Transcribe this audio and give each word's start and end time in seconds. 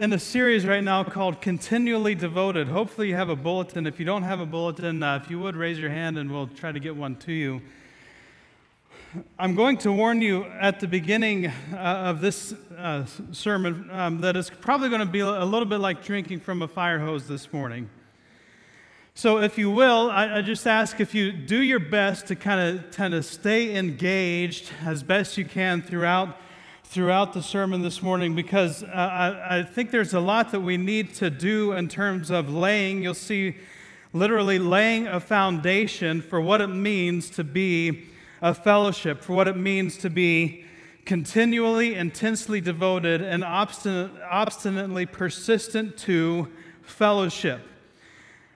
in 0.00 0.14
a 0.14 0.18
series 0.18 0.64
right 0.64 0.82
now 0.82 1.04
called 1.04 1.42
Continually 1.42 2.14
Devoted. 2.14 2.68
Hopefully, 2.68 3.08
you 3.08 3.16
have 3.16 3.28
a 3.28 3.36
bulletin. 3.36 3.86
If 3.86 3.98
you 3.98 4.06
don't 4.06 4.22
have 4.22 4.40
a 4.40 4.46
bulletin, 4.46 5.02
uh, 5.02 5.20
if 5.22 5.30
you 5.30 5.38
would 5.40 5.54
raise 5.54 5.78
your 5.78 5.90
hand 5.90 6.16
and 6.16 6.32
we'll 6.32 6.46
try 6.46 6.72
to 6.72 6.80
get 6.80 6.96
one 6.96 7.16
to 7.16 7.32
you. 7.32 7.60
I'm 9.38 9.54
going 9.54 9.76
to 9.78 9.92
warn 9.92 10.22
you 10.22 10.46
at 10.58 10.80
the 10.80 10.88
beginning 10.88 11.48
uh, 11.48 11.76
of 11.76 12.22
this 12.22 12.54
uh, 12.78 13.04
sermon 13.30 13.90
um, 13.92 14.22
that 14.22 14.38
it's 14.38 14.48
probably 14.48 14.88
going 14.88 15.00
to 15.00 15.06
be 15.06 15.20
a 15.20 15.44
little 15.44 15.68
bit 15.68 15.80
like 15.80 16.02
drinking 16.02 16.40
from 16.40 16.62
a 16.62 16.68
fire 16.68 16.98
hose 16.98 17.28
this 17.28 17.52
morning. 17.52 17.90
So, 19.14 19.36
if 19.36 19.58
you 19.58 19.70
will, 19.70 20.10
I, 20.10 20.38
I 20.38 20.40
just 20.40 20.66
ask 20.66 20.98
if 20.98 21.14
you 21.14 21.30
do 21.30 21.60
your 21.60 21.78
best 21.78 22.28
to 22.28 22.36
kind 22.36 22.78
of 22.78 22.90
kind 22.90 23.12
of 23.12 23.26
stay 23.26 23.76
engaged 23.76 24.70
as 24.82 25.02
best 25.02 25.36
you 25.36 25.44
can 25.44 25.82
throughout 25.82 26.38
throughout 26.90 27.32
the 27.32 27.40
sermon 27.40 27.82
this 27.82 28.02
morning 28.02 28.34
because 28.34 28.82
uh, 28.82 28.86
I, 28.88 29.58
I 29.58 29.62
think 29.62 29.92
there's 29.92 30.12
a 30.12 30.18
lot 30.18 30.50
that 30.50 30.58
we 30.58 30.76
need 30.76 31.14
to 31.14 31.30
do 31.30 31.70
in 31.70 31.86
terms 31.86 32.32
of 32.32 32.52
laying. 32.52 33.00
You'll 33.00 33.14
see 33.14 33.54
literally 34.12 34.58
laying 34.58 35.06
a 35.06 35.20
foundation 35.20 36.20
for 36.20 36.40
what 36.40 36.60
it 36.60 36.66
means 36.66 37.30
to 37.30 37.44
be 37.44 38.08
a 38.42 38.52
fellowship, 38.52 39.22
for 39.22 39.34
what 39.34 39.46
it 39.46 39.56
means 39.56 39.98
to 39.98 40.10
be 40.10 40.64
continually, 41.04 41.94
intensely 41.94 42.60
devoted, 42.60 43.22
and 43.22 43.44
obstinate, 43.44 44.10
obstinately 44.28 45.06
persistent 45.06 45.96
to 45.98 46.48
fellowship. 46.82 47.60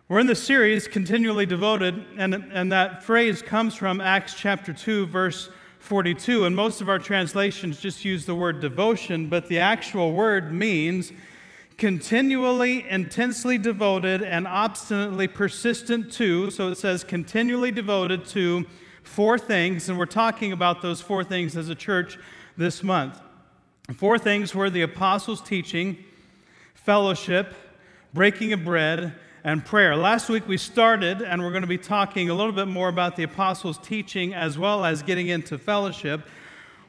We're 0.09 0.19
in 0.19 0.27
the 0.27 0.35
series, 0.35 0.89
Continually 0.89 1.47
Devoted, 1.47 2.05
and, 2.17 2.35
and 2.35 2.73
that 2.73 3.05
phrase 3.05 3.43
comes 3.43 3.77
from 3.77 4.01
Acts 4.01 4.35
chapter 4.35 4.73
2, 4.73 5.07
verse 5.07 5.51
42. 5.85 6.47
And 6.47 6.57
most 6.57 6.81
of 6.81 6.89
our 6.89 6.99
translations 6.99 7.79
just 7.79 8.07
use 8.07 8.25
the 8.25 8.35
word 8.35 8.61
devotion, 8.61 9.29
but 9.29 9.49
the 9.49 9.59
actual 9.59 10.13
word 10.13 10.51
means 10.51 11.13
continually, 11.77 12.89
intensely 12.89 13.59
devoted, 13.59 14.23
and 14.23 14.47
obstinately 14.47 15.29
persistent 15.29 16.11
to. 16.13 16.51
So 16.51 16.69
it 16.69 16.79
says 16.79 17.05
continually 17.05 17.71
devoted 17.71 18.25
to 18.29 18.65
four 19.03 19.39
things, 19.39 19.91
and 19.91 19.99
we're 19.99 20.07
talking 20.07 20.53
about 20.53 20.81
those 20.81 21.03
four 21.03 21.23
things 21.23 21.55
as 21.55 21.69
a 21.69 21.75
church 21.75 22.19
this 22.57 22.83
month. 22.83 23.21
Four 23.95 24.19
things 24.19 24.55
were 24.55 24.71
the 24.71 24.83
apostles' 24.83 25.43
teaching, 25.43 26.03
fellowship, 26.73 27.55
breaking 28.15 28.55
of 28.55 28.65
bread, 28.65 29.15
and 29.45 29.63
prayer. 29.63 29.95
Last 29.95 30.31
week 30.31 30.49
we 30.49 30.57
started, 30.57 31.21
and 31.21 31.43
we're 31.43 31.51
going 31.51 31.61
to 31.61 31.69
be 31.69 31.77
talking 31.77 32.31
a 32.31 32.35
little 32.35 32.53
bit 32.53 32.67
more 32.67 32.89
about 32.89 33.15
the 33.15 33.25
apostles' 33.25 33.77
teaching 33.77 34.33
as 34.33 34.59
well 34.59 34.87
as 34.87 35.03
getting 35.03 35.29
into 35.29 35.59
fellowship. 35.59 36.27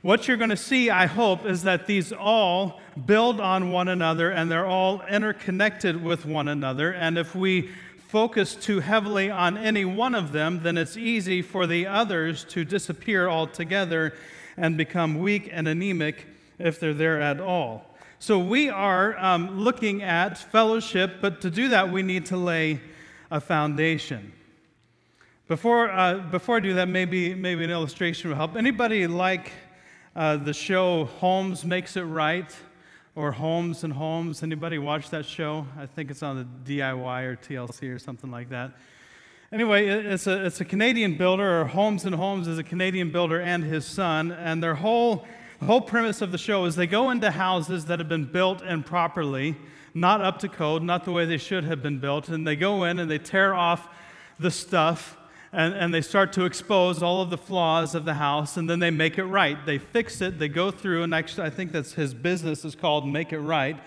What 0.02 0.28
you're 0.28 0.38
going 0.38 0.52
to 0.52 0.58
see, 0.58 0.90
I 0.90 1.06
hope, 1.06 1.46
is 1.46 1.64
that 1.64 1.86
these 1.86 2.14
all 2.14 2.80
build 3.06 3.42
on 3.42 3.72
one 3.72 3.90
another 3.90 4.30
and 4.30 4.50
they're 4.50 4.66
all 4.66 5.02
interconnected 5.02 6.02
with 6.02 6.26
one 6.26 6.48
another. 6.48 6.94
And 6.94 7.18
if 7.18 7.36
we 7.36 7.72
focus 8.08 8.56
too 8.56 8.80
heavily 8.80 9.30
on 9.30 9.58
any 9.58 9.84
one 9.84 10.16
of 10.16 10.32
them, 10.32 10.64
then 10.64 10.78
it's 10.78 10.96
easy 10.96 11.42
for 11.42 11.68
the 11.68 11.88
others 11.88 12.46
to 12.46 12.64
disappear 12.64 13.28
altogether 13.28 14.14
and 14.56 14.78
become 14.78 15.20
weak 15.20 15.50
and 15.52 15.68
anemic 15.68 16.26
if 16.58 16.80
they're 16.80 16.94
there 16.94 17.20
at 17.20 17.42
all. 17.42 17.84
So 18.26 18.40
we 18.40 18.70
are 18.72 19.16
um, 19.24 19.60
looking 19.60 20.02
at 20.02 20.40
fellowship, 20.40 21.18
but 21.22 21.42
to 21.42 21.52
do 21.52 21.68
that, 21.68 21.92
we 21.92 22.02
need 22.02 22.26
to 22.26 22.38
lay 22.38 22.82
a 23.30 23.40
foundation. 23.40 24.32
Before, 25.48 25.92
uh, 25.92 26.16
before 26.32 26.58
I 26.58 26.60
do 26.60 26.74
that, 26.74 26.88
maybe, 26.88 27.36
maybe 27.36 27.64
an 27.64 27.70
illustration 27.70 28.32
will 28.32 28.36
help. 28.36 28.56
Anybody 28.56 29.06
like 29.06 29.52
uh, 30.16 30.38
the 30.38 30.54
show 30.54 31.06
Holmes 31.06 31.64
Makes 31.64 31.98
It 31.98 32.02
Right 32.02 32.52
or 33.14 33.32
Holmes 33.32 33.84
and 33.84 33.94
Holmes? 33.94 34.42
Anybody 34.42 34.80
watch 34.80 35.12
that 35.12 35.28
show? 35.28 35.68
I 35.78 35.86
think 35.86 36.10
it's 36.10 36.24
on 36.24 36.36
the 36.66 36.78
DIY 36.80 37.24
or 37.26 37.36
TLC 37.36 37.94
or 37.94 38.00
something 38.00 38.32
like 38.32 38.50
that. 38.50 38.72
Anyway, 39.52 39.86
it's 39.86 40.26
a, 40.26 40.48
it's 40.48 40.60
a 40.60 40.66
Canadian 40.66 41.16
builder, 41.16 41.62
or 41.62 41.66
Holmes 41.66 42.06
and 42.06 42.16
Holmes 42.16 42.48
is 42.48 42.58
a 42.58 42.64
Canadian 42.64 43.12
builder 43.12 43.40
and 43.40 43.64
his 43.64 43.86
son, 43.86 44.32
and 44.32 44.64
their 44.64 44.74
whole 44.74 45.28
the 45.60 45.66
whole 45.66 45.82
premise 45.82 46.22
of 46.22 46.32
the 46.32 46.38
show 46.38 46.66
is 46.66 46.76
they 46.76 46.88
go 46.88 47.10
into 47.10 47.32
houses 47.32 47.86
that 47.86 48.00
have 48.00 48.10
been 48.10 48.26
built 48.26 48.62
improperly, 48.62 49.56
not 49.94 50.22
up 50.22 50.40
to 50.40 50.50
code, 50.50 50.84
not 50.84 51.06
the 51.06 51.12
way 51.12 51.26
they 51.26 51.38
should 51.38 51.64
have 51.64 51.82
been 51.82 52.00
built, 52.00 52.28
and 52.30 52.46
they 52.46 52.56
go 52.56 52.84
in 52.84 53.00
and 53.00 53.10
they 53.10 53.18
tear 53.18 53.54
off 53.54 53.88
the 54.40 54.52
stuff 54.52 55.18
and, 55.54 55.74
and 55.74 55.94
they 55.94 56.02
start 56.02 56.34
to 56.34 56.44
expose 56.44 57.02
all 57.02 57.22
of 57.22 57.30
the 57.30 57.38
flaws 57.38 57.96
of 57.96 58.04
the 58.04 58.16
house 58.16 58.58
and 58.58 58.70
then 58.70 58.80
they 58.80 58.92
make 58.92 59.18
it 59.18 59.24
right. 59.24 59.66
They 59.66 59.78
fix 59.78 60.20
it, 60.20 60.38
they 60.38 60.50
go 60.50 60.70
through, 60.70 61.04
and 61.04 61.16
actually, 61.16 61.48
I 61.48 61.50
think 61.50 61.72
that's 61.72 61.94
his 61.94 62.14
business 62.14 62.66
is 62.66 62.76
called 62.76 63.08
Make 63.08 63.32
It 63.32 63.40
Right. 63.40 63.78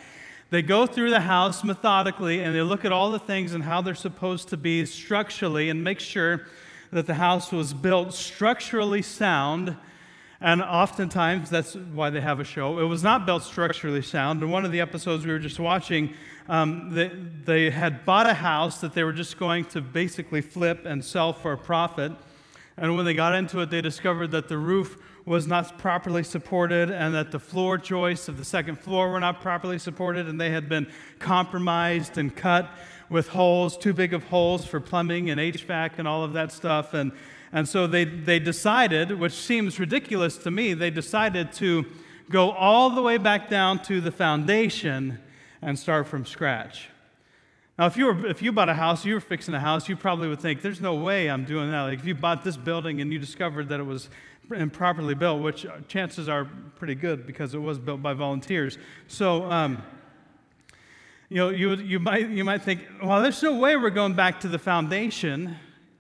They 0.50 0.62
go 0.62 0.86
through 0.86 1.10
the 1.10 1.20
house 1.20 1.62
methodically 1.62 2.40
and 2.40 2.54
they 2.54 2.62
look 2.62 2.86
at 2.86 2.92
all 2.92 3.10
the 3.10 3.18
things 3.18 3.52
and 3.52 3.62
how 3.62 3.82
they're 3.82 3.94
supposed 3.94 4.48
to 4.48 4.56
be 4.56 4.86
structurally 4.86 5.68
and 5.68 5.84
make 5.84 6.00
sure 6.00 6.46
that 6.90 7.06
the 7.06 7.14
house 7.14 7.52
was 7.52 7.74
built 7.74 8.14
structurally 8.14 9.02
sound 9.02 9.76
and 10.40 10.62
oftentimes, 10.62 11.50
that's 11.50 11.74
why 11.74 12.10
they 12.10 12.20
have 12.20 12.38
a 12.38 12.44
show. 12.44 12.78
It 12.78 12.84
was 12.84 13.02
not 13.02 13.26
built 13.26 13.42
structurally 13.42 14.02
sound. 14.02 14.40
In 14.40 14.50
one 14.50 14.64
of 14.64 14.70
the 14.70 14.80
episodes 14.80 15.26
we 15.26 15.32
were 15.32 15.40
just 15.40 15.58
watching, 15.58 16.14
um, 16.48 16.90
they, 16.90 17.08
they 17.44 17.70
had 17.70 18.04
bought 18.04 18.28
a 18.28 18.34
house 18.34 18.80
that 18.80 18.94
they 18.94 19.02
were 19.02 19.12
just 19.12 19.36
going 19.36 19.64
to 19.66 19.80
basically 19.80 20.40
flip 20.40 20.86
and 20.86 21.04
sell 21.04 21.32
for 21.32 21.52
a 21.52 21.58
profit. 21.58 22.12
And 22.76 22.96
when 22.96 23.04
they 23.04 23.14
got 23.14 23.34
into 23.34 23.58
it, 23.60 23.70
they 23.70 23.80
discovered 23.80 24.28
that 24.28 24.48
the 24.48 24.58
roof 24.58 24.96
was 25.24 25.48
not 25.48 25.76
properly 25.76 26.22
supported 26.22 26.90
and 26.90 27.14
that 27.14 27.32
the 27.32 27.40
floor 27.40 27.76
joists 27.76 28.28
of 28.28 28.38
the 28.38 28.44
second 28.44 28.78
floor 28.78 29.10
were 29.10 29.20
not 29.20 29.42
properly 29.42 29.78
supported 29.78 30.28
and 30.28 30.40
they 30.40 30.50
had 30.50 30.68
been 30.68 30.86
compromised 31.18 32.16
and 32.16 32.34
cut 32.34 32.70
with 33.10 33.28
holes, 33.28 33.76
too 33.76 33.92
big 33.92 34.14
of 34.14 34.22
holes 34.24 34.64
for 34.64 34.80
plumbing 34.80 35.30
and 35.30 35.40
HVAC 35.40 35.98
and 35.98 36.06
all 36.06 36.22
of 36.22 36.32
that 36.34 36.52
stuff. 36.52 36.94
And 36.94 37.10
and 37.52 37.68
so 37.68 37.86
they, 37.86 38.04
they 38.04 38.38
decided, 38.38 39.18
which 39.18 39.32
seems 39.32 39.78
ridiculous 39.80 40.36
to 40.38 40.50
me, 40.50 40.74
they 40.74 40.90
decided 40.90 41.52
to 41.54 41.86
go 42.30 42.50
all 42.50 42.90
the 42.90 43.02
way 43.02 43.16
back 43.16 43.48
down 43.48 43.82
to 43.84 44.00
the 44.00 44.10
foundation 44.12 45.18
and 45.62 45.78
start 45.78 46.06
from 46.06 46.26
scratch. 46.26 46.88
Now, 47.78 47.86
if 47.86 47.96
you, 47.96 48.06
were, 48.06 48.26
if 48.26 48.42
you 48.42 48.52
bought 48.52 48.68
a 48.68 48.74
house, 48.74 49.04
you 49.04 49.14
were 49.14 49.20
fixing 49.20 49.54
a 49.54 49.60
house, 49.60 49.88
you 49.88 49.96
probably 49.96 50.28
would 50.28 50.40
think, 50.40 50.62
there's 50.62 50.80
no 50.80 50.96
way 50.96 51.30
I'm 51.30 51.44
doing 51.44 51.70
that. 51.70 51.82
Like 51.82 52.00
if 52.00 52.04
you 52.04 52.14
bought 52.14 52.42
this 52.42 52.56
building 52.56 53.00
and 53.00 53.12
you 53.12 53.18
discovered 53.18 53.68
that 53.68 53.80
it 53.80 53.84
was 53.84 54.10
improperly 54.54 55.14
built, 55.14 55.42
which 55.42 55.64
chances 55.86 56.28
are 56.28 56.44
pretty 56.76 56.94
good 56.94 57.26
because 57.26 57.54
it 57.54 57.58
was 57.58 57.78
built 57.78 58.02
by 58.02 58.14
volunteers. 58.14 58.78
So, 59.06 59.44
um, 59.50 59.82
you 61.28 61.36
know, 61.36 61.50
you, 61.50 61.74
you, 61.76 61.98
might, 62.00 62.28
you 62.28 62.44
might 62.44 62.62
think, 62.62 62.80
well, 63.02 63.22
there's 63.22 63.42
no 63.42 63.56
way 63.58 63.76
we're 63.76 63.90
going 63.90 64.14
back 64.14 64.40
to 64.40 64.48
the 64.48 64.58
foundation 64.58 65.56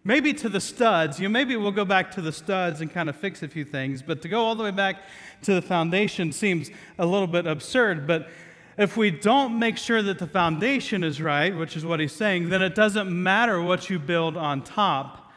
Maybe 0.08 0.32
to 0.32 0.48
the 0.48 0.58
studs. 0.58 1.20
You 1.20 1.28
know, 1.28 1.32
maybe 1.32 1.54
we'll 1.54 1.70
go 1.70 1.84
back 1.84 2.10
to 2.12 2.22
the 2.22 2.32
studs 2.32 2.80
and 2.80 2.90
kind 2.90 3.10
of 3.10 3.16
fix 3.16 3.42
a 3.42 3.48
few 3.48 3.62
things, 3.62 4.00
but 4.00 4.22
to 4.22 4.28
go 4.30 4.42
all 4.42 4.54
the 4.54 4.64
way 4.64 4.70
back 4.70 5.02
to 5.42 5.52
the 5.52 5.60
foundation 5.60 6.32
seems 6.32 6.70
a 6.98 7.04
little 7.04 7.26
bit 7.26 7.46
absurd. 7.46 8.06
But 8.06 8.30
if 8.78 8.96
we 8.96 9.10
don't 9.10 9.58
make 9.58 9.76
sure 9.76 10.00
that 10.00 10.18
the 10.18 10.26
foundation 10.26 11.04
is 11.04 11.20
right, 11.20 11.54
which 11.54 11.76
is 11.76 11.84
what 11.84 12.00
he's 12.00 12.14
saying, 12.14 12.48
then 12.48 12.62
it 12.62 12.74
doesn't 12.74 13.10
matter 13.10 13.60
what 13.60 13.90
you 13.90 13.98
build 13.98 14.38
on 14.38 14.62
top 14.62 15.30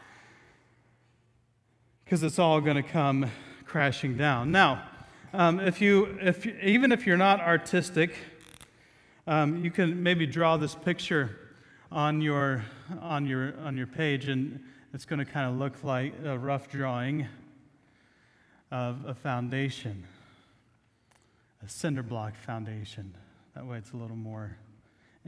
because 2.06 2.22
it's 2.22 2.38
all 2.38 2.58
going 2.62 2.82
to 2.82 2.82
come 2.82 3.30
crashing 3.66 4.16
down. 4.16 4.52
Now, 4.52 4.88
um, 5.34 5.60
if 5.60 5.82
you, 5.82 6.16
if, 6.22 6.46
even 6.46 6.92
if 6.92 7.06
you're 7.06 7.18
not 7.18 7.40
artistic, 7.40 8.14
um, 9.26 9.62
you 9.62 9.70
can 9.70 10.02
maybe 10.02 10.24
draw 10.24 10.56
this 10.56 10.74
picture 10.74 11.41
on 11.92 12.22
your, 12.22 12.64
on 13.00 13.26
your, 13.26 13.54
on 13.64 13.76
your 13.76 13.86
page, 13.86 14.28
and 14.28 14.60
it's 14.94 15.04
going 15.04 15.18
to 15.18 15.24
kind 15.24 15.48
of 15.48 15.58
look 15.58 15.84
like 15.84 16.14
a 16.24 16.38
rough 16.38 16.70
drawing 16.70 17.26
of 18.70 19.04
a 19.06 19.14
foundation, 19.14 20.04
a 21.64 21.68
cinder 21.68 22.02
block 22.02 22.34
foundation. 22.34 23.14
That 23.54 23.66
way 23.66 23.76
it's 23.76 23.92
a 23.92 23.96
little 23.96 24.16
more 24.16 24.56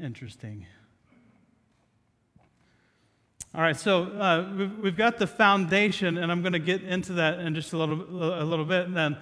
interesting. 0.03 0.65
All 3.55 3.61
right, 3.61 3.77
so 3.77 4.05
uh, 4.05 4.50
we've, 4.56 4.79
we've 4.79 4.97
got 4.97 5.19
the 5.19 5.27
foundation, 5.27 6.17
and 6.17 6.33
I'm 6.33 6.41
going 6.41 6.55
to 6.55 6.59
get 6.59 6.83
into 6.83 7.12
that 7.15 7.41
in 7.41 7.55
just 7.55 7.75
a 7.75 7.77
little, 7.77 8.00
a 8.43 8.43
little 8.43 8.65
bit. 8.65 8.93
then, 8.93 9.19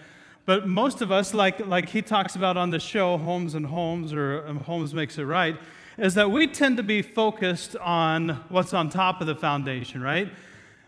but 0.46 0.66
most 0.66 1.02
of 1.02 1.10
us, 1.10 1.34
like, 1.34 1.66
like 1.66 1.88
he 1.88 2.02
talks 2.02 2.36
about 2.36 2.56
on 2.56 2.70
the 2.70 2.80
show, 2.80 3.18
Holmes 3.18 3.54
and 3.54 3.66
Holmes, 3.66 4.12
or 4.12 4.46
um, 4.46 4.60
Holmes 4.60 4.94
Makes 4.94 5.18
It 5.18 5.24
Right, 5.24 5.56
is 5.98 6.14
that 6.14 6.30
we 6.30 6.46
tend 6.46 6.76
to 6.78 6.82
be 6.82 7.02
focused 7.02 7.76
on 7.76 8.30
what's 8.48 8.72
on 8.72 8.88
top 8.88 9.20
of 9.20 9.26
the 9.26 9.34
foundation, 9.34 10.02
right? 10.02 10.28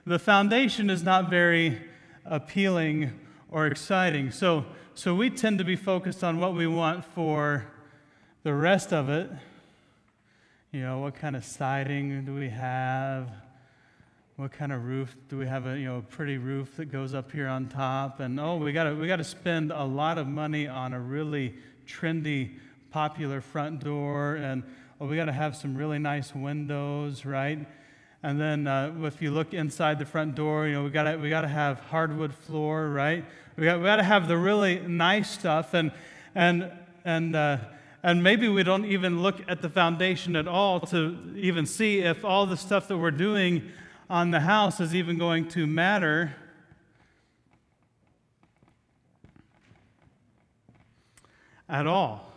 The 0.07 0.19
foundation 0.19 0.91
is 0.91 1.03
not 1.03 1.31
very 1.31 1.81
appealing 2.25 3.13
or 3.51 3.67
exciting. 3.67 4.31
So, 4.31 4.65
so 4.95 5.15
we 5.15 5.31
tend 5.31 5.59
to 5.59 5.65
be 5.65 5.77
focused 5.77 6.25
on 6.25 6.41
what 6.41 6.55
we 6.55 6.67
want 6.67 7.05
for 7.05 7.67
the 8.43 8.55
rest 8.55 8.93
of 8.93 9.09
it. 9.09 9.31
You 10.73 10.81
know, 10.81 10.99
what 10.99 11.15
kind 11.15 11.37
of 11.37 11.45
siding 11.45 12.25
do 12.25 12.35
we 12.35 12.49
have? 12.49 13.31
What 14.37 14.51
kind 14.51 14.73
of 14.73 14.85
roof 14.85 15.15
do 15.29 15.39
we 15.39 15.47
have? 15.47 15.67
A 15.67 15.79
you 15.79 15.85
know 15.85 15.99
a 15.99 16.03
pretty 16.03 16.39
roof 16.39 16.77
that 16.77 16.87
goes 16.87 17.15
up 17.15 17.31
here 17.31 17.47
on 17.47 17.69
top, 17.69 18.19
and 18.19 18.41
oh, 18.41 18.57
we 18.57 18.73
got 18.73 18.97
we 18.97 19.07
got 19.07 19.17
to 19.17 19.25
spend 19.25 19.71
a 19.71 19.85
lot 19.85 20.19
of 20.19 20.27
money 20.27 20.67
on 20.67 20.93
a 20.93 20.99
really 20.99 21.55
trendy 21.87 22.57
popular 22.91 23.41
front 23.41 23.85
door, 23.85 24.35
and 24.35 24.65
oh, 25.05 25.09
we 25.09 25.17
got 25.17 25.27
to 25.27 25.33
have 25.33 25.55
some 25.55 25.77
really 25.77 25.99
nice 25.99 26.35
windows, 26.35 27.27
right? 27.27 27.59
And 28.23 28.41
then 28.41 28.67
uh, 28.67 28.91
if 29.03 29.21
you 29.21 29.33
look 29.33 29.53
inside 29.53 29.99
the 29.99 30.07
front 30.07 30.35
door, 30.35 30.67
you 30.67 30.73
know, 30.73 30.85
we 30.85 30.89
got 30.89 31.21
we 31.21 31.29
to 31.29 31.47
have 31.47 31.79
hardwood 31.81 32.35
floor, 32.35 32.89
right? 32.89 33.23
We 33.57 33.65
got 33.67 33.81
we 33.81 33.85
to 33.85 34.03
have 34.03 34.29
the 34.29 34.39
really 34.39 34.81
nice 34.81 35.31
stuff, 35.31 35.75
and 35.75 35.93
and 36.35 36.73
and 37.05 37.37
uh, 37.37 37.59
and 38.03 38.23
maybe 38.23 38.49
we 38.49 38.63
don't 38.63 38.87
even 38.87 39.21
look 39.21 39.43
at 39.47 39.61
the 39.61 39.69
foundation 39.69 40.37
at 40.37 40.49
all 40.49 40.81
to 40.81 41.19
even 41.37 41.67
see 41.67 41.99
if 41.99 42.25
all 42.25 42.47
the 42.47 42.57
stuff 42.57 42.89
that 42.89 42.97
we're 42.97 43.11
doing 43.11 43.71
on 44.09 44.31
the 44.31 44.41
house 44.41 44.81
is 44.81 44.95
even 44.95 45.19
going 45.19 45.49
to 45.49 45.67
matter. 45.67 46.35
At 51.69 51.87
all. 51.87 52.34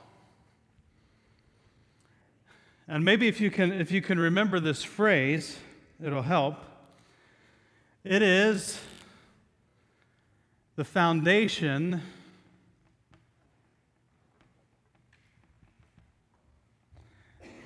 And 2.88 3.04
maybe 3.04 3.28
if 3.28 3.42
you 3.42 3.51
can, 3.51 3.72
if 3.74 3.92
you 3.92 4.01
can 4.01 4.19
remember 4.19 4.60
this 4.60 4.84
phrase, 4.84 5.57
it'll 6.04 6.22
help. 6.22 6.63
It 8.04 8.22
is 8.22 8.80
the 10.75 10.86
foundation 10.86 12.01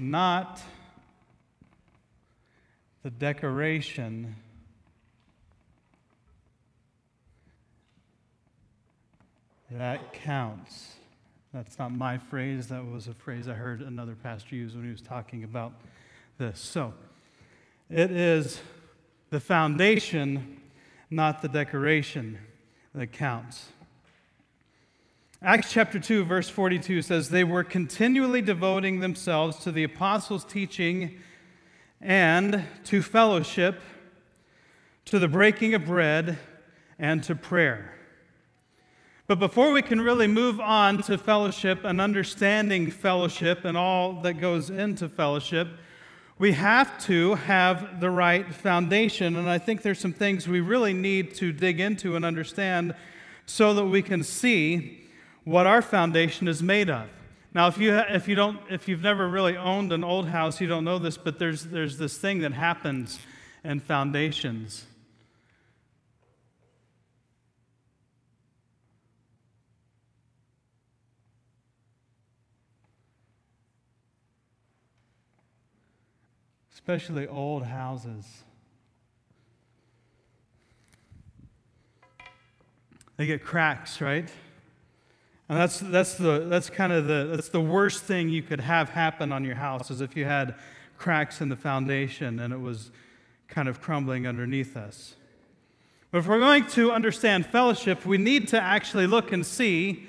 not 0.02 0.60
the 3.04 3.12
decoration. 3.12 4.36
That 9.70 10.12
counts. 10.12 10.96
That's 11.53 11.77
not 11.77 11.92
my 11.92 12.18
phrase. 12.18 12.68
That 12.68 12.86
was 12.86 13.07
a 13.07 13.13
phrase 13.13 13.50
I 13.50 13.53
heard 13.53 13.81
another 13.81 14.15
pastor 14.15 14.56
use 14.56 14.74
when 14.74 14.86
he 14.86 14.92
was 14.92 15.01
talking 15.01 15.44
about 15.44 15.74
this. 16.38 16.59
So, 16.59 16.94
it 17.89 18.09
is 18.09 18.62
the 19.31 19.42
foundation, 19.42 20.62
not 21.09 21.42
the 21.42 21.50
decoration, 21.50 22.38
that 22.95 23.12
counts. 23.12 23.68
Acts 25.42 25.74
chapter 25.74 26.00
2, 26.00 26.24
verse 26.24 26.48
42 26.48 27.01
says, 27.01 27.30
They 27.30 27.44
were 27.44 27.65
continually 27.65 28.42
devoting 28.42 29.01
themselves 29.01 29.57
to 29.63 29.74
the 29.74 29.83
apostles' 29.83 30.45
teaching 30.45 31.19
and 32.00 32.65
to 32.86 33.01
fellowship, 33.01 33.81
to 35.06 35.19
the 35.19 35.27
breaking 35.27 35.74
of 35.74 35.86
bread, 35.86 36.39
and 36.98 37.24
to 37.24 37.36
prayer. 37.36 37.94
But 39.28 39.40
before 39.40 39.72
we 39.72 39.82
can 39.82 40.02
really 40.02 40.28
move 40.28 40.60
on 40.60 41.02
to 41.04 41.18
fellowship 41.18 41.84
and 41.84 42.02
understanding 42.02 42.92
fellowship 42.92 43.66
and 43.66 43.78
all 43.78 44.22
that 44.22 44.34
goes 44.36 44.70
into 44.70 45.08
fellowship, 45.08 45.68
we 46.38 46.54
have 46.54 47.00
to 47.06 47.36
have 47.36 48.00
the 48.02 48.10
right 48.10 48.54
foundation. 48.54 49.36
And 49.36 49.50
I 49.50 49.60
think 49.60 49.84
there's 49.84 50.00
some 50.00 50.12
things 50.12 50.48
we 50.48 50.60
really 50.60 50.94
need 50.94 51.36
to 51.36 51.52
dig 51.52 51.80
into 51.80 52.16
and 52.16 52.26
understand 52.26 52.96
so 53.46 53.74
that 53.76 53.86
we 53.86 54.02
can 54.02 54.24
see 54.24 55.08
what 55.44 55.68
our 55.68 55.82
foundation 55.82 56.48
is 56.48 56.64
made 56.64 56.90
of. 56.90 57.08
Now, 57.54 57.68
if, 57.68 57.78
you, 57.78 57.94
if, 57.94 58.28
you 58.28 58.36
don't, 58.36 58.60
if 58.70 58.88
you've 58.88 59.04
never 59.04 59.28
really 59.28 59.58
owned 59.58 59.92
an 59.92 60.04
old 60.04 60.28
house, 60.30 60.62
you 60.62 60.68
don't 60.68 60.86
know 60.86 60.98
this, 60.98 61.18
but 61.18 61.38
there's, 61.38 61.66
there's 61.66 61.98
this 61.98 62.18
thing 62.18 62.40
that 62.40 62.54
happens 62.54 63.20
in 63.64 63.80
foundations. 63.80 64.86
Especially 76.81 77.28
old 77.28 77.63
houses. 77.63 78.25
They 83.18 83.28
get 83.28 83.44
cracks, 83.44 84.01
right? 84.01 84.28
And 85.48 85.60
that's, 85.60 85.80
that's, 85.80 86.16
the, 86.16 86.45
that's 86.48 86.69
kind 86.69 86.92
of 86.92 87.06
the, 87.07 87.28
that's 87.30 87.50
the 87.50 87.62
worst 87.62 88.04
thing 88.04 88.30
you 88.30 88.42
could 88.42 88.62
have 88.62 88.89
happen 88.89 89.31
on 89.31 89.44
your 89.44 89.56
house 89.56 89.92
is 89.92 90.01
if 90.01 90.16
you 90.16 90.25
had 90.25 90.56
cracks 90.98 91.39
in 91.42 91.50
the 91.50 91.56
foundation 91.56 92.39
and 92.39 92.54
it 92.54 92.60
was 92.60 92.89
kind 93.48 93.68
of 93.68 93.80
crumbling 93.80 94.25
underneath 94.25 94.75
us. 94.75 95.16
But 96.10 96.19
if 96.19 96.27
we're 96.27 96.39
going 96.39 96.66
to 96.68 96.92
understand 96.92 97.45
fellowship, 97.45 98.06
we 98.06 98.18
need 98.18 98.48
to 98.50 98.62
actually 98.62 99.07
look 99.07 99.31
and 99.31 99.45
see 99.45 100.07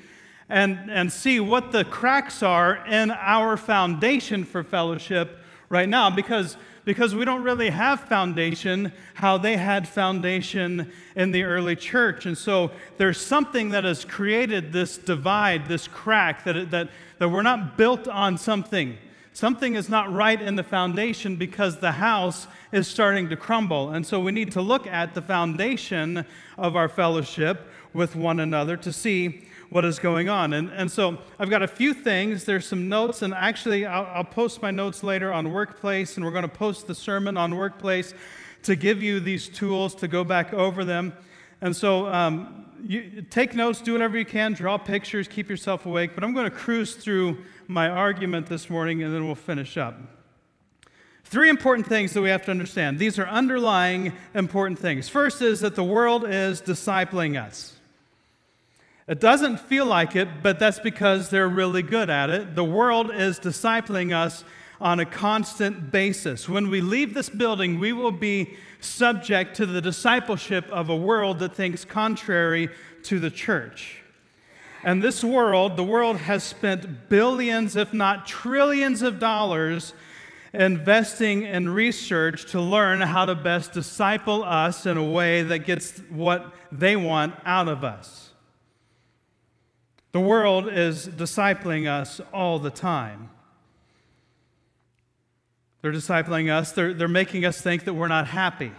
and, 0.49 0.91
and 0.91 1.13
see 1.13 1.39
what 1.39 1.73
the 1.73 1.85
cracks 1.85 2.43
are 2.43 2.87
in 2.87 3.11
our 3.11 3.57
foundation 3.57 4.45
for 4.45 4.63
fellowship 4.63 5.39
right 5.73 5.89
now 5.89 6.11
because 6.11 6.59
because 6.85 7.15
we 7.15 7.25
don't 7.25 7.45
really 7.45 7.71
have 7.71 8.01
foundation 8.01 8.93
how 9.15 9.39
they 9.39 9.57
had 9.57 9.87
foundation 9.87 10.91
in 11.15 11.31
the 11.31 11.45
early 11.45 11.77
church. 11.77 12.27
And 12.27 12.37
so 12.37 12.73
there's 12.99 13.21
something 13.21 13.71
that 13.71 13.85
has 13.85 14.05
created 14.05 14.73
this 14.73 14.99
divide, 14.99 15.69
this 15.69 15.87
crack, 15.87 16.43
that, 16.43 16.73
that, 16.73 16.89
that 17.19 17.29
we're 17.29 17.43
not 17.43 17.77
built 17.77 18.09
on 18.09 18.37
something. 18.37 18.99
Something 19.33 19.77
is 19.77 19.89
not 19.89 20.13
right 20.13 20.43
in 20.43 20.57
the 20.57 20.65
foundation 20.65 21.37
because 21.37 21.79
the 21.79 21.93
house 21.93 22.49
is 22.73 22.89
starting 22.89 23.29
to 23.29 23.37
crumble. 23.37 23.91
And 23.91 24.05
so 24.05 24.19
we 24.19 24.33
need 24.33 24.51
to 24.53 24.61
look 24.61 24.89
at 24.89 25.15
the 25.15 25.23
foundation 25.23 26.27
of 26.59 26.75
our 26.75 26.89
fellowship 26.89 27.71
with 27.95 28.17
one 28.17 28.41
another 28.41 28.77
to 28.79 28.93
see 28.93 29.47
what 29.73 29.87
is 29.87 29.99
going 29.99 30.29
on. 30.29 30.53
And, 30.53 30.69
and 30.71 30.93
so 30.93 31.17
I've 31.39 31.49
got 31.49 31.63
a 31.63 31.67
few 31.67 31.95
things. 31.95 32.45
There's 32.45 32.67
some 32.67 32.91
notes, 32.91 33.23
and 33.23 33.33
actually, 33.33 33.87
I'll, 33.87 34.05
I'll 34.05 34.25
post 34.25 34.61
my 34.61 34.71
notes 34.71 35.03
later 35.03 35.33
on 35.33 35.51
Workplace, 35.51 36.17
and 36.17 36.27
we're 36.27 36.31
going 36.31 36.43
to 36.43 36.49
post 36.49 36.87
the 36.87 36.95
sermon 36.95 37.39
on 37.39 37.57
Workplace 37.57 38.13
to 38.65 38.77
give 38.77 39.03
you 39.03 39.19
these 39.19 39.49
tools 39.49 39.95
to 39.97 40.09
go 40.09 40.25
back 40.25 40.53
over 40.53 40.85
them. 40.85 41.15
And 41.63 41.75
so 41.75 42.07
um, 42.07 42.67
you, 42.87 43.23
take 43.31 43.55
notes, 43.55 43.81
do 43.81 43.93
whatever 43.93 44.19
you 44.19 44.27
can, 44.27 44.53
draw 44.53 44.77
pictures, 44.77 45.27
keep 45.27 45.49
yourself 45.49 45.87
awake. 45.87 46.11
But 46.15 46.23
I'm 46.23 46.35
going 46.35 46.51
to 46.51 46.55
cruise 46.55 46.95
through 46.95 47.39
my 47.67 47.89
argument 47.89 48.49
this 48.49 48.69
morning, 48.69 49.03
and 49.03 49.15
then 49.15 49.25
we'll 49.25 49.35
finish 49.35 49.79
up. 49.79 49.99
Three 51.25 51.49
important 51.49 51.87
things 51.87 52.13
that 52.13 52.21
we 52.21 52.29
have 52.29 52.45
to 52.45 52.51
understand. 52.51 52.99
These 52.99 53.19
are 53.19 53.27
underlying 53.27 54.13
important 54.35 54.79
things. 54.79 55.09
First 55.09 55.41
is 55.41 55.61
that 55.61 55.77
the 55.77 55.85
world 55.85 56.27
is 56.29 56.61
discipling 56.61 57.43
us. 57.43 57.79
It 59.13 59.21
doesn't 59.21 59.61
feel 59.61 59.85
like 59.85 60.17
it, 60.17 60.43
but 60.43 60.59
that's 60.59 60.79
because 60.79 61.29
they're 61.29 61.47
really 61.47 61.83
good 61.83 62.09
at 62.09 62.31
it. 62.31 62.55
The 62.55 62.65
world 62.65 63.11
is 63.15 63.39
discipling 63.39 64.17
us 64.17 64.43
on 64.81 65.01
a 65.01 65.05
constant 65.05 65.93
basis. 65.93 66.49
When 66.49 66.71
we 66.71 66.81
leave 66.81 67.13
this 67.13 67.29
building, 67.29 67.79
we 67.79 67.93
will 67.93 68.11
be 68.11 68.57
subject 68.81 69.55
to 69.57 69.67
the 69.67 69.83
discipleship 69.83 70.67
of 70.71 70.89
a 70.89 70.97
world 70.97 71.41
that 71.41 71.55
thinks 71.55 71.85
contrary 71.85 72.71
to 73.03 73.21
the 73.21 73.31
church. 73.31 74.01
And 74.83 75.03
this 75.03 75.23
world, 75.23 75.77
the 75.77 75.85
world 75.85 76.17
has 76.17 76.43
spent 76.43 77.11
billions, 77.11 77.77
if 77.77 77.93
not 77.93 78.27
trillions 78.27 79.03
of 79.03 79.19
dollars 79.19 79.93
investing 80.55 81.43
in 81.43 81.69
research 81.69 82.51
to 82.53 82.63
learn 82.63 83.03
how 83.03 83.27
to 83.27 83.35
best 83.35 83.75
disciple 83.75 84.43
us 84.43 84.87
in 84.87 84.97
a 84.97 85.05
way 85.05 85.43
that 85.43 85.67
gets 85.67 85.99
what 86.09 86.55
they 86.73 86.97
want 86.97 87.35
out 87.45 87.69
of 87.69 87.85
us. 87.85 88.22
The 90.13 90.21
world 90.21 90.69
is 90.69 91.09
discipling 91.09 91.89
us 91.91 92.21
all 92.33 92.59
the 92.59 92.71
time. 92.71 93.31
They're 95.81 95.93
discipling 95.93 96.51
us, 96.51 96.73
they're, 96.73 96.95
they're 96.95 97.09
making 97.09 97.45
us 97.45 97.61
think 97.61 97.85
that 97.85 97.95
we're 97.95 98.09
not 98.09 98.29
happy. 98.29 98.73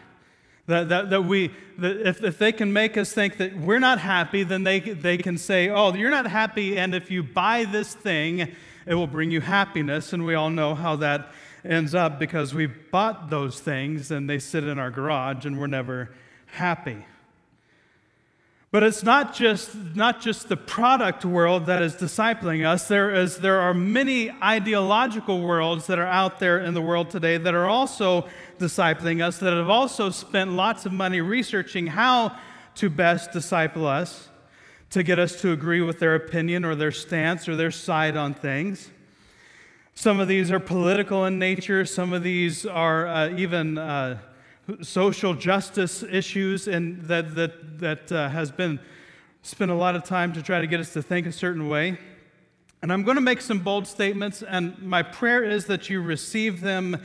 That, 0.68 0.88
that, 0.90 1.10
that 1.10 1.26
we, 1.26 1.52
that 1.80 2.08
if, 2.08 2.24
if 2.24 2.38
they 2.38 2.54
can 2.54 2.72
make 2.72 2.96
us 2.98 3.12
think 3.12 3.38
that 3.38 3.58
we're 3.58 3.80
not 3.80 4.00
happy, 4.00 4.44
then 4.44 4.64
they, 4.64 4.80
they 4.80 5.18
can 5.18 5.38
say, 5.38 5.70
oh, 5.70 5.94
you're 5.94 6.10
not 6.10 6.28
happy, 6.28 6.78
and 6.78 6.96
if 6.96 7.12
you 7.12 7.22
buy 7.22 7.66
this 7.66 7.94
thing, 7.94 8.40
it 8.86 8.96
will 8.96 9.08
bring 9.08 9.30
you 9.30 9.42
happiness. 9.42 10.14
And 10.14 10.26
we 10.26 10.36
all 10.36 10.50
know 10.50 10.76
how 10.76 10.96
that 10.98 11.34
ends 11.66 11.94
up 11.96 12.20
because 12.20 12.54
we 12.54 12.68
bought 12.68 13.30
those 13.30 13.60
things 13.60 14.12
and 14.12 14.30
they 14.30 14.40
sit 14.40 14.64
in 14.66 14.80
our 14.80 14.92
garage 14.92 15.46
and 15.46 15.60
we're 15.60 15.68
never 15.68 16.12
happy. 16.48 17.06
But 18.74 18.82
it's 18.82 19.04
not 19.04 19.36
just, 19.36 19.76
not 19.94 20.20
just 20.20 20.50
the 20.50 20.58
product 20.58 21.24
world 21.24 21.68
that 21.68 21.84
is 21.84 21.94
discipling 21.94 22.66
us. 22.66 22.88
There, 22.88 23.14
is, 23.14 23.38
there 23.38 23.62
are 23.62 23.72
many 23.72 24.32
ideological 24.32 25.42
worlds 25.42 25.86
that 25.86 26.00
are 26.00 26.08
out 26.08 26.40
there 26.40 26.58
in 26.58 26.74
the 26.74 26.82
world 26.82 27.12
today 27.12 27.38
that 27.38 27.54
are 27.54 27.68
also 27.68 28.28
discipling 28.58 29.24
us, 29.24 29.38
that 29.38 29.54
have 29.54 29.70
also 29.70 30.10
spent 30.10 30.54
lots 30.54 30.88
of 30.88 30.92
money 30.92 31.22
researching 31.22 31.86
how 31.86 32.36
to 32.74 32.90
best 32.90 33.32
disciple 33.32 33.86
us, 33.86 34.30
to 34.90 35.04
get 35.04 35.20
us 35.20 35.40
to 35.42 35.52
agree 35.52 35.82
with 35.82 36.00
their 36.00 36.16
opinion 36.16 36.66
or 36.66 36.74
their 36.74 36.92
stance 36.92 37.48
or 37.48 37.56
their 37.56 37.70
side 37.70 38.18
on 38.18 38.34
things. 38.34 38.90
Some 39.94 40.20
of 40.20 40.28
these 40.28 40.50
are 40.50 40.60
political 40.60 41.28
in 41.28 41.38
nature, 41.38 41.86
some 41.86 42.12
of 42.12 42.24
these 42.24 42.66
are 42.66 43.06
uh, 43.06 43.30
even. 43.38 43.78
Uh, 43.78 44.18
social 44.82 45.34
justice 45.34 46.04
issues 46.04 46.68
and 46.68 47.02
that, 47.04 47.36
that, 47.36 47.80
that 47.80 48.12
uh, 48.12 48.30
has 48.30 48.52
been 48.52 48.80
spent 49.42 49.70
a 49.72 49.76
lot 49.76 49.96
of 49.96 50.04
time 50.04 50.32
to 50.34 50.42
try 50.42 50.62
to 50.62 50.68
get 50.68 50.80
us 50.80 50.94
to 50.94 51.02
think 51.02 51.28
a 51.28 51.32
certain 51.32 51.68
way. 51.68 51.98
And 52.82 52.92
I'm 52.92 53.04
going 53.04 53.16
to 53.16 53.22
make 53.22 53.42
some 53.42 53.60
bold 53.60 53.88
statements, 53.88 54.42
and 54.42 54.78
my 54.82 55.04
prayer 55.04 55.44
is 55.44 55.66
that 55.68 55.90
you 55.90 56.02
receive 56.02 56.62
them 56.62 57.02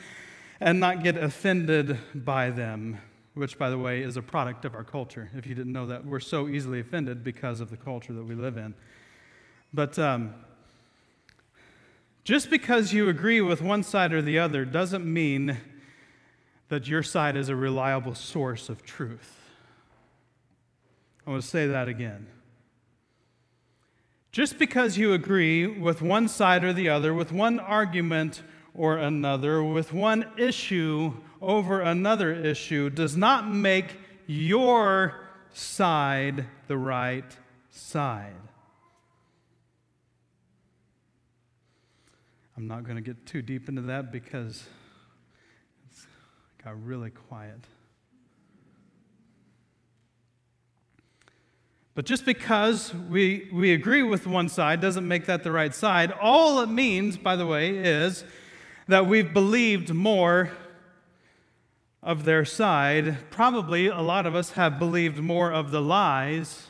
and 0.60 0.80
not 0.80 1.04
get 1.04 1.16
offended 1.16 1.98
by 2.14 2.50
them, 2.50 2.98
which, 3.34 3.58
by 3.58 3.70
the 3.70 3.78
way, 3.78 4.02
is 4.02 4.16
a 4.16 4.22
product 4.22 4.64
of 4.64 4.74
our 4.74 4.82
culture. 4.82 5.30
If 5.36 5.46
you 5.46 5.54
didn't 5.54 5.72
know 5.72 5.86
that, 5.86 6.04
we're 6.04 6.18
so 6.18 6.48
easily 6.48 6.80
offended 6.80 7.22
because 7.22 7.60
of 7.60 7.70
the 7.70 7.76
culture 7.76 8.12
that 8.12 8.24
we 8.24 8.34
live 8.34 8.56
in. 8.56 8.74
But 9.72 9.98
um, 9.98 10.34
just 12.24 12.50
because 12.50 12.92
you 12.92 13.08
agree 13.08 13.40
with 13.40 13.62
one 13.62 13.82
side 13.82 14.12
or 14.12 14.20
the 14.20 14.38
other 14.38 14.64
doesn't 14.64 15.04
mean 15.04 15.58
that 16.68 16.86
your 16.86 17.02
side 17.02 17.36
is 17.36 17.48
a 17.48 17.56
reliable 17.56 18.14
source 18.14 18.68
of 18.68 18.82
truth. 18.82 19.36
I 21.26 21.30
want 21.30 21.42
to 21.42 21.48
say 21.48 21.66
that 21.66 21.88
again. 21.88 22.26
Just 24.32 24.58
because 24.58 24.98
you 24.98 25.12
agree 25.14 25.66
with 25.66 26.02
one 26.02 26.28
side 26.28 26.64
or 26.64 26.72
the 26.72 26.88
other, 26.88 27.12
with 27.14 27.32
one 27.32 27.58
argument 27.58 28.42
or 28.74 28.96
another, 28.96 29.62
with 29.62 29.92
one 29.92 30.26
issue 30.36 31.14
over 31.40 31.80
another 31.80 32.32
issue, 32.32 32.90
does 32.90 33.16
not 33.16 33.52
make 33.52 33.96
your 34.26 35.28
side 35.52 36.46
the 36.66 36.76
right 36.76 37.36
side. 37.70 38.34
I'm 42.56 42.66
not 42.66 42.84
going 42.84 42.96
to 42.96 43.02
get 43.02 43.24
too 43.24 43.40
deep 43.40 43.68
into 43.68 43.82
that 43.82 44.10
because 44.12 44.64
got 46.64 46.82
really 46.84 47.10
quiet. 47.10 47.60
But 51.94 52.04
just 52.04 52.24
because 52.24 52.94
we, 52.94 53.48
we 53.52 53.72
agree 53.72 54.04
with 54.04 54.26
one 54.26 54.48
side 54.48 54.80
doesn't 54.80 55.06
make 55.06 55.26
that 55.26 55.42
the 55.42 55.50
right 55.50 55.74
side. 55.74 56.12
All 56.12 56.60
it 56.60 56.68
means, 56.68 57.16
by 57.16 57.34
the 57.34 57.44
way, 57.44 57.76
is 57.76 58.24
that 58.86 59.06
we've 59.06 59.32
believed 59.34 59.92
more 59.92 60.52
of 62.02 62.24
their 62.24 62.44
side. 62.44 63.30
Probably 63.30 63.88
a 63.88 64.00
lot 64.00 64.26
of 64.26 64.34
us 64.34 64.52
have 64.52 64.78
believed 64.78 65.18
more 65.18 65.52
of 65.52 65.72
the 65.72 65.80
lies 65.80 66.68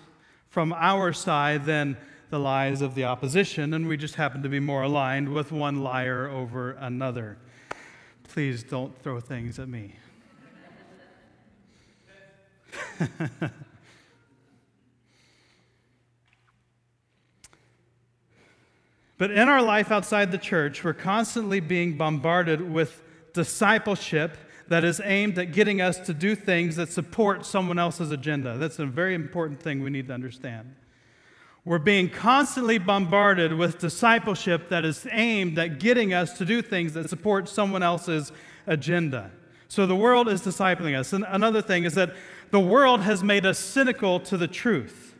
from 0.48 0.72
our 0.72 1.12
side 1.12 1.66
than 1.66 1.98
the 2.30 2.38
lies 2.38 2.82
of 2.82 2.94
the 2.94 3.04
opposition, 3.04 3.74
and 3.74 3.86
we 3.86 3.96
just 3.96 4.14
happen 4.14 4.42
to 4.42 4.48
be 4.48 4.60
more 4.60 4.82
aligned 4.82 5.28
with 5.28 5.52
one 5.52 5.82
liar 5.82 6.28
over 6.28 6.72
another. 6.72 7.38
Please 8.38 8.62
don't 8.62 8.96
throw 9.02 9.18
things 9.18 9.58
at 9.58 9.68
me. 9.68 9.96
But 19.18 19.32
in 19.32 19.48
our 19.48 19.60
life 19.60 19.90
outside 19.90 20.30
the 20.30 20.38
church, 20.38 20.84
we're 20.84 20.92
constantly 20.92 21.58
being 21.58 21.96
bombarded 21.96 22.60
with 22.60 23.02
discipleship 23.34 24.36
that 24.68 24.84
is 24.84 25.00
aimed 25.04 25.36
at 25.40 25.50
getting 25.50 25.80
us 25.80 25.98
to 26.06 26.14
do 26.14 26.36
things 26.36 26.76
that 26.76 26.90
support 26.90 27.44
someone 27.44 27.80
else's 27.80 28.12
agenda. 28.12 28.56
That's 28.56 28.78
a 28.78 28.86
very 28.86 29.16
important 29.16 29.60
thing 29.60 29.82
we 29.82 29.90
need 29.90 30.06
to 30.06 30.14
understand. 30.14 30.76
We're 31.68 31.78
being 31.78 32.08
constantly 32.08 32.78
bombarded 32.78 33.52
with 33.52 33.78
discipleship 33.78 34.70
that 34.70 34.86
is 34.86 35.06
aimed 35.12 35.58
at 35.58 35.78
getting 35.78 36.14
us 36.14 36.32
to 36.38 36.46
do 36.46 36.62
things 36.62 36.94
that 36.94 37.10
support 37.10 37.46
someone 37.46 37.82
else's 37.82 38.32
agenda. 38.66 39.30
So 39.68 39.84
the 39.84 39.94
world 39.94 40.28
is 40.28 40.40
discipling 40.40 40.98
us. 40.98 41.12
And 41.12 41.26
another 41.28 41.60
thing 41.60 41.84
is 41.84 41.92
that 41.92 42.14
the 42.52 42.58
world 42.58 43.02
has 43.02 43.22
made 43.22 43.44
us 43.44 43.58
cynical 43.58 44.18
to 44.20 44.38
the 44.38 44.48
truth. 44.48 45.14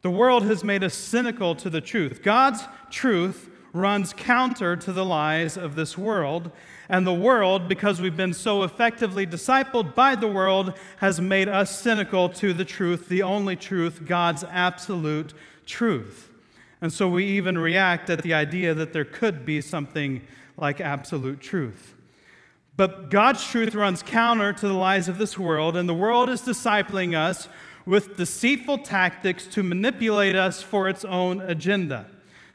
The 0.00 0.08
world 0.08 0.42
has 0.44 0.64
made 0.64 0.82
us 0.82 0.94
cynical 0.94 1.54
to 1.56 1.68
the 1.68 1.82
truth. 1.82 2.22
God's 2.22 2.62
truth 2.90 3.50
runs 3.76 4.12
counter 4.12 4.76
to 4.76 4.92
the 4.92 5.04
lies 5.04 5.56
of 5.56 5.74
this 5.76 5.96
world. 5.96 6.50
And 6.88 7.06
the 7.06 7.14
world, 7.14 7.68
because 7.68 8.00
we've 8.00 8.16
been 8.16 8.34
so 8.34 8.62
effectively 8.62 9.26
discipled 9.26 9.94
by 9.94 10.14
the 10.14 10.28
world, 10.28 10.74
has 10.98 11.20
made 11.20 11.48
us 11.48 11.78
cynical 11.78 12.28
to 12.30 12.52
the 12.52 12.64
truth, 12.64 13.08
the 13.08 13.22
only 13.22 13.56
truth, 13.56 14.06
God's 14.06 14.44
absolute 14.44 15.34
truth. 15.66 16.30
And 16.80 16.92
so 16.92 17.08
we 17.08 17.24
even 17.26 17.58
react 17.58 18.10
at 18.10 18.22
the 18.22 18.34
idea 18.34 18.74
that 18.74 18.92
there 18.92 19.04
could 19.04 19.44
be 19.44 19.60
something 19.60 20.22
like 20.56 20.80
absolute 20.80 21.40
truth. 21.40 21.94
But 22.76 23.10
God's 23.10 23.44
truth 23.44 23.74
runs 23.74 24.02
counter 24.02 24.52
to 24.52 24.68
the 24.68 24.74
lies 24.74 25.08
of 25.08 25.18
this 25.18 25.38
world, 25.38 25.76
and 25.76 25.88
the 25.88 25.94
world 25.94 26.28
is 26.28 26.42
discipling 26.42 27.16
us 27.16 27.48
with 27.86 28.16
deceitful 28.16 28.78
tactics 28.78 29.46
to 29.46 29.62
manipulate 29.62 30.36
us 30.36 30.60
for 30.60 30.88
its 30.88 31.04
own 31.04 31.40
agenda. 31.40 32.06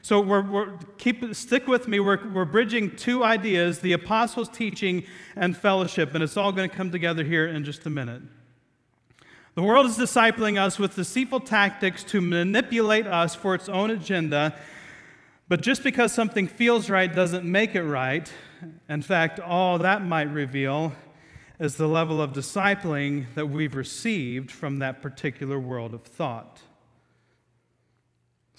So 0.04 0.20
we're, 0.20 0.42
we're, 0.42 0.76
keep 0.98 1.34
stick 1.34 1.68
with 1.68 1.86
me. 1.86 2.00
We're, 2.00 2.28
we're 2.32 2.44
bridging 2.44 2.96
two 2.96 3.22
ideas: 3.22 3.78
the 3.78 3.92
apostles' 3.92 4.48
teaching 4.48 5.04
and 5.36 5.56
fellowship, 5.56 6.14
and 6.14 6.24
it's 6.24 6.36
all 6.36 6.50
going 6.50 6.68
to 6.68 6.76
come 6.76 6.90
together 6.90 7.22
here 7.22 7.46
in 7.46 7.64
just 7.64 7.86
a 7.86 7.90
minute. 7.90 8.22
The 9.54 9.62
world 9.62 9.86
is 9.86 9.96
discipling 9.96 10.60
us 10.60 10.78
with 10.78 10.96
deceitful 10.96 11.40
tactics 11.40 12.02
to 12.04 12.20
manipulate 12.20 13.06
us 13.06 13.34
for 13.34 13.54
its 13.54 13.68
own 13.68 13.90
agenda. 13.90 14.58
But 15.46 15.60
just 15.60 15.84
because 15.84 16.12
something 16.12 16.48
feels 16.48 16.88
right 16.88 17.14
doesn't 17.14 17.44
make 17.44 17.74
it 17.74 17.82
right. 17.82 18.32
In 18.88 19.02
fact, 19.02 19.38
all 19.38 19.78
that 19.78 20.04
might 20.04 20.32
reveal 20.32 20.94
is 21.60 21.76
the 21.76 21.86
level 21.86 22.20
of 22.20 22.32
discipling 22.32 23.26
that 23.34 23.46
we've 23.46 23.76
received 23.76 24.50
from 24.50 24.78
that 24.78 25.02
particular 25.02 25.60
world 25.60 25.94
of 25.94 26.02
thought. 26.02 26.60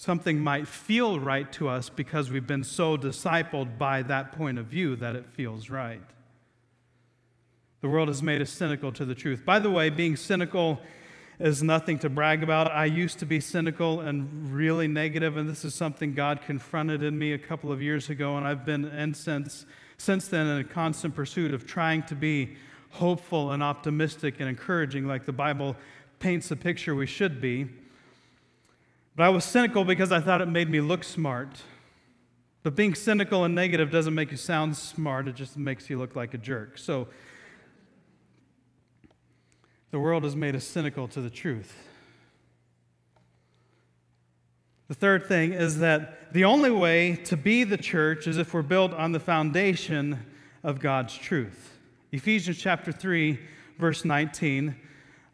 Something 0.03 0.41
might 0.41 0.67
feel 0.67 1.17
right 1.17 1.50
to 1.53 1.69
us 1.69 1.88
because 1.88 2.29
we've 2.29 2.45
been 2.45 2.65
so 2.65 2.98
discipled 2.98 3.77
by 3.77 4.01
that 4.01 4.33
point 4.33 4.60
of 4.60 4.65
view 4.65 4.98
that 4.98 5.15
it 5.15 5.25
feels 5.25 5.69
right. 5.69 6.01
The 7.79 7.88
world 7.88 8.10
has 8.10 8.22
made 8.22 8.41
us 8.41 8.50
cynical 8.50 8.91
to 8.91 9.05
the 9.05 9.15
truth. 9.15 9.45
By 9.45 9.60
the 9.60 9.69
way, 9.69 9.89
being 9.89 10.17
cynical 10.17 10.81
is 11.39 11.63
nothing 11.63 12.00
to 12.00 12.10
brag 12.10 12.43
about. 12.43 12.69
I 12.69 12.83
used 12.83 13.19
to 13.19 13.25
be 13.25 13.39
cynical 13.39 14.01
and 14.01 14.51
really 14.51 14.89
negative, 14.89 15.38
and 15.38 15.50
this 15.50 15.63
is 15.63 15.74
something 15.74 16.13
God 16.13 16.41
confronted 16.41 17.01
in 17.01 17.17
me 17.17 17.31
a 17.31 17.39
couple 17.39 17.72
of 17.72 17.81
years 17.81 18.10
ago, 18.10 18.36
and 18.36 18.45
I've 18.45 18.65
been 18.65 18.83
and 18.83 19.15
since 19.15 19.65
since 19.95 20.27
then 20.27 20.48
in 20.48 20.57
a 20.57 20.65
constant 20.65 21.15
pursuit 21.15 21.53
of 21.53 21.65
trying 21.65 22.03
to 22.07 22.15
be 22.15 22.57
hopeful 22.89 23.53
and 23.53 23.63
optimistic 23.63 24.41
and 24.41 24.50
encouraging 24.50 25.07
like 25.07 25.24
the 25.24 25.31
Bible 25.31 25.77
paints 26.19 26.50
the 26.50 26.57
picture 26.57 26.93
we 26.93 27.05
should 27.05 27.39
be. 27.39 27.69
But 29.15 29.24
I 29.24 29.29
was 29.29 29.43
cynical 29.43 29.84
because 29.86 30.12
I 30.12 30.20
thought 30.20 30.41
it 30.41 30.48
made 30.48 30.70
me 30.70 30.82
look 30.82 31.03
smart. 31.03 31.62
But 32.63 32.75
being 32.75 32.96
cynical 32.96 33.43
and 33.43 33.53
negative 33.53 33.91
doesn't 33.91 34.15
make 34.15 34.32
you 34.32 34.38
sound 34.38 34.75
smart, 34.77 35.27
it 35.27 35.36
just 35.36 35.58
makes 35.58 35.89
you 35.89 36.00
look 36.00 36.15
like 36.15 36.34
a 36.34 36.38
jerk. 36.38 36.77
So 36.77 37.08
the 39.91 40.00
world 40.00 40.24
has 40.24 40.36
made 40.36 40.55
us 40.55 40.63
cynical 40.63 41.08
to 41.10 41.22
the 41.22 41.29
truth. 41.29 41.75
The 44.88 44.96
third 44.96 45.27
thing 45.27 45.53
is 45.53 45.79
that 45.79 46.34
the 46.34 46.46
only 46.46 46.72
way 46.72 47.15
to 47.25 47.38
be 47.38 47.63
the 47.63 47.77
church 47.77 48.27
is 48.27 48.38
if 48.38 48.53
we're 48.53 48.62
built 48.62 48.93
on 48.93 49.12
the 49.12 49.20
foundation 49.20 50.25
of 50.63 50.79
God's 50.79 51.15
truth. 51.15 51.77
Ephesians 52.12 52.58
chapter 52.58 52.91
3, 52.91 53.39
verse 53.77 54.05
19. 54.05 54.75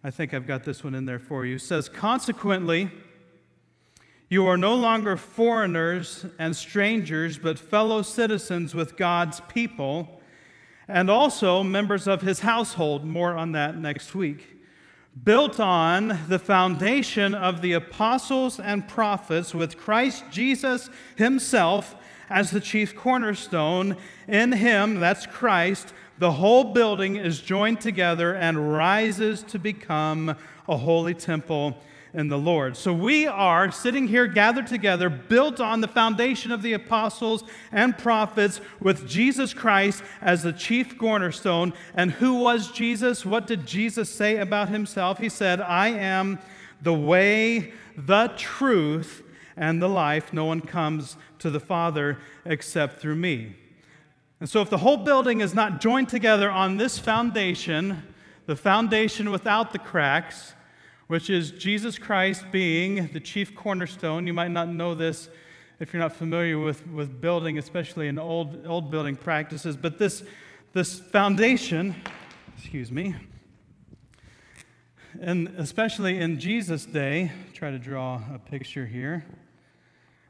I 0.03 0.11
think 0.11 0.33
I've 0.33 0.47
got 0.47 0.63
this 0.63 0.83
one 0.83 0.95
in 0.95 1.05
there 1.05 1.19
for 1.19 1.45
you. 1.45 1.57
says, 1.57 1.89
Consequently, 1.89 2.89
you 4.29 4.45
are 4.45 4.57
no 4.57 4.75
longer 4.75 5.17
foreigners 5.17 6.23
and 6.37 6.55
strangers, 6.55 7.39
but 7.39 7.57
fellow 7.57 8.03
citizens 8.03 8.75
with 8.75 8.95
God's 8.95 9.41
people, 9.41 10.21
and 10.87 11.09
also 11.09 11.63
members 11.63 12.07
of 12.07 12.21
his 12.21 12.41
household. 12.41 13.03
More 13.03 13.35
on 13.35 13.53
that 13.53 13.75
next 13.77 14.13
week. 14.13 14.57
Built 15.23 15.59
on 15.59 16.19
the 16.27 16.37
foundation 16.37 17.33
of 17.33 17.61
the 17.61 17.73
apostles 17.73 18.59
and 18.59 18.87
prophets, 18.87 19.55
with 19.55 19.77
Christ 19.77 20.23
Jesus 20.29 20.91
himself 21.15 21.95
as 22.29 22.51
the 22.51 22.61
chief 22.61 22.95
cornerstone. 22.95 23.97
In 24.27 24.51
him, 24.51 24.99
that's 24.99 25.25
Christ, 25.25 25.91
the 26.19 26.33
whole 26.33 26.65
building 26.65 27.15
is 27.15 27.41
joined 27.41 27.81
together 27.81 28.35
and 28.35 28.73
rises 28.73 29.41
to 29.43 29.57
become 29.57 30.35
a 30.67 30.77
holy 30.77 31.15
temple 31.15 31.81
in 32.13 32.27
the 32.27 32.37
Lord. 32.37 32.75
So 32.75 32.93
we 32.93 33.27
are 33.27 33.71
sitting 33.71 34.07
here 34.07 34.27
gathered 34.27 34.67
together, 34.67 35.09
built 35.09 35.59
on 35.59 35.81
the 35.81 35.87
foundation 35.87 36.51
of 36.51 36.61
the 36.61 36.73
apostles 36.73 37.43
and 37.71 37.97
prophets, 37.97 38.61
with 38.79 39.07
Jesus 39.07 39.53
Christ 39.53 40.03
as 40.21 40.43
the 40.43 40.53
chief 40.53 40.97
cornerstone. 40.97 41.73
And 41.93 42.11
who 42.11 42.35
was 42.35 42.71
Jesus? 42.71 43.25
What 43.25 43.47
did 43.47 43.65
Jesus 43.67 44.09
say 44.09 44.37
about 44.37 44.69
himself? 44.69 45.19
He 45.19 45.29
said, 45.29 45.61
I 45.61 45.89
am 45.89 46.39
the 46.81 46.93
way, 46.93 47.73
the 47.95 48.33
truth, 48.37 49.23
and 49.55 49.81
the 49.81 49.89
life. 49.89 50.33
No 50.33 50.45
one 50.45 50.61
comes 50.61 51.17
to 51.39 51.49
the 51.49 51.59
Father 51.59 52.17
except 52.45 52.99
through 52.99 53.15
me. 53.15 53.55
And 54.39 54.49
so, 54.49 54.61
if 54.61 54.69
the 54.69 54.77
whole 54.77 54.97
building 54.97 55.41
is 55.41 55.53
not 55.53 55.81
joined 55.81 56.07
together 56.07 56.49
on 56.49 56.77
this 56.77 56.97
foundation, 56.97 58.03
the 58.45 58.55
foundation 58.55 59.31
without 59.31 59.73
the 59.73 59.79
cracks, 59.79 60.53
which 61.09 61.27
is 61.31 61.49
Jesus 61.49 61.97
Christ 61.97 62.45
being 62.51 63.07
the 63.13 63.19
chief 63.19 63.55
cornerstone, 63.55 64.27
you 64.27 64.33
might 64.33 64.51
not 64.51 64.69
know 64.69 64.93
this 64.93 65.27
if 65.79 65.91
you're 65.91 66.03
not 66.03 66.15
familiar 66.15 66.59
with, 66.59 66.85
with 66.85 67.19
building, 67.19 67.57
especially 67.57 68.07
in 68.07 68.19
old, 68.19 68.67
old 68.67 68.91
building 68.91 69.15
practices. 69.15 69.75
But 69.75 69.97
this, 69.97 70.21
this 70.71 70.99
foundation, 70.99 71.95
excuse 72.55 72.91
me, 72.91 73.15
and 75.19 75.47
especially 75.57 76.19
in 76.19 76.39
Jesus' 76.39 76.85
day, 76.85 77.31
try 77.55 77.71
to 77.71 77.79
draw 77.79 78.21
a 78.31 78.37
picture 78.37 78.85
here. 78.85 79.25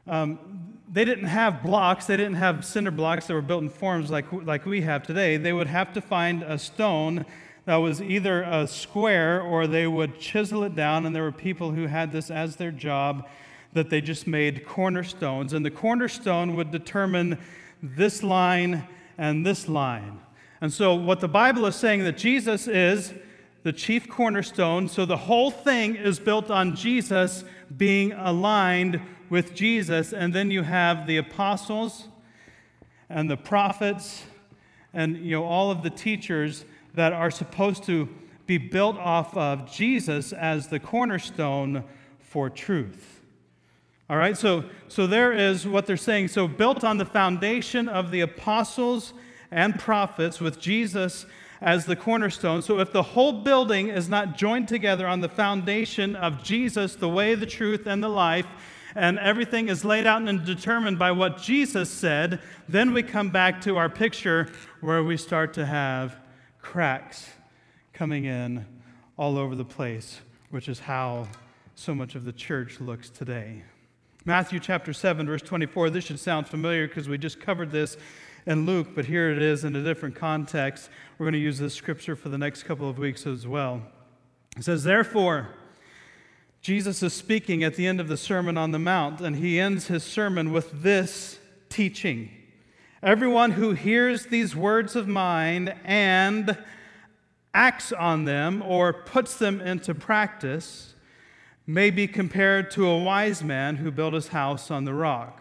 Um, 0.06 0.78
they 0.90 1.04
didn't 1.04 1.26
have 1.26 1.62
blocks, 1.62 2.06
they 2.06 2.16
didn't 2.16 2.36
have 2.36 2.64
cinder 2.64 2.90
blocks 2.90 3.26
that 3.26 3.34
were 3.34 3.42
built 3.42 3.62
in 3.62 3.68
forms 3.68 4.10
like, 4.10 4.32
like 4.32 4.64
we 4.64 4.80
have 4.80 5.02
today. 5.02 5.36
They 5.36 5.52
would 5.52 5.66
have 5.66 5.92
to 5.92 6.00
find 6.00 6.42
a 6.42 6.58
stone 6.58 7.26
that 7.70 7.76
was 7.76 8.02
either 8.02 8.42
a 8.42 8.66
square 8.66 9.40
or 9.40 9.68
they 9.68 9.86
would 9.86 10.18
chisel 10.18 10.64
it 10.64 10.74
down, 10.74 11.06
and 11.06 11.14
there 11.14 11.22
were 11.22 11.30
people 11.30 11.70
who 11.70 11.86
had 11.86 12.10
this 12.10 12.28
as 12.28 12.56
their 12.56 12.72
job 12.72 13.28
that 13.74 13.90
they 13.90 14.00
just 14.00 14.26
made 14.26 14.66
cornerstones. 14.66 15.52
And 15.52 15.64
the 15.64 15.70
cornerstone 15.70 16.56
would 16.56 16.72
determine 16.72 17.38
this 17.80 18.24
line 18.24 18.88
and 19.16 19.46
this 19.46 19.68
line. 19.68 20.18
And 20.60 20.72
so, 20.72 20.96
what 20.96 21.20
the 21.20 21.28
Bible 21.28 21.64
is 21.64 21.76
saying 21.76 22.02
that 22.02 22.18
Jesus 22.18 22.66
is 22.66 23.14
the 23.62 23.72
chief 23.72 24.08
cornerstone, 24.08 24.88
so 24.88 25.06
the 25.06 25.16
whole 25.16 25.52
thing 25.52 25.94
is 25.94 26.18
built 26.18 26.50
on 26.50 26.74
Jesus 26.74 27.44
being 27.76 28.10
aligned 28.10 29.00
with 29.28 29.54
Jesus. 29.54 30.12
And 30.12 30.34
then 30.34 30.50
you 30.50 30.64
have 30.64 31.06
the 31.06 31.18
apostles 31.18 32.08
and 33.08 33.30
the 33.30 33.36
prophets 33.36 34.24
and 34.92 35.16
you 35.18 35.32
know 35.32 35.44
all 35.44 35.70
of 35.70 35.82
the 35.82 35.90
teachers 35.90 36.64
that 36.94 37.12
are 37.12 37.30
supposed 37.30 37.84
to 37.84 38.08
be 38.46 38.58
built 38.58 38.96
off 38.96 39.36
of 39.36 39.70
Jesus 39.70 40.32
as 40.32 40.68
the 40.68 40.80
cornerstone 40.80 41.84
for 42.18 42.50
truth. 42.50 43.20
All 44.08 44.16
right, 44.16 44.36
so, 44.36 44.64
so 44.88 45.06
there 45.06 45.32
is 45.32 45.68
what 45.68 45.86
they're 45.86 45.96
saying. 45.96 46.28
So, 46.28 46.48
built 46.48 46.82
on 46.82 46.98
the 46.98 47.04
foundation 47.04 47.88
of 47.88 48.10
the 48.10 48.22
apostles 48.22 49.12
and 49.52 49.78
prophets 49.78 50.40
with 50.40 50.58
Jesus 50.58 51.26
as 51.60 51.86
the 51.86 51.94
cornerstone. 51.94 52.60
So, 52.62 52.80
if 52.80 52.92
the 52.92 53.04
whole 53.04 53.44
building 53.44 53.86
is 53.86 54.08
not 54.08 54.36
joined 54.36 54.66
together 54.66 55.06
on 55.06 55.20
the 55.20 55.28
foundation 55.28 56.16
of 56.16 56.42
Jesus, 56.42 56.96
the 56.96 57.08
way, 57.08 57.36
the 57.36 57.46
truth, 57.46 57.86
and 57.86 58.02
the 58.02 58.08
life, 58.08 58.46
and 58.96 59.16
everything 59.20 59.68
is 59.68 59.84
laid 59.84 60.06
out 60.06 60.22
and 60.22 60.44
determined 60.44 60.98
by 60.98 61.12
what 61.12 61.40
Jesus 61.40 61.88
said, 61.88 62.40
then 62.68 62.92
we 62.92 63.04
come 63.04 63.30
back 63.30 63.60
to 63.60 63.76
our 63.76 63.88
picture 63.88 64.50
where 64.80 65.04
we 65.04 65.16
start 65.16 65.54
to 65.54 65.66
have 65.66 66.16
cracks 66.62 67.28
coming 67.92 68.24
in 68.24 68.66
all 69.16 69.38
over 69.38 69.54
the 69.54 69.64
place, 69.64 70.20
which 70.50 70.68
is 70.68 70.80
how 70.80 71.28
so 71.74 71.94
much 71.94 72.14
of 72.14 72.24
the 72.24 72.32
church 72.32 72.80
looks 72.80 73.10
today. 73.10 73.62
Matthew 74.24 74.60
chapter 74.60 74.92
7, 74.92 75.26
verse 75.26 75.42
24. 75.42 75.90
This 75.90 76.04
should 76.04 76.20
sound 76.20 76.46
familiar 76.46 76.86
because 76.86 77.08
we 77.08 77.16
just 77.16 77.40
covered 77.40 77.70
this 77.70 77.96
in 78.46 78.66
Luke, 78.66 78.88
but 78.94 79.06
here 79.06 79.30
it 79.30 79.40
is 79.40 79.64
in 79.64 79.74
a 79.76 79.82
different 79.82 80.14
context. 80.14 80.90
We're 81.18 81.24
going 81.24 81.34
to 81.34 81.38
use 81.38 81.58
this 81.58 81.74
scripture 81.74 82.16
for 82.16 82.28
the 82.28 82.38
next 82.38 82.64
couple 82.64 82.88
of 82.88 82.98
weeks 82.98 83.26
as 83.26 83.46
well. 83.46 83.82
It 84.56 84.64
says, 84.64 84.84
Therefore, 84.84 85.48
Jesus 86.60 87.02
is 87.02 87.14
speaking 87.14 87.64
at 87.64 87.76
the 87.76 87.86
end 87.86 88.00
of 88.00 88.08
the 88.08 88.16
Sermon 88.16 88.58
on 88.58 88.72
the 88.72 88.78
Mount, 88.78 89.20
and 89.20 89.36
he 89.36 89.58
ends 89.58 89.86
his 89.86 90.04
sermon 90.04 90.52
with 90.52 90.82
this 90.82 91.38
teaching. 91.70 92.30
Everyone 93.02 93.52
who 93.52 93.72
hears 93.72 94.26
these 94.26 94.54
words 94.54 94.94
of 94.94 95.08
mine 95.08 95.74
and 95.86 96.58
acts 97.54 97.92
on 97.92 98.26
them 98.26 98.62
or 98.62 98.92
puts 98.92 99.36
them 99.36 99.58
into 99.62 99.94
practice 99.94 100.92
may 101.66 101.88
be 101.88 102.06
compared 102.06 102.70
to 102.72 102.86
a 102.86 103.02
wise 103.02 103.42
man 103.42 103.76
who 103.76 103.90
built 103.90 104.12
his 104.12 104.28
house 104.28 104.70
on 104.70 104.84
the 104.84 104.92
rock. 104.92 105.40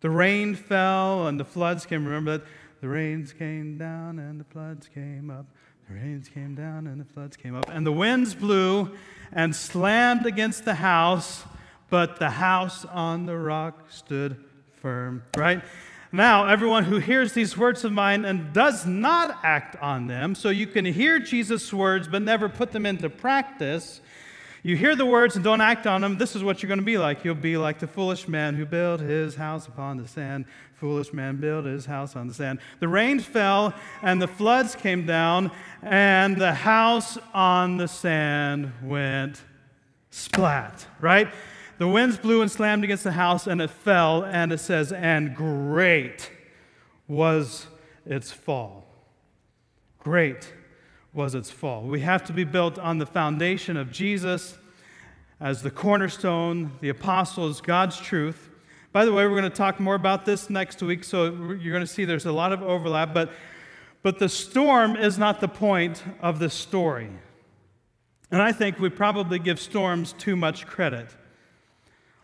The 0.00 0.10
rain 0.10 0.56
fell 0.56 1.28
and 1.28 1.38
the 1.38 1.44
floods 1.44 1.86
came. 1.86 2.04
Remember 2.04 2.38
that? 2.38 2.46
The 2.80 2.88
rains 2.88 3.32
came 3.32 3.78
down 3.78 4.18
and 4.18 4.40
the 4.40 4.44
floods 4.44 4.88
came 4.92 5.30
up. 5.30 5.46
The 5.88 5.94
rains 5.94 6.28
came 6.28 6.56
down 6.56 6.88
and 6.88 7.00
the 7.00 7.04
floods 7.04 7.36
came 7.36 7.54
up. 7.54 7.70
And 7.70 7.86
the 7.86 7.92
winds 7.92 8.34
blew 8.34 8.96
and 9.30 9.54
slammed 9.54 10.26
against 10.26 10.64
the 10.64 10.74
house, 10.74 11.44
but 11.88 12.18
the 12.18 12.30
house 12.30 12.84
on 12.84 13.26
the 13.26 13.36
rock 13.36 13.90
stood 13.90 14.44
firm. 14.82 15.22
Right? 15.36 15.62
Now, 16.10 16.46
everyone 16.46 16.84
who 16.84 16.98
hears 16.98 17.34
these 17.34 17.56
words 17.56 17.84
of 17.84 17.92
mine 17.92 18.24
and 18.24 18.52
does 18.54 18.86
not 18.86 19.38
act 19.42 19.76
on 19.82 20.06
them, 20.06 20.34
so 20.34 20.48
you 20.48 20.66
can 20.66 20.86
hear 20.86 21.18
Jesus' 21.18 21.72
words 21.72 22.08
but 22.08 22.22
never 22.22 22.48
put 22.48 22.72
them 22.72 22.86
into 22.86 23.10
practice, 23.10 24.00
you 24.62 24.76
hear 24.76 24.96
the 24.96 25.06
words 25.06 25.36
and 25.36 25.44
don't 25.44 25.60
act 25.60 25.86
on 25.86 26.00
them, 26.00 26.18
this 26.18 26.34
is 26.34 26.42
what 26.42 26.62
you're 26.62 26.68
going 26.68 26.80
to 26.80 26.84
be 26.84 26.98
like. 26.98 27.24
You'll 27.24 27.34
be 27.34 27.56
like 27.56 27.78
the 27.78 27.86
foolish 27.86 28.26
man 28.26 28.54
who 28.54 28.66
built 28.66 29.00
his 29.00 29.34
house 29.34 29.68
upon 29.68 29.98
the 29.98 30.08
sand. 30.08 30.46
Foolish 30.74 31.12
man 31.12 31.36
built 31.36 31.64
his 31.64 31.86
house 31.86 32.16
on 32.16 32.26
the 32.26 32.34
sand. 32.34 32.58
The 32.80 32.88
rain 32.88 33.20
fell 33.20 33.74
and 34.02 34.20
the 34.20 34.28
floods 34.28 34.74
came 34.74 35.06
down, 35.06 35.50
and 35.82 36.36
the 36.36 36.54
house 36.54 37.18
on 37.34 37.76
the 37.76 37.88
sand 37.88 38.72
went 38.82 39.42
splat, 40.10 40.86
right? 41.00 41.28
The 41.78 41.86
winds 41.86 42.18
blew 42.18 42.42
and 42.42 42.50
slammed 42.50 42.82
against 42.82 43.04
the 43.04 43.12
house, 43.12 43.46
and 43.46 43.60
it 43.60 43.70
fell, 43.70 44.24
and 44.24 44.52
it 44.52 44.58
says, 44.58 44.92
and 44.92 45.34
great 45.34 46.30
was 47.06 47.68
its 48.04 48.32
fall. 48.32 48.84
Great 50.00 50.52
was 51.12 51.36
its 51.36 51.50
fall. 51.50 51.82
We 51.82 52.00
have 52.00 52.24
to 52.24 52.32
be 52.32 52.42
built 52.42 52.80
on 52.80 52.98
the 52.98 53.06
foundation 53.06 53.76
of 53.76 53.92
Jesus 53.92 54.58
as 55.40 55.62
the 55.62 55.70
cornerstone, 55.70 56.72
the 56.80 56.88
apostles, 56.88 57.60
God's 57.60 57.98
truth. 58.00 58.50
By 58.90 59.04
the 59.04 59.12
way, 59.12 59.24
we're 59.24 59.38
going 59.38 59.44
to 59.44 59.50
talk 59.50 59.78
more 59.78 59.94
about 59.94 60.24
this 60.24 60.50
next 60.50 60.82
week, 60.82 61.04
so 61.04 61.26
you're 61.26 61.72
going 61.72 61.80
to 61.80 61.86
see 61.86 62.04
there's 62.04 62.26
a 62.26 62.32
lot 62.32 62.52
of 62.52 62.60
overlap, 62.60 63.14
but, 63.14 63.30
but 64.02 64.18
the 64.18 64.28
storm 64.28 64.96
is 64.96 65.16
not 65.16 65.40
the 65.40 65.48
point 65.48 66.02
of 66.20 66.40
the 66.40 66.50
story. 66.50 67.10
And 68.32 68.42
I 68.42 68.50
think 68.50 68.80
we 68.80 68.88
probably 68.88 69.38
give 69.38 69.60
storms 69.60 70.12
too 70.14 70.34
much 70.34 70.66
credit. 70.66 71.14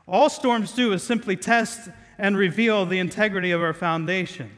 All 0.06 0.28
storms 0.28 0.72
do 0.72 0.92
is 0.92 1.02
simply 1.02 1.36
test 1.36 1.88
and 2.18 2.36
reveal 2.36 2.84
the 2.84 2.98
integrity 2.98 3.50
of 3.50 3.62
our 3.62 3.72
foundation. 3.72 4.50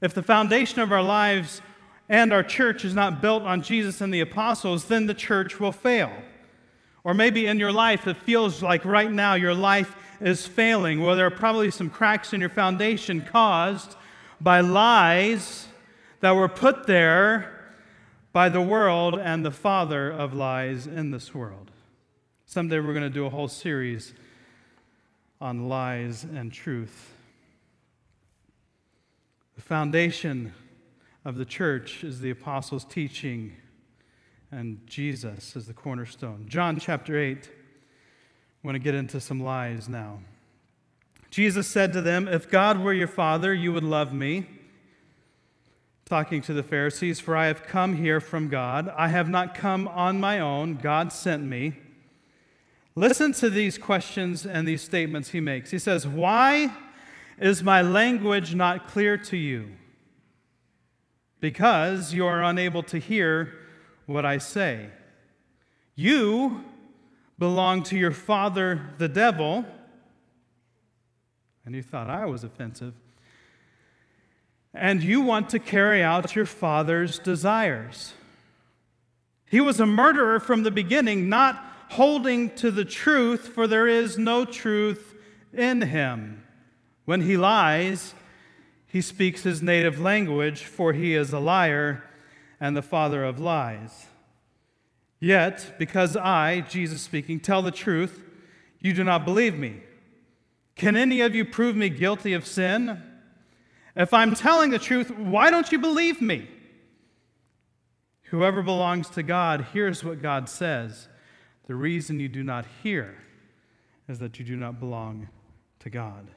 If 0.00 0.12
the 0.12 0.22
foundation 0.22 0.80
of 0.80 0.92
our 0.92 1.02
lives 1.02 1.62
and 2.08 2.32
our 2.32 2.42
church 2.42 2.84
is 2.84 2.94
not 2.94 3.22
built 3.22 3.42
on 3.44 3.62
Jesus 3.62 4.00
and 4.00 4.12
the 4.12 4.20
apostles, 4.20 4.84
then 4.84 5.06
the 5.06 5.14
church 5.14 5.58
will 5.58 5.72
fail. 5.72 6.12
Or 7.02 7.14
maybe 7.14 7.46
in 7.46 7.58
your 7.58 7.72
life, 7.72 8.06
it 8.06 8.18
feels 8.18 8.62
like 8.62 8.84
right 8.84 9.10
now 9.10 9.34
your 9.34 9.54
life 9.54 9.96
is 10.20 10.46
failing. 10.46 11.02
Well, 11.02 11.16
there 11.16 11.26
are 11.26 11.30
probably 11.30 11.70
some 11.70 11.90
cracks 11.90 12.32
in 12.32 12.40
your 12.40 12.50
foundation 12.50 13.22
caused 13.22 13.96
by 14.40 14.60
lies 14.60 15.68
that 16.20 16.32
were 16.32 16.48
put 16.48 16.86
there 16.86 17.50
by 18.32 18.48
the 18.48 18.60
world 18.60 19.18
and 19.18 19.44
the 19.44 19.50
father 19.50 20.10
of 20.10 20.34
lies 20.34 20.86
in 20.86 21.10
this 21.10 21.34
world. 21.34 21.70
Someday 22.46 22.80
we're 22.80 22.94
going 22.94 23.02
to 23.02 23.10
do 23.10 23.26
a 23.26 23.30
whole 23.30 23.48
series 23.48 24.12
on 25.40 25.68
lies 25.68 26.24
and 26.24 26.52
truth. 26.52 27.12
The 29.56 29.62
foundation 29.62 30.52
of 31.24 31.36
the 31.36 31.44
church 31.44 32.04
is 32.04 32.20
the 32.20 32.30
apostles' 32.30 32.84
teaching, 32.84 33.54
and 34.50 34.80
Jesus 34.86 35.56
is 35.56 35.66
the 35.66 35.74
cornerstone. 35.74 36.46
John 36.48 36.78
chapter 36.78 37.18
8. 37.18 37.48
I 37.48 38.66
want 38.66 38.76
to 38.76 38.80
get 38.80 38.94
into 38.94 39.20
some 39.20 39.40
lies 39.40 39.88
now. 39.88 40.20
Jesus 41.30 41.66
said 41.66 41.92
to 41.92 42.00
them, 42.00 42.28
If 42.28 42.48
God 42.48 42.80
were 42.80 42.92
your 42.92 43.08
father, 43.08 43.52
you 43.52 43.72
would 43.72 43.84
love 43.84 44.12
me. 44.12 44.46
Talking 46.04 46.42
to 46.42 46.52
the 46.52 46.62
Pharisees, 46.62 47.18
for 47.18 47.36
I 47.36 47.46
have 47.46 47.64
come 47.64 47.96
here 47.96 48.20
from 48.20 48.48
God. 48.48 48.92
I 48.96 49.08
have 49.08 49.28
not 49.28 49.54
come 49.54 49.88
on 49.88 50.20
my 50.20 50.38
own, 50.38 50.76
God 50.76 51.12
sent 51.12 51.42
me. 51.42 51.74
Listen 52.96 53.32
to 53.32 53.50
these 53.50 53.76
questions 53.76 54.46
and 54.46 54.68
these 54.68 54.82
statements 54.82 55.30
he 55.30 55.40
makes. 55.40 55.70
He 55.70 55.78
says, 55.78 56.06
Why 56.06 56.72
is 57.40 57.62
my 57.62 57.82
language 57.82 58.54
not 58.54 58.86
clear 58.86 59.16
to 59.18 59.36
you? 59.36 59.72
Because 61.40 62.14
you 62.14 62.24
are 62.26 62.42
unable 62.42 62.82
to 62.84 62.98
hear 62.98 63.52
what 64.06 64.24
I 64.24 64.38
say. 64.38 64.90
You 65.96 66.64
belong 67.38 67.82
to 67.84 67.98
your 67.98 68.12
father, 68.12 68.90
the 68.98 69.08
devil. 69.08 69.64
And 71.66 71.74
you 71.74 71.82
thought 71.82 72.08
I 72.08 72.26
was 72.26 72.44
offensive. 72.44 72.94
And 74.72 75.02
you 75.02 75.20
want 75.20 75.50
to 75.50 75.58
carry 75.58 76.02
out 76.02 76.36
your 76.36 76.46
father's 76.46 77.18
desires. 77.18 78.14
He 79.46 79.60
was 79.60 79.80
a 79.80 79.86
murderer 79.86 80.40
from 80.40 80.62
the 80.62 80.70
beginning, 80.70 81.28
not 81.28 81.73
holding 81.94 82.50
to 82.50 82.70
the 82.70 82.84
truth, 82.84 83.48
for 83.48 83.66
there 83.66 83.86
is 83.86 84.18
no 84.18 84.44
truth 84.44 85.14
in 85.52 85.80
him. 85.82 86.44
When 87.04 87.20
he 87.20 87.36
lies, 87.36 88.14
he 88.86 89.00
speaks 89.00 89.42
his 89.42 89.62
native 89.62 90.00
language, 90.00 90.64
for 90.64 90.92
he 90.92 91.14
is 91.14 91.32
a 91.32 91.38
liar 91.38 92.02
and 92.60 92.76
the 92.76 92.82
father 92.82 93.24
of 93.24 93.38
lies. 93.38 94.06
Yet, 95.20 95.74
because 95.78 96.16
I, 96.16 96.60
Jesus 96.62 97.02
speaking, 97.02 97.40
tell 97.40 97.62
the 97.62 97.70
truth, 97.70 98.22
you 98.80 98.92
do 98.92 99.04
not 99.04 99.24
believe 99.24 99.56
me. 99.56 99.80
Can 100.76 100.96
any 100.96 101.20
of 101.20 101.34
you 101.34 101.44
prove 101.44 101.76
me 101.76 101.88
guilty 101.88 102.32
of 102.32 102.46
sin? 102.46 103.00
If 103.94 104.12
I'm 104.12 104.34
telling 104.34 104.70
the 104.70 104.78
truth, 104.78 105.10
why 105.10 105.50
don't 105.50 105.70
you 105.70 105.78
believe 105.78 106.20
me? 106.20 106.48
Whoever 108.24 108.62
belongs 108.62 109.08
to 109.10 109.22
God 109.22 109.68
hears 109.72 110.02
what 110.02 110.20
God 110.20 110.48
says. 110.48 111.08
The 111.66 111.74
reason 111.74 112.20
you 112.20 112.28
do 112.28 112.42
not 112.42 112.66
hear 112.82 113.16
is 114.08 114.18
that 114.18 114.38
you 114.38 114.44
do 114.44 114.56
not 114.56 114.78
belong 114.80 115.28
to 115.80 115.90
God. 115.90 116.30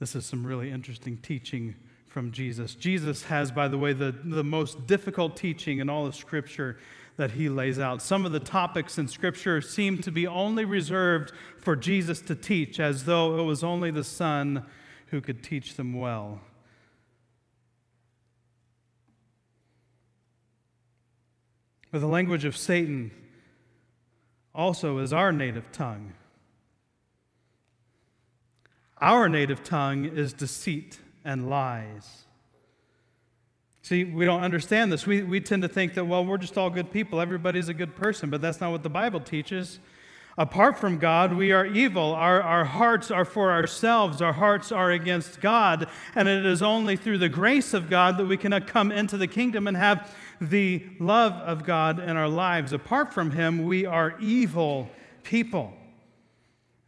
This 0.00 0.16
is 0.16 0.26
some 0.26 0.44
really 0.44 0.70
interesting 0.70 1.16
teaching 1.18 1.76
from 2.08 2.32
Jesus. 2.32 2.74
Jesus 2.74 3.22
has, 3.24 3.52
by 3.52 3.68
the 3.68 3.78
way, 3.78 3.92
the, 3.92 4.12
the 4.24 4.42
most 4.42 4.86
difficult 4.86 5.36
teaching 5.36 5.78
in 5.78 5.88
all 5.88 6.06
of 6.06 6.16
Scripture 6.16 6.76
that 7.16 7.32
he 7.32 7.48
lays 7.48 7.78
out. 7.78 8.02
Some 8.02 8.26
of 8.26 8.32
the 8.32 8.40
topics 8.40 8.98
in 8.98 9.06
Scripture 9.06 9.60
seem 9.60 9.98
to 9.98 10.10
be 10.10 10.26
only 10.26 10.64
reserved 10.64 11.32
for 11.58 11.76
Jesus 11.76 12.20
to 12.22 12.34
teach, 12.34 12.80
as 12.80 13.04
though 13.04 13.38
it 13.38 13.44
was 13.44 13.62
only 13.62 13.90
the 13.90 14.04
Son 14.04 14.66
who 15.06 15.20
could 15.20 15.42
teach 15.42 15.76
them 15.76 15.92
well. 15.94 16.40
But 21.92 22.00
the 22.00 22.08
language 22.08 22.44
of 22.44 22.56
Satan 22.56 23.12
also 24.54 24.98
is 24.98 25.12
our 25.12 25.30
native 25.30 25.70
tongue. 25.70 26.14
Our 29.00 29.28
native 29.28 29.62
tongue 29.62 30.06
is 30.06 30.32
deceit 30.32 30.98
and 31.24 31.48
lies. 31.50 32.24
See, 33.82 34.04
we 34.04 34.24
don't 34.24 34.42
understand 34.42 34.92
this. 34.92 35.06
We, 35.06 35.22
we 35.22 35.40
tend 35.40 35.62
to 35.62 35.68
think 35.68 35.94
that, 35.94 36.04
well, 36.04 36.24
we're 36.24 36.38
just 36.38 36.56
all 36.56 36.70
good 36.70 36.92
people. 36.92 37.20
Everybody's 37.20 37.68
a 37.68 37.74
good 37.74 37.94
person, 37.96 38.30
but 38.30 38.40
that's 38.40 38.60
not 38.60 38.70
what 38.70 38.82
the 38.82 38.90
Bible 38.90 39.20
teaches. 39.20 39.80
Apart 40.38 40.78
from 40.78 40.96
God, 40.98 41.34
we 41.34 41.52
are 41.52 41.66
evil. 41.66 42.14
Our, 42.14 42.40
our 42.40 42.64
hearts 42.64 43.10
are 43.10 43.24
for 43.24 43.52
ourselves. 43.52 44.22
Our 44.22 44.32
hearts 44.32 44.72
are 44.72 44.90
against 44.90 45.40
God. 45.40 45.88
And 46.14 46.26
it 46.26 46.46
is 46.46 46.62
only 46.62 46.96
through 46.96 47.18
the 47.18 47.28
grace 47.28 47.74
of 47.74 47.90
God 47.90 48.16
that 48.16 48.26
we 48.26 48.38
can 48.38 48.58
come 48.62 48.90
into 48.90 49.18
the 49.18 49.26
kingdom 49.26 49.66
and 49.66 49.76
have 49.76 50.14
the 50.50 50.84
love 50.98 51.32
of 51.34 51.64
God 51.64 51.98
in 51.98 52.16
our 52.16 52.28
lives. 52.28 52.72
Apart 52.72 53.14
from 53.14 53.30
Him, 53.30 53.64
we 53.64 53.86
are 53.86 54.18
evil 54.20 54.90
people. 55.22 55.72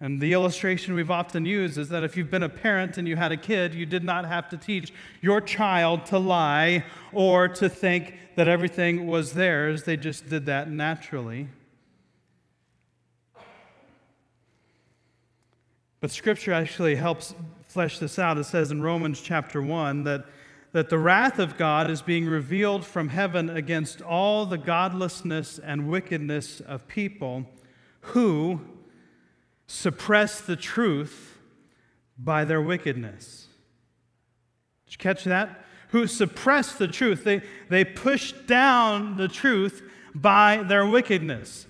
And 0.01 0.21
the 0.21 0.33
illustration 0.33 0.95
we've 0.95 1.11
often 1.11 1.47
used 1.47 1.79
is 1.79 1.89
that 1.89 2.05
if 2.05 2.17
you've 2.17 2.31
been 2.31 2.43
a 2.43 2.49
parent 2.49 2.99
and 2.99 3.07
you 3.07 3.17
had 3.17 3.33
a 3.33 3.37
kid, 3.37 3.75
you 3.75 3.87
did 3.87 4.05
not 4.05 4.27
have 4.27 4.49
to 4.51 4.57
teach 4.57 4.93
your 5.23 5.41
child 5.41 6.05
to 6.07 6.19
lie 6.19 6.85
or 7.13 7.49
to 7.49 7.69
think 7.69 8.15
that 8.35 8.49
everything 8.49 9.07
was 9.07 9.33
theirs. 9.33 9.85
They 9.85 9.97
just 9.97 10.29
did 10.29 10.47
that 10.47 10.69
naturally. 10.69 11.49
But 16.01 16.11
Scripture 16.11 16.53
actually 16.53 16.97
helps 16.97 17.35
flesh 17.69 17.99
this 17.99 18.19
out. 18.19 18.37
It 18.37 18.45
says 18.45 18.71
in 18.71 18.83
Romans 18.83 19.23
chapter 19.23 19.63
1 19.63 20.05
that, 20.05 20.27
that 20.75 20.91
the 20.91 20.99
wrath 20.99 21.39
of 21.39 21.57
God 21.57 21.89
is 21.89 22.03
being 22.03 22.27
revealed 22.27 22.85
from 22.85 23.11
heaven 23.11 23.49
against 23.49 24.03
all 24.03 24.45
the 24.45 24.59
godlessness 24.59 25.61
and 25.61 25.89
wickedness 25.89 26.61
of 26.61 26.89
people 26.89 27.47
who 28.01 28.61
suppress 29.69 30.41
the 30.41 30.57
truth 30.57 31.39
by 32.19 32.45
their 32.45 32.61
wickedness. 32.61 33.47
Did 34.87 34.95
you 34.95 34.99
catch 34.99 35.23
that? 35.23 35.65
Who 35.91 36.09
suppress 36.09 36.73
the 36.75 36.89
truth. 36.89 37.23
They, 37.23 37.43
they 37.69 37.85
push 37.85 38.33
down 38.33 39.17
the 39.17 39.29
truth 39.29 39.81
by 40.13 40.65
their 40.67 40.85
wickedness. 40.85 41.69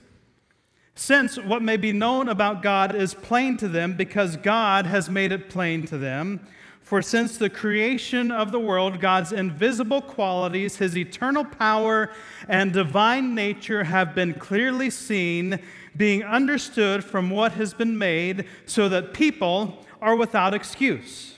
Since 0.94 1.38
what 1.38 1.60
may 1.60 1.76
be 1.76 1.92
known 1.92 2.30
about 2.30 2.62
God 2.62 2.94
is 2.94 3.12
plain 3.12 3.58
to 3.58 3.68
them 3.68 3.98
because 3.98 4.38
God 4.38 4.86
has 4.86 5.10
made 5.10 5.30
it 5.30 5.50
plain 5.50 5.84
to 5.88 5.98
them. 5.98 6.46
For 6.94 7.02
since 7.02 7.38
the 7.38 7.50
creation 7.50 8.30
of 8.30 8.52
the 8.52 8.60
world, 8.60 9.00
God's 9.00 9.32
invisible 9.32 10.00
qualities, 10.00 10.76
his 10.76 10.96
eternal 10.96 11.44
power, 11.44 12.12
and 12.46 12.72
divine 12.72 13.34
nature 13.34 13.82
have 13.82 14.14
been 14.14 14.34
clearly 14.34 14.90
seen 14.90 15.58
being 15.96 16.22
understood 16.22 17.02
from 17.02 17.30
what 17.30 17.54
has 17.54 17.74
been 17.74 17.98
made, 17.98 18.46
so 18.66 18.88
that 18.90 19.12
people 19.12 19.84
are 20.00 20.14
without 20.14 20.54
excuse. 20.54 21.36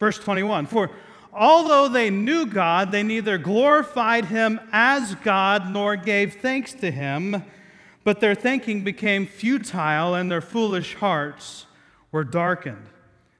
Verse 0.00 0.18
21 0.18 0.66
For 0.66 0.90
although 1.32 1.86
they 1.86 2.10
knew 2.10 2.44
God, 2.44 2.90
they 2.90 3.04
neither 3.04 3.38
glorified 3.38 4.24
him 4.24 4.58
as 4.72 5.14
God 5.22 5.70
nor 5.70 5.94
gave 5.94 6.40
thanks 6.40 6.72
to 6.72 6.90
him, 6.90 7.44
but 8.02 8.18
their 8.18 8.34
thinking 8.34 8.82
became 8.82 9.24
futile 9.24 10.16
and 10.16 10.28
their 10.28 10.40
foolish 10.40 10.96
hearts 10.96 11.66
were 12.10 12.24
darkened. 12.24 12.88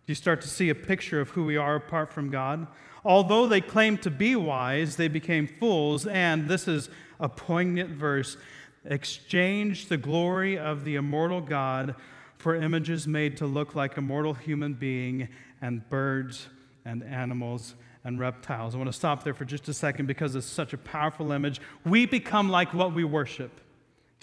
You 0.06 0.14
start 0.14 0.42
to 0.42 0.48
see 0.48 0.68
a 0.68 0.74
picture 0.74 1.20
of 1.20 1.30
who 1.30 1.44
we 1.44 1.56
are 1.56 1.76
apart 1.76 2.12
from 2.12 2.30
God. 2.30 2.66
Although 3.04 3.46
they 3.46 3.60
claimed 3.60 4.02
to 4.02 4.10
be 4.10 4.36
wise, 4.36 4.96
they 4.96 5.08
became 5.08 5.46
fools, 5.46 6.06
and 6.06 6.48
this 6.48 6.68
is 6.68 6.88
a 7.20 7.28
poignant 7.28 7.90
verse 7.90 8.36
exchanged 8.84 9.88
the 9.88 9.96
glory 9.96 10.58
of 10.58 10.84
the 10.84 10.96
immortal 10.96 11.40
God 11.40 11.94
for 12.36 12.54
images 12.54 13.06
made 13.06 13.38
to 13.38 13.46
look 13.46 13.74
like 13.74 13.96
a 13.96 14.00
mortal 14.02 14.34
human 14.34 14.74
being 14.74 15.28
and 15.62 15.88
birds 15.88 16.48
and 16.84 17.02
animals 17.02 17.74
and 18.04 18.20
reptiles. 18.20 18.74
I 18.74 18.78
want 18.78 18.88
to 18.88 18.92
stop 18.92 19.24
there 19.24 19.32
for 19.32 19.46
just 19.46 19.68
a 19.68 19.74
second 19.74 20.06
because 20.06 20.34
it's 20.34 20.46
such 20.46 20.74
a 20.74 20.78
powerful 20.78 21.32
image. 21.32 21.60
We 21.86 22.04
become 22.04 22.50
like 22.50 22.74
what 22.74 22.94
we 22.94 23.04
worship. 23.04 23.60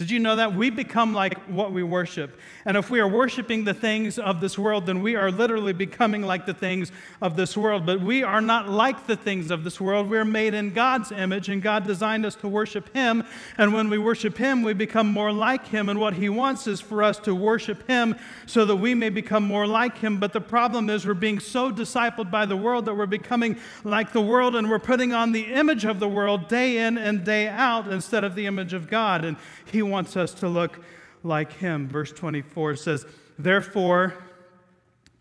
Did 0.02 0.10
you 0.10 0.18
know 0.18 0.34
that? 0.34 0.56
We 0.56 0.68
become 0.68 1.14
like 1.14 1.38
what 1.44 1.70
we 1.70 1.84
worship. 1.84 2.36
And 2.64 2.76
if 2.76 2.90
we 2.90 2.98
are 2.98 3.06
worshiping 3.06 3.62
the 3.62 3.72
things 3.72 4.18
of 4.18 4.40
this 4.40 4.58
world, 4.58 4.86
then 4.86 5.00
we 5.00 5.14
are 5.14 5.30
literally 5.30 5.72
becoming 5.72 6.22
like 6.22 6.44
the 6.44 6.54
things 6.54 6.90
of 7.20 7.36
this 7.36 7.56
world. 7.56 7.86
But 7.86 8.00
we 8.00 8.24
are 8.24 8.40
not 8.40 8.68
like 8.68 9.06
the 9.06 9.14
things 9.14 9.52
of 9.52 9.62
this 9.62 9.80
world. 9.80 10.10
We're 10.10 10.24
made 10.24 10.54
in 10.54 10.72
God's 10.72 11.12
image, 11.12 11.48
and 11.48 11.62
God 11.62 11.86
designed 11.86 12.26
us 12.26 12.34
to 12.36 12.48
worship 12.48 12.92
Him. 12.92 13.22
And 13.56 13.72
when 13.72 13.88
we 13.90 13.96
worship 13.96 14.36
Him, 14.36 14.64
we 14.64 14.72
become 14.72 15.06
more 15.06 15.30
like 15.30 15.68
Him. 15.68 15.88
And 15.88 16.00
what 16.00 16.14
He 16.14 16.28
wants 16.28 16.66
is 16.66 16.80
for 16.80 17.04
us 17.04 17.20
to 17.20 17.32
worship 17.32 17.86
Him 17.86 18.16
so 18.46 18.64
that 18.64 18.74
we 18.74 18.94
may 18.94 19.08
become 19.08 19.44
more 19.44 19.68
like 19.68 19.98
Him. 19.98 20.18
But 20.18 20.32
the 20.32 20.40
problem 20.40 20.90
is, 20.90 21.06
we're 21.06 21.14
being 21.14 21.38
so 21.38 21.70
discipled 21.70 22.28
by 22.28 22.44
the 22.44 22.56
world 22.56 22.86
that 22.86 22.94
we're 22.94 23.06
becoming 23.06 23.56
like 23.84 24.12
the 24.12 24.20
world, 24.20 24.56
and 24.56 24.68
we're 24.68 24.80
putting 24.80 25.12
on 25.12 25.30
the 25.30 25.44
image 25.52 25.84
of 25.84 26.00
the 26.00 26.08
world 26.08 26.48
day 26.48 26.78
in 26.78 26.98
and 26.98 27.22
day 27.22 27.46
out 27.46 27.86
instead 27.86 28.24
of 28.24 28.34
the 28.34 28.46
image 28.46 28.72
of 28.72 28.90
God. 28.90 29.24
And 29.24 29.36
He 29.70 29.80
wants 29.92 30.16
us 30.16 30.34
to 30.34 30.48
look 30.48 30.82
like 31.22 31.52
him. 31.52 31.86
Verse 31.86 32.10
24 32.10 32.76
says, 32.76 33.06
Therefore, 33.38 34.14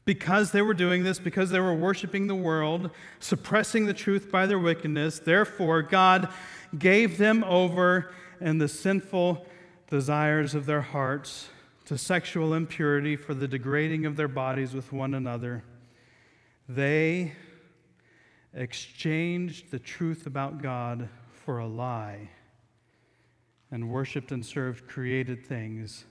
because 0.05 0.51
they 0.51 0.61
were 0.61 0.73
doing 0.73 1.03
this, 1.03 1.19
because 1.19 1.51
they 1.51 1.59
were 1.59 1.75
worshiping 1.75 2.25
the 2.25 2.35
world, 2.35 2.89
suppressing 3.19 3.85
the 3.85 3.93
truth 3.93 4.31
by 4.31 4.47
their 4.47 4.57
wickedness, 4.57 5.19
therefore 5.19 5.81
God 5.83 6.29
gave 6.79 7.17
them 7.17 7.43
over 7.43 8.11
in 8.39 8.57
the 8.57 8.67
sinful 8.67 9.45
desires 9.89 10.55
of 10.55 10.65
their 10.65 10.81
hearts 10.81 11.49
to 11.85 11.97
sexual 11.97 12.53
impurity 12.53 13.15
for 13.15 13.33
the 13.33 13.47
degrading 13.47 14.05
of 14.05 14.15
their 14.15 14.29
bodies 14.29 14.73
with 14.73 14.91
one 14.93 15.13
another. 15.13 15.63
They 16.67 17.33
exchanged 18.53 19.69
the 19.69 19.79
truth 19.79 20.25
about 20.25 20.61
God 20.61 21.09
for 21.45 21.59
a 21.59 21.67
lie 21.67 22.29
and 23.71 23.89
worshiped 23.89 24.31
and 24.31 24.45
served 24.45 24.87
created 24.87 25.45
things 25.45 26.05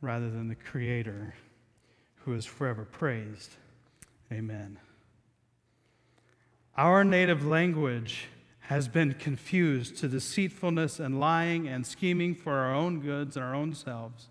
rather 0.00 0.28
than 0.28 0.48
the 0.48 0.54
Creator 0.54 1.34
who 2.24 2.34
is 2.34 2.44
forever 2.44 2.84
praised. 2.84 3.56
Amen. 4.32 4.78
Our 6.76 7.04
native 7.04 7.46
language 7.46 8.26
has 8.60 8.88
been 8.88 9.14
confused 9.14 9.98
to 9.98 10.08
deceitfulness 10.08 10.98
and 10.98 11.20
lying 11.20 11.68
and 11.68 11.86
scheming 11.86 12.34
for 12.34 12.54
our 12.54 12.74
own 12.74 13.00
goods 13.00 13.36
and 13.36 13.44
our 13.44 13.54
own 13.54 13.74
selves. 13.74 14.28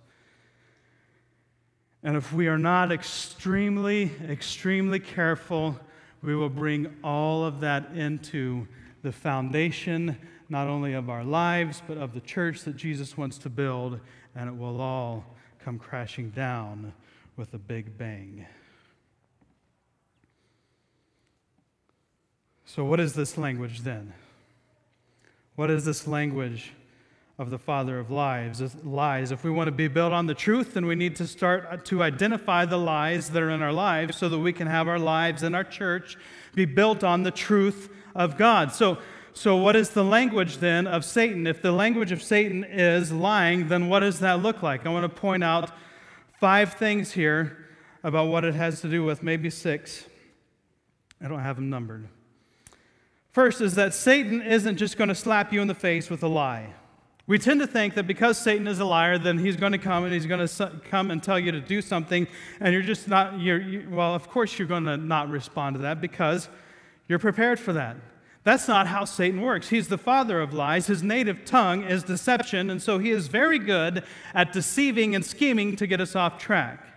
And 2.03 2.17
if 2.17 2.33
we 2.33 2.47
are 2.47 2.57
not 2.57 2.91
extremely, 2.91 4.11
extremely 4.27 4.99
careful, 4.99 5.79
we 6.23 6.35
will 6.35 6.49
bring 6.49 6.95
all 7.03 7.45
of 7.45 7.59
that 7.59 7.91
into 7.93 8.67
the 9.03 9.11
foundation 9.11 10.17
not 10.51 10.67
only 10.67 10.91
of 10.91 11.09
our 11.09 11.23
lives, 11.23 11.81
but 11.87 11.97
of 11.97 12.13
the 12.13 12.19
church 12.19 12.63
that 12.63 12.75
Jesus 12.75 13.17
wants 13.17 13.37
to 13.37 13.49
build, 13.49 14.01
and 14.35 14.49
it 14.49 14.55
will 14.55 14.81
all 14.81 15.23
come 15.63 15.79
crashing 15.79 16.29
down 16.31 16.91
with 17.37 17.53
a 17.53 17.57
big 17.57 17.97
bang. 17.97 18.45
So, 22.65 22.83
what 22.83 22.99
is 22.99 23.13
this 23.13 23.37
language 23.37 23.79
then? 23.79 24.13
What 25.55 25.71
is 25.71 25.85
this 25.85 26.05
language 26.05 26.73
of 27.39 27.49
the 27.49 27.57
father 27.57 27.97
of 27.97 28.11
lies? 28.11 28.75
Lies. 28.83 29.31
If 29.31 29.45
we 29.45 29.51
want 29.51 29.69
to 29.69 29.71
be 29.71 29.87
built 29.87 30.11
on 30.11 30.25
the 30.25 30.33
truth, 30.33 30.73
then 30.73 30.85
we 30.85 30.95
need 30.95 31.15
to 31.15 31.27
start 31.27 31.85
to 31.85 32.03
identify 32.03 32.65
the 32.65 32.77
lies 32.77 33.29
that 33.29 33.41
are 33.41 33.51
in 33.51 33.61
our 33.61 33.73
lives 33.73 34.17
so 34.17 34.27
that 34.27 34.39
we 34.39 34.51
can 34.51 34.67
have 34.67 34.89
our 34.89 34.99
lives 34.99 35.43
and 35.43 35.55
our 35.55 35.63
church 35.63 36.17
be 36.55 36.65
built 36.65 37.05
on 37.05 37.23
the 37.23 37.31
truth 37.31 37.89
of 38.13 38.37
God. 38.37 38.73
So, 38.73 38.97
so, 39.33 39.55
what 39.55 39.75
is 39.75 39.91
the 39.91 40.03
language 40.03 40.57
then 40.57 40.87
of 40.87 41.05
Satan? 41.05 41.47
If 41.47 41.61
the 41.61 41.71
language 41.71 42.11
of 42.11 42.21
Satan 42.21 42.63
is 42.63 43.11
lying, 43.11 43.69
then 43.69 43.87
what 43.87 44.01
does 44.01 44.19
that 44.19 44.41
look 44.41 44.61
like? 44.61 44.85
I 44.85 44.89
want 44.89 45.03
to 45.03 45.21
point 45.21 45.43
out 45.43 45.71
five 46.39 46.73
things 46.73 47.11
here 47.13 47.57
about 48.03 48.27
what 48.27 48.43
it 48.43 48.55
has 48.55 48.81
to 48.81 48.89
do 48.89 49.03
with, 49.03 49.23
maybe 49.23 49.49
six. 49.49 50.05
I 51.23 51.27
don't 51.27 51.39
have 51.39 51.55
them 51.55 51.69
numbered. 51.69 52.07
First 53.31 53.61
is 53.61 53.75
that 53.75 53.93
Satan 53.93 54.41
isn't 54.41 54.77
just 54.77 54.97
going 54.97 55.07
to 55.07 55.15
slap 55.15 55.53
you 55.53 55.61
in 55.61 55.67
the 55.67 55.75
face 55.75 56.09
with 56.09 56.23
a 56.23 56.27
lie. 56.27 56.73
We 57.27 57.37
tend 57.37 57.61
to 57.61 57.67
think 57.67 57.93
that 57.93 58.07
because 58.07 58.37
Satan 58.37 58.67
is 58.67 58.79
a 58.79 58.85
liar, 58.85 59.17
then 59.17 59.37
he's 59.37 59.55
going 59.55 59.71
to 59.71 59.77
come 59.77 60.03
and 60.03 60.11
he's 60.11 60.25
going 60.25 60.45
to 60.45 60.81
come 60.89 61.11
and 61.11 61.23
tell 61.23 61.39
you 61.39 61.53
to 61.53 61.61
do 61.61 61.81
something, 61.81 62.27
and 62.59 62.73
you're 62.73 62.81
just 62.81 63.07
not, 63.07 63.39
you're, 63.39 63.61
you, 63.61 63.87
well, 63.89 64.13
of 64.13 64.27
course 64.27 64.59
you're 64.59 64.67
going 64.67 64.83
to 64.83 64.97
not 64.97 65.29
respond 65.29 65.75
to 65.75 65.83
that 65.83 66.01
because 66.01 66.49
you're 67.07 67.19
prepared 67.19 67.59
for 67.59 67.71
that. 67.73 67.95
That's 68.43 68.67
not 68.67 68.87
how 68.87 69.05
Satan 69.05 69.41
works. 69.41 69.69
He's 69.69 69.87
the 69.87 69.99
father 69.99 70.41
of 70.41 70.53
lies. 70.53 70.87
His 70.87 71.03
native 71.03 71.45
tongue 71.45 71.83
is 71.83 72.03
deception, 72.03 72.71
and 72.71 72.81
so 72.81 72.97
he 72.97 73.11
is 73.11 73.27
very 73.27 73.59
good 73.59 74.03
at 74.33 74.51
deceiving 74.51 75.13
and 75.13 75.23
scheming 75.23 75.75
to 75.75 75.85
get 75.85 76.01
us 76.01 76.15
off 76.15 76.39
track. 76.39 76.87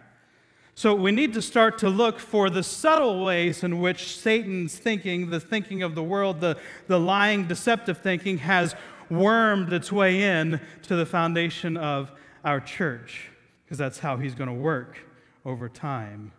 So 0.74 0.94
we 0.94 1.12
need 1.12 1.34
to 1.34 1.42
start 1.42 1.78
to 1.78 1.90
look 1.90 2.18
for 2.18 2.50
the 2.50 2.62
subtle 2.62 3.24
ways 3.24 3.62
in 3.62 3.80
which 3.80 4.16
Satan's 4.16 4.76
thinking, 4.76 5.30
the 5.30 5.38
thinking 5.38 5.82
of 5.82 5.94
the 5.94 6.02
world, 6.02 6.40
the, 6.40 6.56
the 6.88 6.98
lying, 6.98 7.46
deceptive 7.46 7.98
thinking, 7.98 8.38
has 8.38 8.74
wormed 9.10 9.72
its 9.72 9.92
way 9.92 10.22
in 10.22 10.60
to 10.82 10.96
the 10.96 11.06
foundation 11.06 11.76
of 11.76 12.10
our 12.42 12.58
church, 12.58 13.30
because 13.64 13.78
that's 13.78 13.98
how 13.98 14.16
he's 14.16 14.34
going 14.34 14.48
to 14.48 14.54
work 14.54 14.98
over 15.44 15.68
time. 15.68 16.32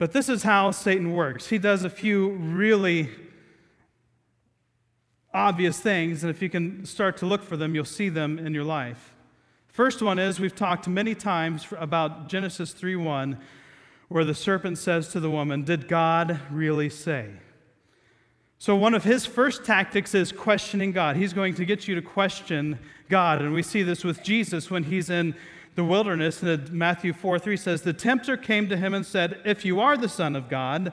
But 0.00 0.12
this 0.12 0.30
is 0.30 0.44
how 0.44 0.70
Satan 0.70 1.12
works. 1.12 1.48
He 1.48 1.58
does 1.58 1.84
a 1.84 1.90
few 1.90 2.30
really 2.30 3.10
obvious 5.34 5.78
things, 5.78 6.24
and 6.24 6.30
if 6.30 6.40
you 6.40 6.48
can 6.48 6.86
start 6.86 7.18
to 7.18 7.26
look 7.26 7.42
for 7.42 7.58
them, 7.58 7.74
you'll 7.74 7.84
see 7.84 8.08
them 8.08 8.38
in 8.38 8.54
your 8.54 8.64
life. 8.64 9.12
First 9.68 10.00
one 10.00 10.18
is 10.18 10.40
we've 10.40 10.54
talked 10.54 10.88
many 10.88 11.14
times 11.14 11.66
about 11.78 12.30
Genesis 12.30 12.72
3:1 12.72 13.36
where 14.08 14.24
the 14.24 14.34
serpent 14.34 14.78
says 14.78 15.08
to 15.08 15.20
the 15.20 15.30
woman, 15.30 15.64
"Did 15.64 15.86
God 15.86 16.40
really 16.50 16.88
say?" 16.88 17.32
So 18.56 18.74
one 18.74 18.94
of 18.94 19.04
his 19.04 19.26
first 19.26 19.66
tactics 19.66 20.14
is 20.14 20.32
questioning 20.32 20.92
God. 20.92 21.16
He's 21.16 21.34
going 21.34 21.52
to 21.56 21.66
get 21.66 21.86
you 21.86 21.94
to 21.94 22.00
question 22.00 22.78
God, 23.10 23.42
and 23.42 23.52
we 23.52 23.62
see 23.62 23.82
this 23.82 24.02
with 24.02 24.22
Jesus 24.22 24.70
when 24.70 24.84
he's 24.84 25.10
in 25.10 25.34
the 25.74 25.84
wilderness. 25.84 26.42
And 26.42 26.70
Matthew 26.72 27.12
4 27.12 27.38
3 27.38 27.56
says, 27.56 27.82
The 27.82 27.92
tempter 27.92 28.36
came 28.36 28.68
to 28.68 28.76
him 28.76 28.94
and 28.94 29.04
said, 29.04 29.40
If 29.44 29.64
you 29.64 29.80
are 29.80 29.96
the 29.96 30.08
Son 30.08 30.36
of 30.36 30.48
God, 30.48 30.92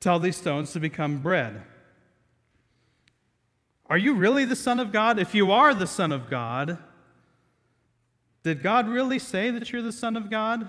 tell 0.00 0.18
these 0.18 0.36
stones 0.36 0.72
to 0.72 0.80
become 0.80 1.18
bread. 1.18 1.62
Are 3.86 3.98
you 3.98 4.14
really 4.14 4.44
the 4.44 4.56
Son 4.56 4.80
of 4.80 4.92
God? 4.92 5.18
If 5.18 5.34
you 5.34 5.50
are 5.50 5.74
the 5.74 5.86
Son 5.86 6.12
of 6.12 6.28
God, 6.28 6.78
did 8.42 8.62
God 8.62 8.88
really 8.88 9.18
say 9.18 9.50
that 9.50 9.72
you're 9.72 9.82
the 9.82 9.92
Son 9.92 10.16
of 10.16 10.30
God? 10.30 10.68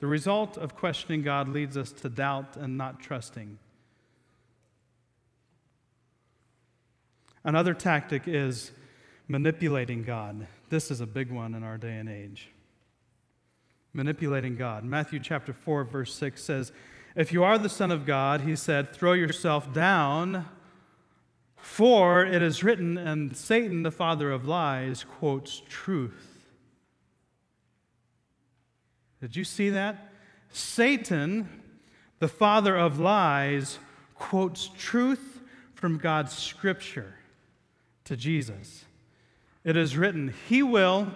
The 0.00 0.06
result 0.06 0.58
of 0.58 0.76
questioning 0.76 1.22
God 1.22 1.48
leads 1.48 1.76
us 1.76 1.90
to 1.92 2.08
doubt 2.08 2.56
and 2.56 2.76
not 2.76 3.00
trusting. 3.00 3.58
Another 7.42 7.74
tactic 7.74 8.26
is 8.26 8.72
manipulating 9.28 10.02
God. 10.02 10.46
This 10.70 10.90
is 10.90 11.00
a 11.00 11.06
big 11.06 11.30
one 11.30 11.54
in 11.54 11.62
our 11.62 11.78
day 11.78 11.96
and 11.96 12.08
age. 12.08 12.48
Manipulating 13.92 14.56
God. 14.56 14.84
Matthew 14.84 15.20
chapter 15.20 15.52
4, 15.52 15.84
verse 15.84 16.14
6 16.14 16.42
says, 16.42 16.72
If 17.14 17.32
you 17.32 17.44
are 17.44 17.58
the 17.58 17.68
Son 17.68 17.90
of 17.92 18.06
God, 18.06 18.40
he 18.40 18.56
said, 18.56 18.92
throw 18.92 19.12
yourself 19.12 19.72
down, 19.72 20.46
for 21.56 22.24
it 22.24 22.42
is 22.42 22.64
written, 22.64 22.98
and 22.98 23.36
Satan, 23.36 23.82
the 23.82 23.90
father 23.90 24.32
of 24.32 24.46
lies, 24.46 25.04
quotes 25.04 25.62
truth. 25.68 26.46
Did 29.20 29.36
you 29.36 29.44
see 29.44 29.70
that? 29.70 30.12
Satan, 30.50 31.48
the 32.18 32.28
father 32.28 32.76
of 32.76 32.98
lies, 32.98 33.78
quotes 34.14 34.70
truth 34.76 35.40
from 35.74 35.98
God's 35.98 36.36
scripture 36.36 37.14
to 38.04 38.16
Jesus. 38.16 38.84
It 39.64 39.76
is 39.76 39.96
written, 39.96 40.34
He 40.48 40.62
will 40.62 41.08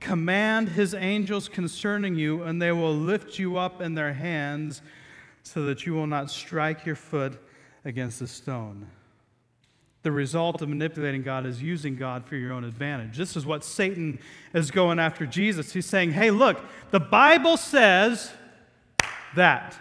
command 0.00 0.70
His 0.70 0.94
angels 0.94 1.48
concerning 1.48 2.14
you, 2.14 2.42
and 2.42 2.62
they 2.62 2.72
will 2.72 2.94
lift 2.94 3.38
you 3.38 3.56
up 3.56 3.80
in 3.80 3.94
their 3.94 4.12
hands 4.12 4.82
so 5.42 5.64
that 5.64 5.86
you 5.86 5.94
will 5.94 6.06
not 6.06 6.30
strike 6.30 6.86
your 6.86 6.94
foot 6.94 7.38
against 7.84 8.22
a 8.22 8.26
stone. 8.26 8.86
The 10.02 10.12
result 10.12 10.62
of 10.62 10.68
manipulating 10.68 11.22
God 11.22 11.44
is 11.44 11.60
using 11.60 11.96
God 11.96 12.24
for 12.24 12.36
your 12.36 12.52
own 12.52 12.64
advantage. 12.64 13.16
This 13.16 13.36
is 13.36 13.44
what 13.44 13.64
Satan 13.64 14.20
is 14.54 14.70
going 14.70 14.98
after 14.98 15.26
Jesus. 15.26 15.72
He's 15.72 15.86
saying, 15.86 16.12
hey, 16.12 16.30
look, 16.30 16.60
the 16.92 17.00
Bible 17.00 17.56
says 17.56 18.30
that. 19.34 19.76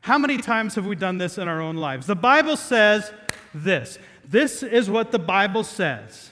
How 0.00 0.16
many 0.16 0.38
times 0.38 0.76
have 0.76 0.86
we 0.86 0.96
done 0.96 1.18
this 1.18 1.36
in 1.36 1.46
our 1.46 1.60
own 1.60 1.76
lives? 1.76 2.06
The 2.06 2.16
Bible 2.16 2.56
says 2.56 3.12
this. 3.52 3.98
This 4.26 4.62
is 4.62 4.88
what 4.88 5.12
the 5.12 5.18
Bible 5.18 5.62
says. 5.62 6.30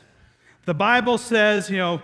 The 0.69 0.75
Bible 0.75 1.17
says, 1.17 1.71
you 1.71 1.79
know, 1.79 2.03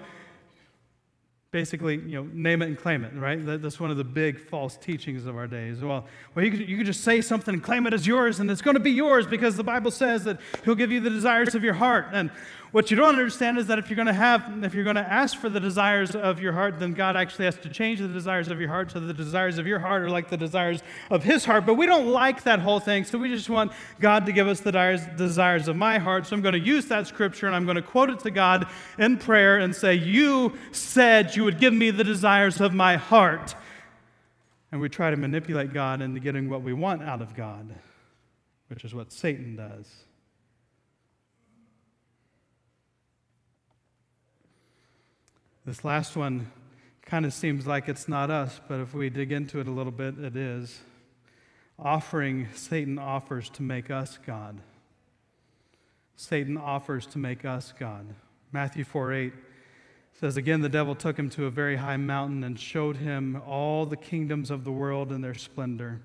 basically, 1.51 1.97
you 1.97 2.15
know, 2.15 2.23
name 2.33 2.63
it 2.63 2.69
and 2.69 2.79
claim 2.79 3.05
it, 3.05 3.13
right? 3.13 3.37
That's 3.45 3.79
one 3.79 3.91
of 3.91 3.99
the 3.99 4.05
big 4.05 4.41
false 4.41 4.79
teachings 4.79 5.27
of 5.27 5.37
our 5.37 5.47
days. 5.47 5.83
Well, 5.83 6.07
well 6.35 6.43
you, 6.47 6.51
could, 6.51 6.67
you 6.67 6.79
could 6.79 6.87
just 6.87 7.05
say 7.05 7.21
something 7.21 7.53
and 7.53 7.63
claim 7.63 7.87
it 7.87 7.93
as 7.93 8.07
yours, 8.07 8.41
and 8.41 8.51
it's 8.51 8.63
going 8.63 8.77
to 8.77 8.81
be 8.81 8.93
yours 8.93 9.27
because 9.27 9.57
the 9.57 9.63
Bible 9.63 9.91
says 9.91 10.25
that 10.25 10.41
He'll 10.65 10.77
give 10.77 10.91
you 10.91 11.01
the 11.01 11.11
desires 11.11 11.55
of 11.55 11.63
your 11.63 11.75
heart. 11.75 12.07
And 12.15 12.31
what 12.75 12.91
you 12.91 12.97
don't 12.97 13.11
understand 13.11 13.57
is 13.57 13.69
that 13.69 13.79
if 13.79 13.89
you're 13.89 13.95
going 13.95 14.09
to 14.09 14.13
have, 14.13 14.65
if 14.65 14.75
you're 14.75 14.83
going 14.83 14.97
to 14.97 15.09
ask 15.09 15.39
for 15.39 15.49
the 15.49 15.61
desires 15.61 16.17
of 16.17 16.41
your 16.41 16.53
heart, 16.53 16.81
then 16.81 16.93
God 16.93 17.17
actually 17.17 17.45
has 17.45 17.57
to 17.59 17.69
change 17.69 18.01
the 18.01 18.09
desires 18.09 18.49
of 18.49 18.59
your 18.59 18.69
heart 18.69 18.91
so 18.91 18.99
the 18.99 19.15
desires 19.15 19.59
of 19.59 19.67
your 19.69 19.79
heart 19.79 20.03
are 20.03 20.11
like 20.11 20.29
the 20.29 20.37
desires 20.37 20.83
of 21.09 21.23
His 21.23 21.45
heart. 21.45 21.67
But 21.67 21.75
we 21.75 21.87
don't 21.87 22.09
like 22.09 22.43
that 22.43 22.59
whole 22.59 22.81
thing, 22.81 23.05
so 23.05 23.17
we 23.17 23.29
just 23.29 23.49
want 23.49 23.71
God 24.01 24.27
to 24.27 24.33
give 24.33 24.49
us 24.49 24.59
the 24.59 24.73
desires 25.17 25.69
of 25.69 25.77
my 25.77 25.99
heart. 25.99 26.27
So 26.27 26.35
I'm 26.35 26.43
going 26.43 26.55
to 26.55 26.59
use 26.59 26.87
that 26.87 27.07
scripture 27.07 27.47
and 27.47 27.55
I'm 27.55 27.65
going 27.65 27.77
to 27.77 27.83
quote 27.83 28.11
it 28.11 28.19
to 28.19 28.33
God 28.33 28.67
in 28.99 29.19
prayer 29.19 29.59
and 29.59 29.73
say, 29.73 29.95
You 29.95 30.59
said 30.73 31.37
you 31.37 31.45
would 31.45 31.61
give 31.61 31.73
me 31.73 31.93
the 31.93 32.03
desires 32.03 32.61
of 32.61 32.75
my 32.75 32.97
heart. 32.97 33.55
And 34.73 34.81
we 34.81 34.89
try 34.89 35.11
to 35.11 35.17
manipulate 35.17 35.73
God 35.73 36.03
into 36.03 36.19
getting 36.19 36.51
what 36.51 36.63
we 36.63 36.73
want 36.73 37.05
out 37.05 37.23
of 37.23 37.37
God, 37.37 37.73
which 38.67 38.85
is 38.85 38.93
what 38.93 39.13
Satan 39.13 39.55
does. 39.55 40.04
This 45.67 45.83
last 45.83 46.15
one 46.15 46.51
kind 47.07 47.25
of 47.25 47.33
seems 47.33 47.67
like 47.67 47.89
it's 47.89 48.07
not 48.07 48.31
us, 48.31 48.61
but 48.69 48.81
if 48.81 48.93
we 48.93 49.09
dig 49.09 49.33
into 49.33 49.61
it 49.61 49.67
a 49.67 49.71
little 49.71 49.93
bit, 49.93 50.19
it 50.19 50.37
is. 50.37 50.79
Offering, 51.79 52.49
Satan 52.55 52.99
offers 52.99 53.49
to 53.51 53.63
make 53.63 53.91
us 53.91 54.19
God. 54.27 54.61
Satan 56.17 56.59
offers 56.59 57.07
to 57.07 57.19
make 57.19 57.47
us 57.47 57.73
God. 57.79 58.07
Matthew 58.53 58.85
4 58.85 59.13
8 59.15 59.33
says, 60.21 60.37
Again, 60.37 60.61
the 60.61 60.69
devil 60.69 60.95
took 60.95 61.19
him 61.19 61.31
to 61.31 61.47
a 61.47 61.51
very 61.51 61.77
high 61.77 61.97
mountain 61.97 62.45
and 62.45 62.61
showed 62.61 62.99
him 62.99 63.41
all 63.47 63.87
the 63.87 63.97
kingdoms 63.97 64.51
of 64.51 64.65
the 64.65 64.73
world 64.73 65.13
and 65.13 65.25
their 65.25 65.35
splendor. 65.35 66.03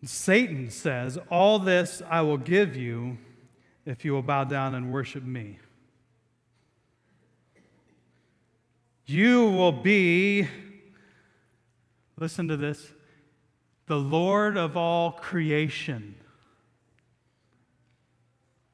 And 0.00 0.08
Satan 0.08 0.70
says, 0.70 1.18
All 1.30 1.58
this 1.58 2.00
I 2.08 2.22
will 2.22 2.38
give 2.38 2.74
you 2.74 3.18
if 3.84 4.04
you 4.04 4.14
will 4.14 4.22
bow 4.22 4.44
down 4.44 4.74
and 4.74 4.92
worship 4.92 5.22
me. 5.22 5.58
You 9.10 9.48
will 9.48 9.72
be, 9.72 10.46
listen 12.18 12.46
to 12.48 12.58
this, 12.58 12.92
the 13.86 13.96
Lord 13.96 14.58
of 14.58 14.76
all 14.76 15.12
creation 15.12 16.14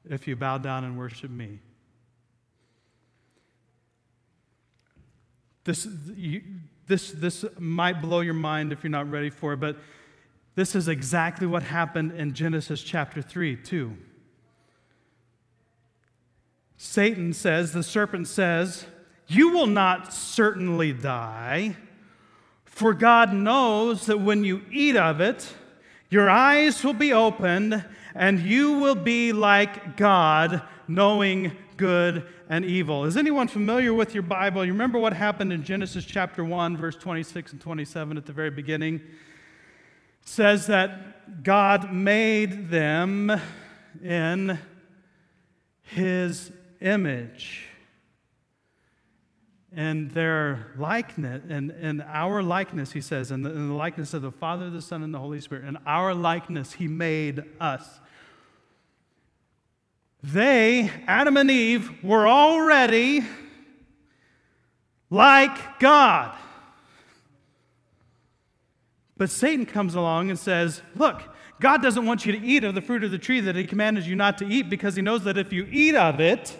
if 0.09 0.27
you 0.27 0.35
bow 0.35 0.57
down 0.57 0.83
and 0.83 0.97
worship 0.97 1.31
me. 1.31 1.59
This, 5.63 5.87
you, 6.17 6.43
this, 6.85 7.13
this 7.13 7.45
might 7.57 8.01
blow 8.01 8.19
your 8.19 8.33
mind 8.33 8.73
if 8.73 8.83
you're 8.83 8.91
not 8.91 9.09
ready 9.09 9.29
for 9.29 9.53
it, 9.53 9.61
but 9.61 9.77
this 10.55 10.75
is 10.75 10.89
exactly 10.89 11.47
what 11.47 11.63
happened 11.63 12.11
in 12.11 12.33
Genesis 12.33 12.83
chapter 12.83 13.21
3, 13.21 13.55
too. 13.55 13.95
Satan 16.75 17.31
says, 17.31 17.71
the 17.71 17.83
serpent 17.83 18.27
says, 18.27 18.85
you 19.27 19.49
will 19.49 19.67
not 19.67 20.13
certainly 20.13 20.93
die, 20.93 21.75
for 22.65 22.93
God 22.93 23.33
knows 23.33 24.05
that 24.05 24.19
when 24.19 24.43
you 24.43 24.61
eat 24.71 24.95
of 24.95 25.21
it, 25.21 25.53
your 26.09 26.29
eyes 26.29 26.83
will 26.83 26.93
be 26.93 27.13
opened, 27.13 27.83
and 28.13 28.39
you 28.39 28.79
will 28.79 28.95
be 28.95 29.33
like 29.33 29.97
God, 29.97 30.61
knowing 30.87 31.51
good 31.77 32.25
and 32.47 32.63
evil. 32.63 33.05
Is 33.05 33.17
anyone 33.17 33.47
familiar 33.47 33.93
with 33.93 34.13
your 34.13 34.23
Bible? 34.23 34.63
You 34.63 34.71
remember 34.71 34.99
what 34.99 35.13
happened 35.13 35.51
in 35.51 35.63
Genesis 35.63 36.05
chapter 36.05 36.43
1, 36.43 36.77
verse 36.77 36.95
26 36.95 37.53
and 37.53 37.61
27 37.61 38.17
at 38.17 38.25
the 38.25 38.33
very 38.33 38.51
beginning? 38.51 38.95
It 38.95 39.01
says 40.27 40.67
that 40.67 41.43
God 41.43 41.91
made 41.91 42.69
them 42.69 43.31
in 44.03 44.59
his 45.81 46.51
image. 46.81 47.64
In 49.75 50.07
their 50.09 50.67
likeness, 50.77 51.43
in, 51.49 51.69
in 51.71 52.01
our 52.01 52.41
likeness, 52.41 52.93
he 52.93 53.01
says, 53.01 53.29
in 53.29 53.41
the, 53.41 53.49
the 53.49 53.73
likeness 53.73 54.13
of 54.13 54.21
the 54.21 54.31
Father, 54.31 54.69
the 54.69 54.81
Son, 54.81 55.03
and 55.03 55.13
the 55.13 55.19
Holy 55.19 55.41
Spirit. 55.41 55.65
and 55.65 55.77
our 55.85 56.13
likeness, 56.13 56.73
he 56.73 56.87
made 56.87 57.43
us. 57.59 57.99
They, 60.23 60.89
Adam 61.07 61.35
and 61.35 61.51
Eve, 61.51 62.03
were 62.03 62.27
already 62.27 63.23
like 65.09 65.79
God. 65.79 66.35
But 69.17 69.29
Satan 69.29 69.65
comes 69.65 69.93
along 69.93 70.29
and 70.29 70.39
says, 70.39 70.81
Look, 70.95 71.21
God 71.59 71.81
doesn't 71.81 72.05
want 72.05 72.25
you 72.25 72.31
to 72.31 72.45
eat 72.45 72.63
of 72.63 72.75
the 72.75 72.81
fruit 72.81 73.03
of 73.03 73.11
the 73.11 73.17
tree 73.17 73.41
that 73.41 73.55
he 73.55 73.65
commanded 73.65 74.05
you 74.05 74.15
not 74.15 74.37
to 74.37 74.47
eat 74.47 74.69
because 74.69 74.95
he 74.95 75.01
knows 75.01 75.25
that 75.25 75.37
if 75.37 75.53
you 75.53 75.67
eat 75.69 75.95
of 75.95 76.19
it, 76.19 76.57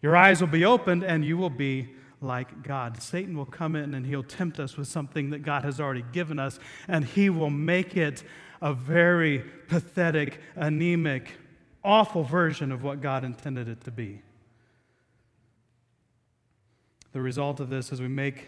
your 0.00 0.16
eyes 0.16 0.40
will 0.40 0.48
be 0.48 0.64
opened 0.64 1.02
and 1.04 1.24
you 1.24 1.36
will 1.36 1.50
be 1.50 1.95
like 2.20 2.62
God. 2.62 3.02
Satan 3.02 3.36
will 3.36 3.46
come 3.46 3.76
in 3.76 3.94
and 3.94 4.06
he'll 4.06 4.22
tempt 4.22 4.58
us 4.58 4.76
with 4.76 4.88
something 4.88 5.30
that 5.30 5.42
God 5.42 5.64
has 5.64 5.80
already 5.80 6.04
given 6.12 6.38
us, 6.38 6.58
and 6.88 7.04
he 7.04 7.30
will 7.30 7.50
make 7.50 7.96
it 7.96 8.22
a 8.62 8.72
very 8.72 9.44
pathetic, 9.68 10.40
anemic, 10.54 11.32
awful 11.84 12.22
version 12.22 12.72
of 12.72 12.82
what 12.82 13.00
God 13.00 13.24
intended 13.24 13.68
it 13.68 13.82
to 13.84 13.90
be. 13.90 14.22
The 17.12 17.20
result 17.20 17.60
of 17.60 17.70
this 17.70 17.92
is 17.92 18.00
we 18.00 18.08
make 18.08 18.46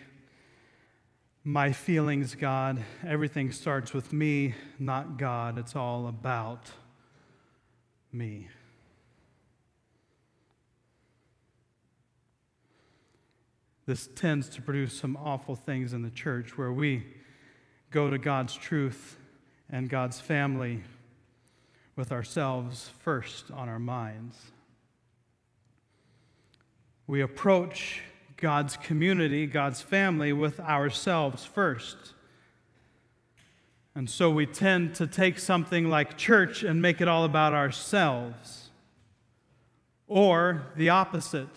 my 1.44 1.72
feelings 1.72 2.34
God. 2.34 2.84
Everything 3.06 3.52
starts 3.52 3.94
with 3.94 4.12
me, 4.12 4.54
not 4.78 5.16
God. 5.16 5.56
It's 5.56 5.74
all 5.74 6.06
about 6.06 6.70
me. 8.12 8.48
This 13.88 14.06
tends 14.14 14.50
to 14.50 14.60
produce 14.60 14.92
some 14.92 15.16
awful 15.16 15.56
things 15.56 15.94
in 15.94 16.02
the 16.02 16.10
church 16.10 16.58
where 16.58 16.70
we 16.70 17.06
go 17.90 18.10
to 18.10 18.18
God's 18.18 18.54
truth 18.54 19.16
and 19.70 19.88
God's 19.88 20.20
family 20.20 20.82
with 21.96 22.12
ourselves 22.12 22.90
first 22.98 23.50
on 23.50 23.66
our 23.66 23.78
minds. 23.78 24.36
We 27.06 27.22
approach 27.22 28.02
God's 28.36 28.76
community, 28.76 29.46
God's 29.46 29.80
family, 29.80 30.34
with 30.34 30.60
ourselves 30.60 31.46
first. 31.46 32.12
And 33.94 34.10
so 34.10 34.28
we 34.28 34.44
tend 34.44 34.96
to 34.96 35.06
take 35.06 35.38
something 35.38 35.88
like 35.88 36.18
church 36.18 36.62
and 36.62 36.82
make 36.82 37.00
it 37.00 37.08
all 37.08 37.24
about 37.24 37.54
ourselves. 37.54 38.68
Or 40.06 40.66
the 40.76 40.90
opposite. 40.90 41.48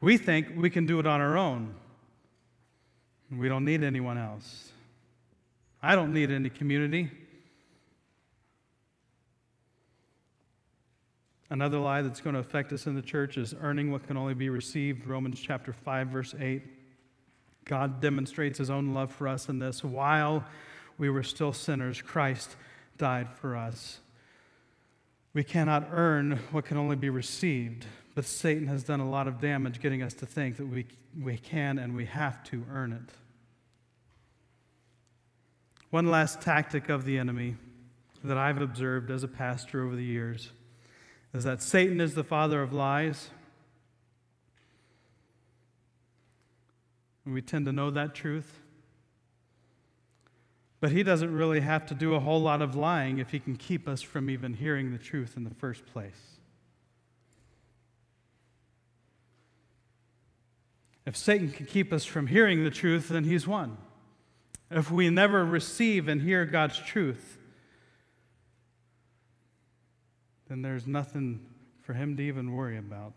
We 0.00 0.16
think 0.16 0.48
we 0.56 0.70
can 0.70 0.86
do 0.86 1.00
it 1.00 1.06
on 1.06 1.20
our 1.20 1.36
own. 1.36 1.74
We 3.30 3.48
don't 3.48 3.64
need 3.64 3.82
anyone 3.82 4.16
else. 4.16 4.70
I 5.82 5.94
don't 5.94 6.12
need 6.12 6.30
any 6.30 6.50
community. 6.50 7.10
Another 11.50 11.78
lie 11.78 12.02
that's 12.02 12.20
going 12.20 12.34
to 12.34 12.40
affect 12.40 12.72
us 12.72 12.86
in 12.86 12.94
the 12.94 13.02
church 13.02 13.38
is 13.38 13.54
earning 13.60 13.90
what 13.90 14.06
can 14.06 14.16
only 14.16 14.34
be 14.34 14.50
received. 14.50 15.06
Romans 15.06 15.40
chapter 15.40 15.72
5, 15.72 16.08
verse 16.08 16.34
8. 16.38 16.62
God 17.64 18.00
demonstrates 18.00 18.58
his 18.58 18.70
own 18.70 18.92
love 18.92 19.12
for 19.12 19.28
us 19.28 19.48
in 19.48 19.58
this. 19.58 19.82
While 19.82 20.44
we 20.98 21.08
were 21.10 21.22
still 21.22 21.52
sinners, 21.52 22.02
Christ 22.02 22.56
died 22.98 23.28
for 23.32 23.56
us. 23.56 24.00
We 25.32 25.44
cannot 25.44 25.88
earn 25.92 26.38
what 26.50 26.64
can 26.64 26.76
only 26.76 26.96
be 26.96 27.10
received, 27.10 27.86
but 28.18 28.24
Satan 28.24 28.66
has 28.66 28.82
done 28.82 28.98
a 28.98 29.08
lot 29.08 29.28
of 29.28 29.40
damage 29.40 29.80
getting 29.80 30.02
us 30.02 30.12
to 30.14 30.26
think 30.26 30.56
that 30.56 30.66
we, 30.66 30.86
we 31.22 31.36
can 31.36 31.78
and 31.78 31.94
we 31.94 32.04
have 32.06 32.42
to 32.42 32.64
earn 32.68 32.92
it. 32.92 33.14
One 35.90 36.10
last 36.10 36.40
tactic 36.40 36.88
of 36.88 37.04
the 37.04 37.16
enemy 37.16 37.54
that 38.24 38.36
I've 38.36 38.60
observed 38.60 39.12
as 39.12 39.22
a 39.22 39.28
pastor 39.28 39.86
over 39.86 39.94
the 39.94 40.02
years 40.02 40.50
is 41.32 41.44
that 41.44 41.62
Satan 41.62 42.00
is 42.00 42.16
the 42.16 42.24
father 42.24 42.60
of 42.60 42.72
lies. 42.72 43.30
And 47.24 47.32
we 47.32 47.40
tend 47.40 47.66
to 47.66 47.72
know 47.72 47.92
that 47.92 48.16
truth. 48.16 48.58
But 50.80 50.90
he 50.90 51.04
doesn't 51.04 51.32
really 51.32 51.60
have 51.60 51.86
to 51.86 51.94
do 51.94 52.16
a 52.16 52.18
whole 52.18 52.42
lot 52.42 52.62
of 52.62 52.74
lying 52.74 53.18
if 53.18 53.30
he 53.30 53.38
can 53.38 53.54
keep 53.54 53.86
us 53.86 54.02
from 54.02 54.28
even 54.28 54.54
hearing 54.54 54.90
the 54.90 54.98
truth 54.98 55.34
in 55.36 55.44
the 55.44 55.54
first 55.54 55.86
place. 55.86 56.37
If 61.08 61.16
Satan 61.16 61.50
can 61.50 61.64
keep 61.64 61.90
us 61.90 62.04
from 62.04 62.26
hearing 62.26 62.64
the 62.64 62.70
truth, 62.70 63.08
then 63.08 63.24
he's 63.24 63.46
won. 63.46 63.78
If 64.70 64.90
we 64.90 65.08
never 65.08 65.42
receive 65.42 66.06
and 66.06 66.20
hear 66.20 66.44
God's 66.44 66.78
truth, 66.78 67.38
then 70.50 70.60
there's 70.60 70.86
nothing 70.86 71.40
for 71.80 71.94
him 71.94 72.14
to 72.18 72.22
even 72.22 72.52
worry 72.52 72.76
about. 72.76 73.14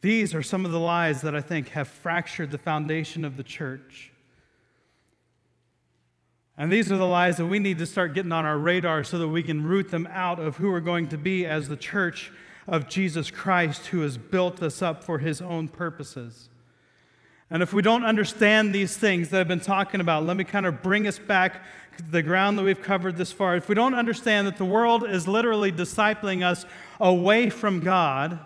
These 0.00 0.34
are 0.34 0.42
some 0.42 0.64
of 0.64 0.72
the 0.72 0.80
lies 0.80 1.20
that 1.20 1.36
I 1.36 1.40
think 1.40 1.68
have 1.68 1.86
fractured 1.86 2.50
the 2.50 2.58
foundation 2.58 3.24
of 3.24 3.36
the 3.36 3.44
church. 3.44 4.10
And 6.58 6.72
these 6.72 6.90
are 6.90 6.96
the 6.96 7.06
lies 7.06 7.36
that 7.36 7.46
we 7.46 7.60
need 7.60 7.78
to 7.78 7.86
start 7.86 8.12
getting 8.12 8.32
on 8.32 8.44
our 8.44 8.58
radar 8.58 9.04
so 9.04 9.18
that 9.18 9.28
we 9.28 9.44
can 9.44 9.62
root 9.62 9.92
them 9.92 10.08
out 10.10 10.40
of 10.40 10.56
who 10.56 10.72
we're 10.72 10.80
going 10.80 11.06
to 11.10 11.16
be 11.16 11.46
as 11.46 11.68
the 11.68 11.76
church 11.76 12.32
of 12.66 12.88
Jesus 12.88 13.30
Christ 13.30 13.86
who 13.88 14.00
has 14.00 14.18
built 14.18 14.62
us 14.62 14.82
up 14.82 15.02
for 15.04 15.18
his 15.18 15.40
own 15.40 15.68
purposes. 15.68 16.48
And 17.50 17.62
if 17.62 17.72
we 17.72 17.82
don't 17.82 18.04
understand 18.04 18.74
these 18.74 18.96
things 18.96 19.28
that 19.28 19.40
I've 19.40 19.48
been 19.48 19.60
talking 19.60 20.00
about, 20.00 20.24
let 20.24 20.36
me 20.36 20.44
kind 20.44 20.64
of 20.64 20.82
bring 20.82 21.06
us 21.06 21.18
back 21.18 21.62
to 21.98 22.02
the 22.10 22.22
ground 22.22 22.56
that 22.58 22.62
we've 22.62 22.80
covered 22.80 23.16
this 23.16 23.30
far. 23.30 23.56
If 23.56 23.68
we 23.68 23.74
don't 23.74 23.94
understand 23.94 24.46
that 24.46 24.56
the 24.56 24.64
world 24.64 25.04
is 25.04 25.28
literally 25.28 25.70
discipling 25.70 26.42
us 26.42 26.64
away 26.98 27.50
from 27.50 27.80
God, 27.80 28.38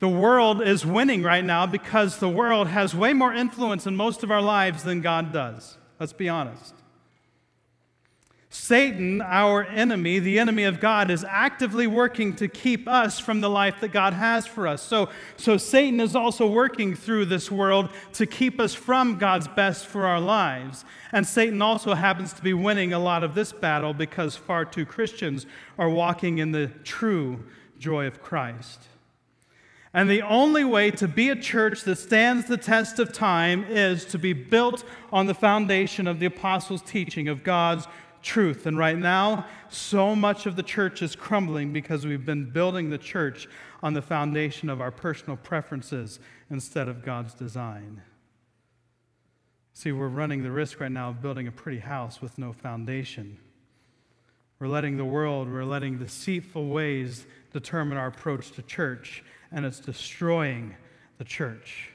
the 0.00 0.08
world 0.08 0.62
is 0.62 0.84
winning 0.84 1.22
right 1.22 1.44
now 1.44 1.66
because 1.66 2.18
the 2.18 2.28
world 2.28 2.68
has 2.68 2.94
way 2.94 3.12
more 3.12 3.32
influence 3.32 3.86
in 3.86 3.96
most 3.96 4.22
of 4.22 4.30
our 4.30 4.42
lives 4.42 4.82
than 4.82 5.00
God 5.00 5.32
does. 5.32 5.78
Let's 5.98 6.12
be 6.12 6.28
honest. 6.28 6.74
Satan, 8.52 9.22
our 9.22 9.62
enemy, 9.62 10.18
the 10.18 10.40
enemy 10.40 10.64
of 10.64 10.80
God, 10.80 11.08
is 11.08 11.22
actively 11.22 11.86
working 11.86 12.34
to 12.34 12.48
keep 12.48 12.88
us 12.88 13.20
from 13.20 13.40
the 13.40 13.48
life 13.48 13.76
that 13.80 13.92
God 13.92 14.12
has 14.12 14.44
for 14.44 14.66
us. 14.66 14.82
So, 14.82 15.08
so 15.36 15.56
Satan 15.56 16.00
is 16.00 16.16
also 16.16 16.48
working 16.48 16.96
through 16.96 17.26
this 17.26 17.48
world 17.48 17.90
to 18.14 18.26
keep 18.26 18.58
us 18.58 18.74
from 18.74 19.18
God's 19.18 19.46
best 19.46 19.86
for 19.86 20.04
our 20.04 20.18
lives. 20.18 20.84
And 21.12 21.24
Satan 21.24 21.62
also 21.62 21.94
happens 21.94 22.32
to 22.32 22.42
be 22.42 22.52
winning 22.52 22.92
a 22.92 22.98
lot 22.98 23.22
of 23.22 23.36
this 23.36 23.52
battle 23.52 23.94
because 23.94 24.34
far 24.34 24.64
too 24.64 24.84
Christians 24.84 25.46
are 25.78 25.88
walking 25.88 26.38
in 26.38 26.50
the 26.50 26.72
true 26.82 27.44
joy 27.78 28.08
of 28.08 28.20
Christ. 28.20 28.80
And 29.94 30.10
the 30.10 30.22
only 30.22 30.64
way 30.64 30.90
to 30.92 31.06
be 31.06 31.30
a 31.30 31.36
church 31.36 31.82
that 31.82 31.96
stands 31.96 32.46
the 32.46 32.56
test 32.56 32.98
of 32.98 33.12
time 33.12 33.64
is 33.68 34.04
to 34.06 34.18
be 34.18 34.32
built 34.32 34.84
on 35.12 35.26
the 35.26 35.34
foundation 35.34 36.08
of 36.08 36.18
the 36.18 36.26
apostles' 36.26 36.82
teaching 36.82 37.28
of 37.28 37.44
God's 37.44 37.86
truth. 38.22 38.66
And 38.66 38.78
right 38.78 38.98
now, 38.98 39.46
so 39.68 40.14
much 40.14 40.46
of 40.46 40.56
the 40.56 40.62
church 40.62 41.02
is 41.02 41.16
crumbling 41.16 41.72
because 41.72 42.06
we've 42.06 42.24
been 42.24 42.50
building 42.50 42.90
the 42.90 42.98
church 42.98 43.48
on 43.82 43.94
the 43.94 44.02
foundation 44.02 44.68
of 44.68 44.80
our 44.80 44.90
personal 44.90 45.36
preferences 45.36 46.20
instead 46.50 46.88
of 46.88 47.04
God's 47.04 47.34
design. 47.34 48.02
See, 49.72 49.92
we're 49.92 50.08
running 50.08 50.42
the 50.42 50.50
risk 50.50 50.80
right 50.80 50.92
now 50.92 51.08
of 51.10 51.22
building 51.22 51.46
a 51.46 51.52
pretty 51.52 51.78
house 51.78 52.20
with 52.20 52.36
no 52.38 52.52
foundation. 52.52 53.38
We're 54.58 54.68
letting 54.68 54.98
the 54.98 55.04
world, 55.06 55.50
we're 55.50 55.64
letting 55.64 55.98
deceitful 55.98 56.68
ways 56.68 57.26
determine 57.52 57.96
our 57.96 58.08
approach 58.08 58.50
to 58.52 58.62
church, 58.62 59.24
and 59.50 59.64
it's 59.64 59.80
destroying 59.80 60.76
the 61.16 61.24
church. 61.24 61.89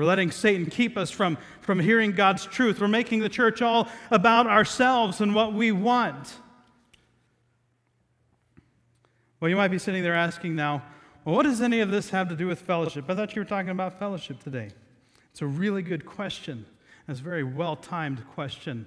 We're 0.00 0.06
letting 0.06 0.30
Satan 0.30 0.64
keep 0.64 0.96
us 0.96 1.10
from, 1.10 1.36
from 1.60 1.78
hearing 1.78 2.12
God's 2.12 2.46
truth. 2.46 2.80
We're 2.80 2.88
making 2.88 3.20
the 3.20 3.28
church 3.28 3.60
all 3.60 3.86
about 4.10 4.46
ourselves 4.46 5.20
and 5.20 5.34
what 5.34 5.52
we 5.52 5.72
want. 5.72 6.36
Well, 9.40 9.50
you 9.50 9.56
might 9.56 9.68
be 9.68 9.78
sitting 9.78 10.02
there 10.02 10.14
asking 10.14 10.56
now, 10.56 10.82
well, 11.26 11.34
what 11.34 11.42
does 11.42 11.60
any 11.60 11.80
of 11.80 11.90
this 11.90 12.08
have 12.08 12.30
to 12.30 12.34
do 12.34 12.46
with 12.46 12.60
fellowship? 12.60 13.10
I 13.10 13.14
thought 13.14 13.36
you 13.36 13.42
were 13.42 13.46
talking 13.46 13.68
about 13.68 13.98
fellowship 13.98 14.42
today. 14.42 14.70
It's 15.32 15.42
a 15.42 15.46
really 15.46 15.82
good 15.82 16.06
question. 16.06 16.64
It's 17.06 17.20
a 17.20 17.22
very 17.22 17.44
well 17.44 17.76
timed 17.76 18.26
question. 18.32 18.86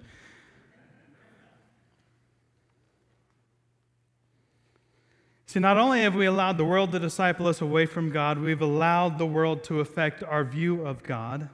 See, 5.54 5.60
not 5.60 5.78
only 5.78 6.02
have 6.02 6.16
we 6.16 6.26
allowed 6.26 6.58
the 6.58 6.66
world 6.66 6.94
to 6.94 7.00
disciple 7.00 7.46
us 7.46 7.62
away 7.62 7.86
from 7.86 8.10
God, 8.10 8.40
we've 8.40 8.64
allowed 8.64 9.20
the 9.20 9.28
world 9.28 9.64
to 9.66 9.82
affect 9.82 10.24
our 10.24 10.44
view 10.44 10.84
of 10.84 11.04
God. 11.04 11.48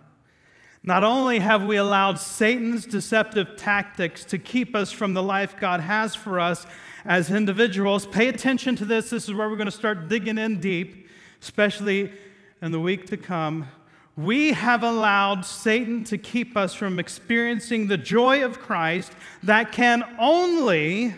Not 0.82 1.04
only 1.04 1.40
have 1.40 1.66
we 1.66 1.76
allowed 1.76 2.18
Satan's 2.18 2.86
deceptive 2.86 3.58
tactics 3.58 4.24
to 4.24 4.38
keep 4.38 4.74
us 4.74 4.94
from 4.94 5.14
the 5.14 5.22
life 5.22 5.58
God 5.60 5.82
has 5.82 6.16
for 6.16 6.40
us 6.40 6.66
as 7.04 7.30
individuals, 7.30 8.06
pay 8.06 8.30
attention 8.30 8.78
to 8.78 8.86
this. 8.86 9.10
This 9.10 9.28
is 9.28 9.36
where 9.36 9.50
we're 9.50 9.58
going 9.58 9.66
to 9.66 9.72
start 9.72 10.08
digging 10.08 10.38
in 10.38 10.62
deep, 10.62 11.10
especially 11.42 12.14
in 12.62 12.72
the 12.72 12.80
week 12.80 13.06
to 13.08 13.18
come, 13.18 13.68
we 14.16 14.54
have 14.54 14.82
allowed 14.82 15.46
Satan 15.46 16.06
to 16.06 16.18
keep 16.18 16.56
us 16.56 16.74
from 16.74 17.00
experiencing 17.00 17.88
the 17.88 17.98
joy 17.98 18.46
of 18.46 18.62
Christ 18.62 19.12
that 19.44 19.74
can 19.74 20.06
only 20.18 21.14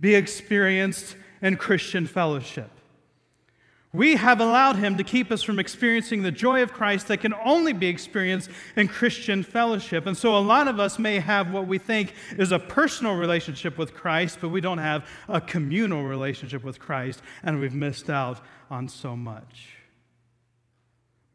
be 0.00 0.14
experienced 0.14 1.16
in 1.42 1.56
Christian 1.56 2.06
fellowship. 2.06 2.70
We 3.94 4.16
have 4.16 4.40
allowed 4.40 4.76
him 4.76 4.96
to 4.96 5.04
keep 5.04 5.30
us 5.30 5.42
from 5.42 5.58
experiencing 5.58 6.22
the 6.22 6.30
joy 6.30 6.62
of 6.62 6.72
Christ 6.72 7.08
that 7.08 7.18
can 7.18 7.34
only 7.44 7.74
be 7.74 7.88
experienced 7.88 8.48
in 8.74 8.88
Christian 8.88 9.42
fellowship. 9.42 10.06
And 10.06 10.16
so, 10.16 10.34
a 10.34 10.40
lot 10.40 10.66
of 10.66 10.80
us 10.80 10.98
may 10.98 11.18
have 11.18 11.52
what 11.52 11.66
we 11.66 11.76
think 11.76 12.14
is 12.38 12.52
a 12.52 12.58
personal 12.58 13.16
relationship 13.16 13.76
with 13.76 13.92
Christ, 13.92 14.38
but 14.40 14.48
we 14.48 14.62
don't 14.62 14.78
have 14.78 15.06
a 15.28 15.42
communal 15.42 16.04
relationship 16.04 16.64
with 16.64 16.78
Christ, 16.78 17.20
and 17.42 17.60
we've 17.60 17.74
missed 17.74 18.08
out 18.08 18.40
on 18.70 18.88
so 18.88 19.14
much. 19.14 19.68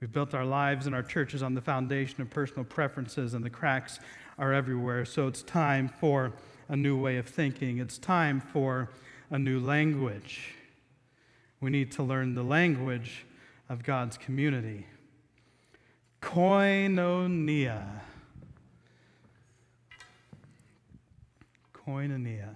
We've 0.01 0.11
built 0.11 0.33
our 0.33 0.45
lives 0.45 0.87
and 0.87 0.95
our 0.95 1.03
churches 1.03 1.43
on 1.43 1.53
the 1.53 1.61
foundation 1.61 2.23
of 2.23 2.31
personal 2.31 2.63
preferences, 2.63 3.35
and 3.35 3.45
the 3.45 3.51
cracks 3.51 3.99
are 4.39 4.51
everywhere. 4.51 5.05
So, 5.05 5.27
it's 5.27 5.43
time 5.43 5.89
for 5.89 6.33
a 6.69 6.75
new 6.75 6.99
way 6.99 7.17
of 7.17 7.27
thinking, 7.27 7.77
it's 7.77 7.99
time 7.99 8.41
for 8.41 8.89
a 9.29 9.37
new 9.37 9.59
language. 9.59 10.53
We 11.59 11.69
need 11.69 11.91
to 11.93 12.03
learn 12.03 12.35
the 12.35 12.43
language 12.43 13.25
of 13.69 13.83
God's 13.83 14.17
community. 14.17 14.85
Koinonia. 16.21 17.83
Koinonia. 21.73 22.55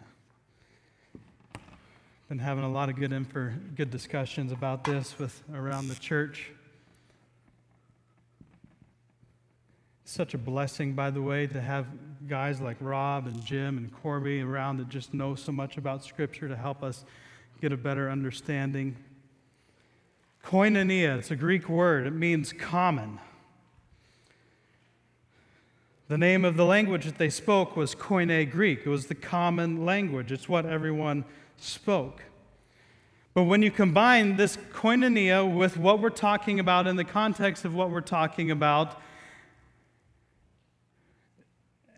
Been 2.30 2.39
having 2.39 2.63
a 2.63 2.72
lot 2.72 2.89
of 2.89 2.95
good 2.95 3.11
info, 3.11 3.51
good 3.76 3.91
discussions 3.91 4.51
about 4.51 4.84
this 4.86 5.19
with 5.19 5.43
around 5.53 5.89
the 5.89 5.95
church. 5.95 6.51
Such 10.12 10.34
a 10.34 10.38
blessing, 10.38 10.91
by 10.91 11.09
the 11.09 11.22
way, 11.22 11.47
to 11.47 11.62
have 11.62 11.86
guys 12.28 12.59
like 12.59 12.76
Rob 12.82 13.28
and 13.28 13.45
Jim 13.45 13.78
and 13.78 13.89
Corby 14.03 14.41
around 14.41 14.76
that 14.80 14.89
just 14.89 15.14
know 15.14 15.36
so 15.36 15.53
much 15.53 15.78
about 15.78 16.03
Scripture 16.03 16.49
to 16.49 16.55
help 16.57 16.84
us 16.84 17.05
get 17.62 17.72
a 17.72 17.78
better 17.78 18.09
understanding. 18.09 18.97
Koinonia, 20.43 21.18
it's 21.18 21.32
a 21.32 21.38
Greek 21.38 21.70
word, 21.70 22.05
it 22.05 22.12
means 22.12 22.51
common. 22.51 23.20
The 26.09 26.18
name 26.18 26.43
of 26.43 26.57
the 26.57 26.66
language 26.66 27.05
that 27.05 27.18
they 27.18 27.30
spoke 27.30 27.78
was 27.78 27.95
Koine 27.95 28.51
Greek. 28.51 28.82
It 28.86 28.89
was 28.89 29.05
the 29.05 29.16
common 29.16 29.86
language, 29.86 30.34
it's 30.34 30.49
what 30.49 30.66
everyone 30.66 31.24
spoke. 31.55 32.22
But 33.34 33.43
when 33.43 33.62
you 33.62 33.72
combine 33.72 34.36
this 34.36 34.57
koinonia 34.74 35.49
with 35.49 35.78
what 35.78 36.01
we're 36.01 36.09
talking 36.09 36.59
about 36.59 36.86
in 36.86 36.97
the 36.97 37.05
context 37.05 37.64
of 37.64 37.74
what 37.74 37.91
we're 37.91 38.01
talking 38.01 38.51
about, 38.51 38.99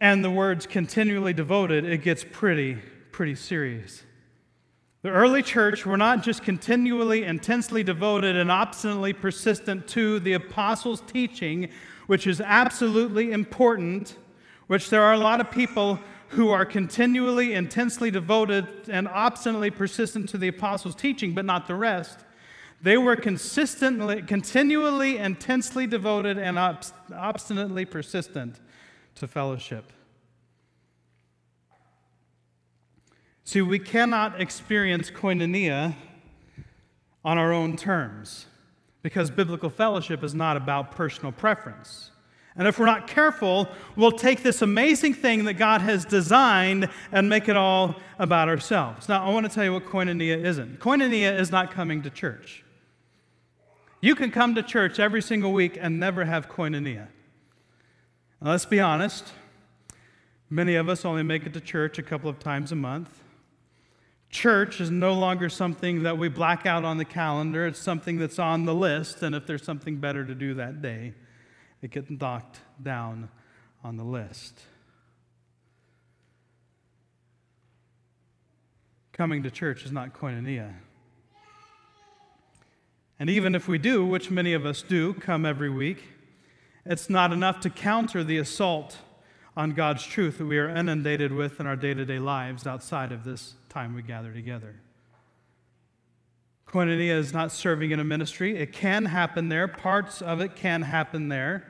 and 0.03 0.21
the 0.21 0.29
words 0.29 0.67
continually 0.67 1.31
devoted, 1.31 1.85
it 1.85 2.01
gets 2.01 2.25
pretty, 2.29 2.77
pretty 3.13 3.35
serious. 3.35 4.03
The 5.01 5.09
early 5.09 5.41
church 5.41 5.85
were 5.85 5.95
not 5.95 6.23
just 6.23 6.43
continually, 6.43 7.23
intensely 7.23 7.83
devoted 7.83 8.35
and 8.35 8.51
obstinately 8.51 9.13
persistent 9.13 9.87
to 9.87 10.19
the 10.19 10.33
apostles' 10.33 10.99
teaching, 11.07 11.69
which 12.07 12.27
is 12.27 12.41
absolutely 12.41 13.31
important, 13.31 14.17
which 14.67 14.89
there 14.89 15.03
are 15.03 15.13
a 15.13 15.17
lot 15.17 15.39
of 15.39 15.49
people 15.49 16.01
who 16.29 16.49
are 16.49 16.65
continually, 16.65 17.53
intensely 17.53 18.11
devoted 18.11 18.67
and 18.89 19.07
obstinately 19.07 19.71
persistent 19.71 20.27
to 20.27 20.37
the 20.37 20.49
apostles' 20.49 20.95
teaching, 20.95 21.33
but 21.33 21.45
not 21.45 21.65
the 21.65 21.75
rest. 21.75 22.19
They 22.81 22.97
were 22.97 23.15
consistently, 23.15 24.21
continually, 24.21 25.17
intensely 25.17 25.87
devoted 25.87 26.37
and 26.37 26.59
obstinately 26.59 27.85
persistent 27.85 28.59
to 29.15 29.27
fellowship. 29.27 29.91
See, 33.43 33.61
we 33.61 33.79
cannot 33.79 34.39
experience 34.39 35.11
koinonia 35.11 35.95
on 37.25 37.37
our 37.37 37.53
own 37.53 37.75
terms 37.75 38.47
because 39.01 39.29
biblical 39.29 39.69
fellowship 39.69 40.23
is 40.23 40.33
not 40.33 40.57
about 40.57 40.91
personal 40.91 41.31
preference. 41.31 42.11
And 42.55 42.67
if 42.67 42.77
we're 42.77 42.85
not 42.85 43.07
careful, 43.07 43.67
we'll 43.95 44.11
take 44.11 44.43
this 44.43 44.61
amazing 44.61 45.15
thing 45.15 45.45
that 45.45 45.55
God 45.55 45.81
has 45.81 46.05
designed 46.05 46.87
and 47.11 47.27
make 47.27 47.49
it 47.49 47.57
all 47.57 47.95
about 48.19 48.47
ourselves. 48.47 49.09
Now, 49.09 49.25
I 49.25 49.29
want 49.33 49.47
to 49.47 49.53
tell 49.53 49.63
you 49.63 49.73
what 49.73 49.85
koinonia 49.85 50.43
isn't. 50.43 50.79
Koinonia 50.79 51.37
is 51.37 51.51
not 51.51 51.71
coming 51.71 52.03
to 52.03 52.09
church. 52.09 52.63
You 54.01 54.15
can 54.15 54.31
come 54.31 54.53
to 54.55 54.63
church 54.63 54.99
every 54.99 55.21
single 55.21 55.51
week 55.51 55.77
and 55.79 55.99
never 55.99 56.25
have 56.25 56.47
koinonia. 56.47 57.07
Now, 58.43 58.49
let's 58.49 58.65
be 58.65 58.81
honest. 58.81 59.31
Many 60.49 60.75
of 60.75 60.89
us 60.89 61.05
only 61.05 61.23
make 61.23 61.45
it 61.45 61.53
to 61.53 61.61
church 61.61 61.97
a 61.97 62.03
couple 62.03 62.29
of 62.29 62.39
times 62.39 62.73
a 62.73 62.75
month. 62.75 63.23
Church 64.29 64.81
is 64.81 64.91
no 64.91 65.13
longer 65.13 65.47
something 65.47 66.03
that 66.03 66.17
we 66.17 66.27
black 66.27 66.65
out 66.65 66.83
on 66.83 66.97
the 66.97 67.05
calendar. 67.05 67.65
It's 67.65 67.79
something 67.79 68.17
that's 68.17 68.39
on 68.39 68.65
the 68.65 68.75
list, 68.75 69.23
and 69.23 69.33
if 69.33 69.47
there's 69.47 69.63
something 69.63 69.95
better 69.95 70.25
to 70.25 70.35
do 70.35 70.55
that 70.55 70.81
day, 70.81 71.13
it 71.81 71.91
gets 71.91 72.09
knocked 72.09 72.59
down 72.81 73.29
on 73.81 73.95
the 73.95 74.03
list. 74.03 74.59
Coming 79.13 79.41
to 79.43 79.51
church 79.51 79.85
is 79.85 79.91
not 79.93 80.13
koinonia. 80.13 80.73
And 83.19 83.29
even 83.29 83.55
if 83.55 83.69
we 83.69 83.77
do, 83.77 84.05
which 84.05 84.29
many 84.29 84.51
of 84.51 84.65
us 84.65 84.81
do, 84.81 85.13
come 85.13 85.45
every 85.45 85.69
week, 85.69 86.12
it's 86.85 87.09
not 87.09 87.31
enough 87.31 87.59
to 87.61 87.69
counter 87.69 88.23
the 88.23 88.37
assault 88.37 88.97
on 89.55 89.71
God's 89.71 90.03
truth 90.03 90.39
that 90.39 90.45
we 90.45 90.57
are 90.57 90.69
inundated 90.69 91.31
with 91.31 91.59
in 91.59 91.67
our 91.67 91.75
day 91.75 91.93
to 91.93 92.05
day 92.05 92.19
lives 92.19 92.65
outside 92.65 93.11
of 93.11 93.23
this 93.23 93.55
time 93.69 93.95
we 93.95 94.01
gather 94.01 94.33
together. 94.33 94.75
Koinonia 96.67 97.15
is 97.15 97.33
not 97.33 97.51
serving 97.51 97.91
in 97.91 97.99
a 97.99 98.03
ministry. 98.03 98.57
It 98.57 98.73
can 98.73 99.05
happen 99.05 99.49
there, 99.49 99.67
parts 99.67 100.21
of 100.21 100.41
it 100.41 100.55
can 100.55 100.81
happen 100.81 101.29
there. 101.29 101.67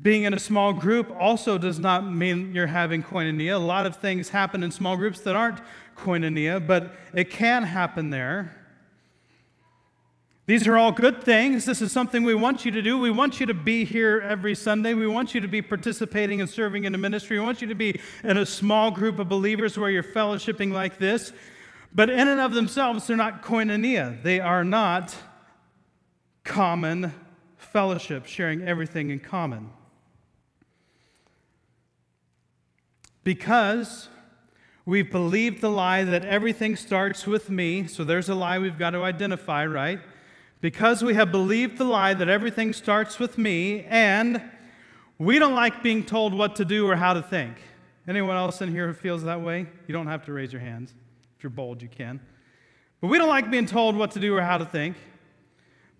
Being 0.00 0.24
in 0.24 0.34
a 0.34 0.38
small 0.38 0.72
group 0.72 1.14
also 1.20 1.58
does 1.58 1.78
not 1.78 2.10
mean 2.10 2.54
you're 2.54 2.66
having 2.66 3.02
koinonia. 3.02 3.54
A 3.54 3.58
lot 3.58 3.86
of 3.86 3.96
things 3.96 4.30
happen 4.30 4.62
in 4.62 4.70
small 4.70 4.96
groups 4.96 5.20
that 5.20 5.36
aren't 5.36 5.60
koinonia, 5.96 6.66
but 6.66 6.94
it 7.12 7.30
can 7.30 7.62
happen 7.62 8.10
there. 8.10 8.56
These 10.46 10.66
are 10.66 10.76
all 10.76 10.92
good 10.92 11.24
things. 11.24 11.64
This 11.64 11.80
is 11.80 11.90
something 11.90 12.22
we 12.22 12.34
want 12.34 12.66
you 12.66 12.70
to 12.72 12.82
do. 12.82 12.98
We 12.98 13.10
want 13.10 13.40
you 13.40 13.46
to 13.46 13.54
be 13.54 13.86
here 13.86 14.20
every 14.20 14.54
Sunday. 14.54 14.92
We 14.92 15.06
want 15.06 15.34
you 15.34 15.40
to 15.40 15.48
be 15.48 15.62
participating 15.62 16.42
and 16.42 16.50
serving 16.50 16.84
in 16.84 16.94
a 16.94 16.98
ministry. 16.98 17.38
We 17.38 17.44
want 17.46 17.62
you 17.62 17.68
to 17.68 17.74
be 17.74 17.98
in 18.22 18.36
a 18.36 18.44
small 18.44 18.90
group 18.90 19.18
of 19.18 19.26
believers 19.26 19.78
where 19.78 19.88
you're 19.88 20.02
fellowshipping 20.02 20.70
like 20.70 20.98
this. 20.98 21.32
But 21.94 22.10
in 22.10 22.28
and 22.28 22.40
of 22.40 22.52
themselves, 22.52 23.06
they're 23.06 23.16
not 23.16 23.42
koinonia. 23.42 24.22
They 24.22 24.38
are 24.38 24.64
not 24.64 25.16
common 26.42 27.14
fellowship, 27.56 28.26
sharing 28.26 28.60
everything 28.68 29.08
in 29.08 29.20
common. 29.20 29.70
Because 33.22 34.10
we've 34.84 35.10
believed 35.10 35.62
the 35.62 35.70
lie 35.70 36.04
that 36.04 36.26
everything 36.26 36.76
starts 36.76 37.26
with 37.26 37.48
me, 37.48 37.86
so 37.86 38.04
there's 38.04 38.28
a 38.28 38.34
lie 38.34 38.58
we've 38.58 38.78
got 38.78 38.90
to 38.90 39.02
identify, 39.02 39.64
right? 39.64 40.00
Because 40.64 41.04
we 41.04 41.12
have 41.12 41.30
believed 41.30 41.76
the 41.76 41.84
lie 41.84 42.14
that 42.14 42.30
everything 42.30 42.72
starts 42.72 43.18
with 43.18 43.36
me, 43.36 43.84
and 43.84 44.40
we 45.18 45.38
don't 45.38 45.54
like 45.54 45.82
being 45.82 46.02
told 46.02 46.32
what 46.32 46.56
to 46.56 46.64
do 46.64 46.88
or 46.88 46.96
how 46.96 47.12
to 47.12 47.20
think. 47.20 47.58
Anyone 48.08 48.34
else 48.34 48.62
in 48.62 48.70
here 48.70 48.86
who 48.86 48.94
feels 48.94 49.24
that 49.24 49.42
way? 49.42 49.66
You 49.86 49.92
don't 49.92 50.06
have 50.06 50.24
to 50.24 50.32
raise 50.32 50.54
your 50.54 50.62
hands. 50.62 50.94
If 51.36 51.42
you're 51.42 51.50
bold, 51.50 51.82
you 51.82 51.88
can. 51.88 52.18
But 53.02 53.08
we 53.08 53.18
don't 53.18 53.28
like 53.28 53.50
being 53.50 53.66
told 53.66 53.94
what 53.94 54.12
to 54.12 54.20
do 54.20 54.34
or 54.34 54.40
how 54.40 54.56
to 54.56 54.64
think. 54.64 54.96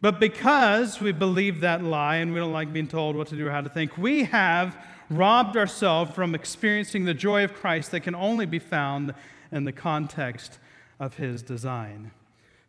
But 0.01 0.19
because 0.19 0.99
we 0.99 1.13
believe 1.13 1.61
that 1.61 1.85
lie 1.85 2.17
and 2.17 2.33
we 2.33 2.41
don't 2.41 2.55
like 2.55 2.73
being 2.73 2.89
told 2.89 3.17
what 3.17 3.27
to 3.29 3.37
do 3.37 3.47
or 3.47 3.51
how 3.51 3.61
to 3.61 3.69
think, 3.69 3.99
we 3.99 4.25
have 4.25 4.83
robbed 5.11 5.59
ourselves 5.59 6.15
from 6.15 6.35
experiencing 6.35 7.05
the 7.05 7.13
joy 7.13 7.45
of 7.45 7.53
Christ 7.53 7.91
that 7.91 8.01
can 8.01 8.15
only 8.15 8.47
be 8.47 8.61
found 8.61 9.13
in 9.53 9.65
the 9.65 9.73
context 9.73 10.59
of 10.99 11.17
his 11.17 11.43
design. 11.43 12.13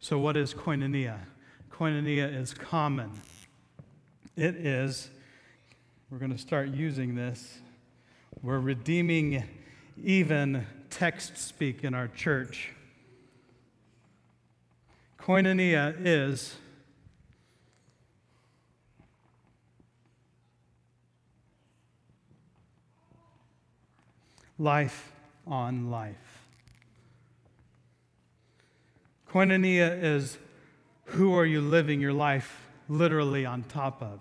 So, 0.01 0.19
what 0.19 0.35
is 0.35 0.53
koinonia? 0.53 1.19
Koinonia 1.71 2.33
is 2.33 2.53
common. 2.53 3.11
It 4.35 4.55
is, 4.55 5.09
we're 6.09 6.17
going 6.17 6.31
to 6.31 6.37
start 6.37 6.69
using 6.69 7.15
this, 7.15 7.59
we're 8.41 8.59
redeeming 8.59 9.43
even 10.03 10.65
text 10.89 11.37
speak 11.37 11.83
in 11.83 11.93
our 11.93 12.07
church. 12.07 12.71
Koinonia 15.19 15.95
is 15.99 16.55
life 24.59 25.11
on 25.47 25.89
life. 25.89 26.15
Koinonia 29.29 30.01
is 30.01 30.37
who 31.05 31.33
are 31.33 31.45
you 31.45 31.61
living 31.61 32.01
your 32.01 32.13
life 32.13 32.67
literally 32.89 33.45
on 33.45 33.63
top 33.63 34.01
of. 34.01 34.19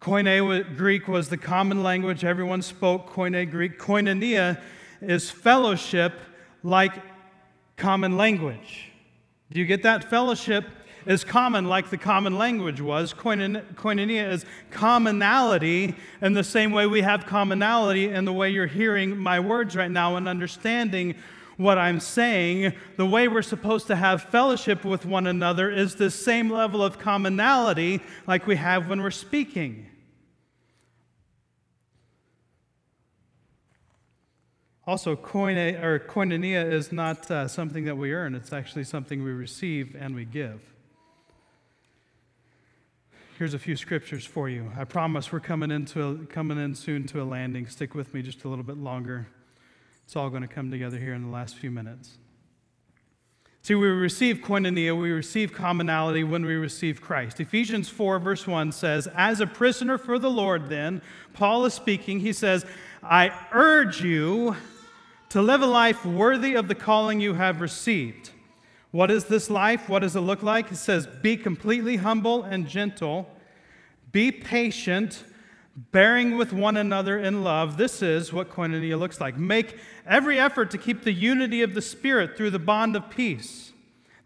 Koine 0.00 0.76
Greek 0.76 1.08
was 1.08 1.28
the 1.28 1.36
common 1.36 1.82
language 1.82 2.24
everyone 2.24 2.62
spoke. 2.62 3.12
Koine 3.12 3.50
Greek. 3.50 3.78
Koinonia 3.78 4.60
is 5.00 5.30
fellowship 5.30 6.12
like 6.62 6.92
common 7.76 8.16
language. 8.16 8.92
Do 9.50 9.58
you 9.58 9.66
get 9.66 9.82
that? 9.82 10.04
Fellowship 10.04 10.64
is 11.06 11.24
common 11.24 11.64
like 11.64 11.90
the 11.90 11.96
common 11.96 12.36
language 12.38 12.80
was. 12.80 13.14
Koinonia 13.14 14.30
is 14.30 14.44
commonality 14.70 15.94
in 16.20 16.34
the 16.34 16.44
same 16.44 16.70
way 16.70 16.86
we 16.86 17.00
have 17.00 17.26
commonality 17.26 18.10
in 18.10 18.24
the 18.24 18.32
way 18.32 18.50
you're 18.50 18.66
hearing 18.66 19.16
my 19.16 19.40
words 19.40 19.74
right 19.74 19.90
now 19.90 20.16
and 20.16 20.28
understanding 20.28 21.16
what 21.58 21.76
I'm 21.76 22.00
saying. 22.00 22.72
The 22.96 23.04
way 23.04 23.28
we're 23.28 23.42
supposed 23.42 23.88
to 23.88 23.96
have 23.96 24.22
fellowship 24.22 24.84
with 24.84 25.04
one 25.04 25.26
another 25.26 25.70
is 25.70 25.96
the 25.96 26.10
same 26.10 26.50
level 26.50 26.82
of 26.82 26.98
commonality 26.98 28.00
like 28.26 28.46
we 28.46 28.56
have 28.56 28.88
when 28.88 29.02
we're 29.02 29.10
speaking. 29.10 29.86
Also, 34.86 35.14
koine, 35.14 35.82
or 35.82 35.98
koinonia 35.98 36.72
is 36.72 36.90
not 36.92 37.30
uh, 37.30 37.46
something 37.46 37.84
that 37.84 37.98
we 37.98 38.14
earn, 38.14 38.34
it's 38.34 38.54
actually 38.54 38.84
something 38.84 39.22
we 39.22 39.32
receive 39.32 39.94
and 39.94 40.14
we 40.14 40.24
give. 40.24 40.62
Here's 43.36 43.52
a 43.52 43.58
few 43.58 43.76
scriptures 43.76 44.24
for 44.24 44.48
you. 44.48 44.72
I 44.76 44.84
promise 44.84 45.30
we're 45.30 45.40
coming, 45.40 45.70
into 45.70 46.02
a, 46.02 46.16
coming 46.26 46.58
in 46.58 46.74
soon 46.74 47.06
to 47.08 47.20
a 47.20 47.24
landing. 47.24 47.66
Stick 47.66 47.94
with 47.94 48.14
me 48.14 48.22
just 48.22 48.44
a 48.44 48.48
little 48.48 48.64
bit 48.64 48.78
longer. 48.78 49.28
It's 50.08 50.16
all 50.16 50.30
going 50.30 50.40
to 50.40 50.48
come 50.48 50.70
together 50.70 50.96
here 50.96 51.12
in 51.12 51.20
the 51.20 51.28
last 51.28 51.56
few 51.56 51.70
minutes. 51.70 52.16
See, 53.60 53.74
we 53.74 53.88
receive 53.88 54.38
koinonia, 54.38 54.98
we 54.98 55.10
receive 55.10 55.52
commonality 55.52 56.24
when 56.24 56.46
we 56.46 56.54
receive 56.54 57.02
Christ. 57.02 57.40
Ephesians 57.40 57.90
4, 57.90 58.18
verse 58.18 58.46
1 58.46 58.72
says, 58.72 59.06
As 59.14 59.42
a 59.42 59.46
prisoner 59.46 59.98
for 59.98 60.18
the 60.18 60.30
Lord, 60.30 60.70
then, 60.70 61.02
Paul 61.34 61.66
is 61.66 61.74
speaking, 61.74 62.20
he 62.20 62.32
says, 62.32 62.64
I 63.02 63.30
urge 63.52 64.02
you 64.02 64.56
to 65.28 65.42
live 65.42 65.60
a 65.60 65.66
life 65.66 66.06
worthy 66.06 66.54
of 66.54 66.68
the 66.68 66.74
calling 66.74 67.20
you 67.20 67.34
have 67.34 67.60
received. 67.60 68.30
What 68.92 69.10
is 69.10 69.26
this 69.26 69.50
life? 69.50 69.90
What 69.90 69.98
does 69.98 70.16
it 70.16 70.20
look 70.20 70.42
like? 70.42 70.72
It 70.72 70.76
says, 70.76 71.06
Be 71.06 71.36
completely 71.36 71.96
humble 71.96 72.44
and 72.44 72.66
gentle, 72.66 73.28
be 74.10 74.32
patient, 74.32 75.22
bearing 75.92 76.36
with 76.36 76.52
one 76.52 76.76
another 76.76 77.18
in 77.18 77.44
love. 77.44 77.76
This 77.76 78.02
is 78.02 78.32
what 78.32 78.50
koinonia 78.50 78.98
looks 78.98 79.20
like. 79.20 79.36
Make 79.36 79.78
every 80.06 80.38
effort 80.38 80.70
to 80.72 80.78
keep 80.78 81.04
the 81.04 81.12
unity 81.12 81.62
of 81.62 81.74
the 81.74 81.82
Spirit 81.82 82.36
through 82.36 82.50
the 82.50 82.58
bond 82.58 82.96
of 82.96 83.08
peace. 83.10 83.72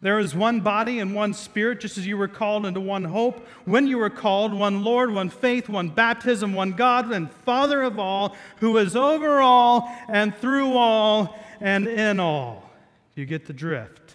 There 0.00 0.18
is 0.18 0.34
one 0.34 0.60
body 0.60 0.98
and 0.98 1.14
one 1.14 1.32
spirit, 1.32 1.78
just 1.78 1.96
as 1.96 2.08
you 2.08 2.16
were 2.16 2.26
called 2.26 2.66
into 2.66 2.80
one 2.80 3.04
hope. 3.04 3.46
When 3.66 3.86
you 3.86 3.98
were 3.98 4.10
called, 4.10 4.52
one 4.52 4.82
Lord, 4.82 5.12
one 5.14 5.30
faith, 5.30 5.68
one 5.68 5.90
baptism, 5.90 6.54
one 6.54 6.72
God 6.72 7.12
and 7.12 7.30
Father 7.30 7.82
of 7.82 8.00
all, 8.00 8.34
who 8.56 8.78
is 8.78 8.96
over 8.96 9.40
all 9.40 9.88
and 10.08 10.34
through 10.34 10.72
all 10.76 11.38
and 11.60 11.86
in 11.86 12.18
all. 12.18 12.68
You 13.14 13.26
get 13.26 13.46
the 13.46 13.52
drift. 13.52 14.14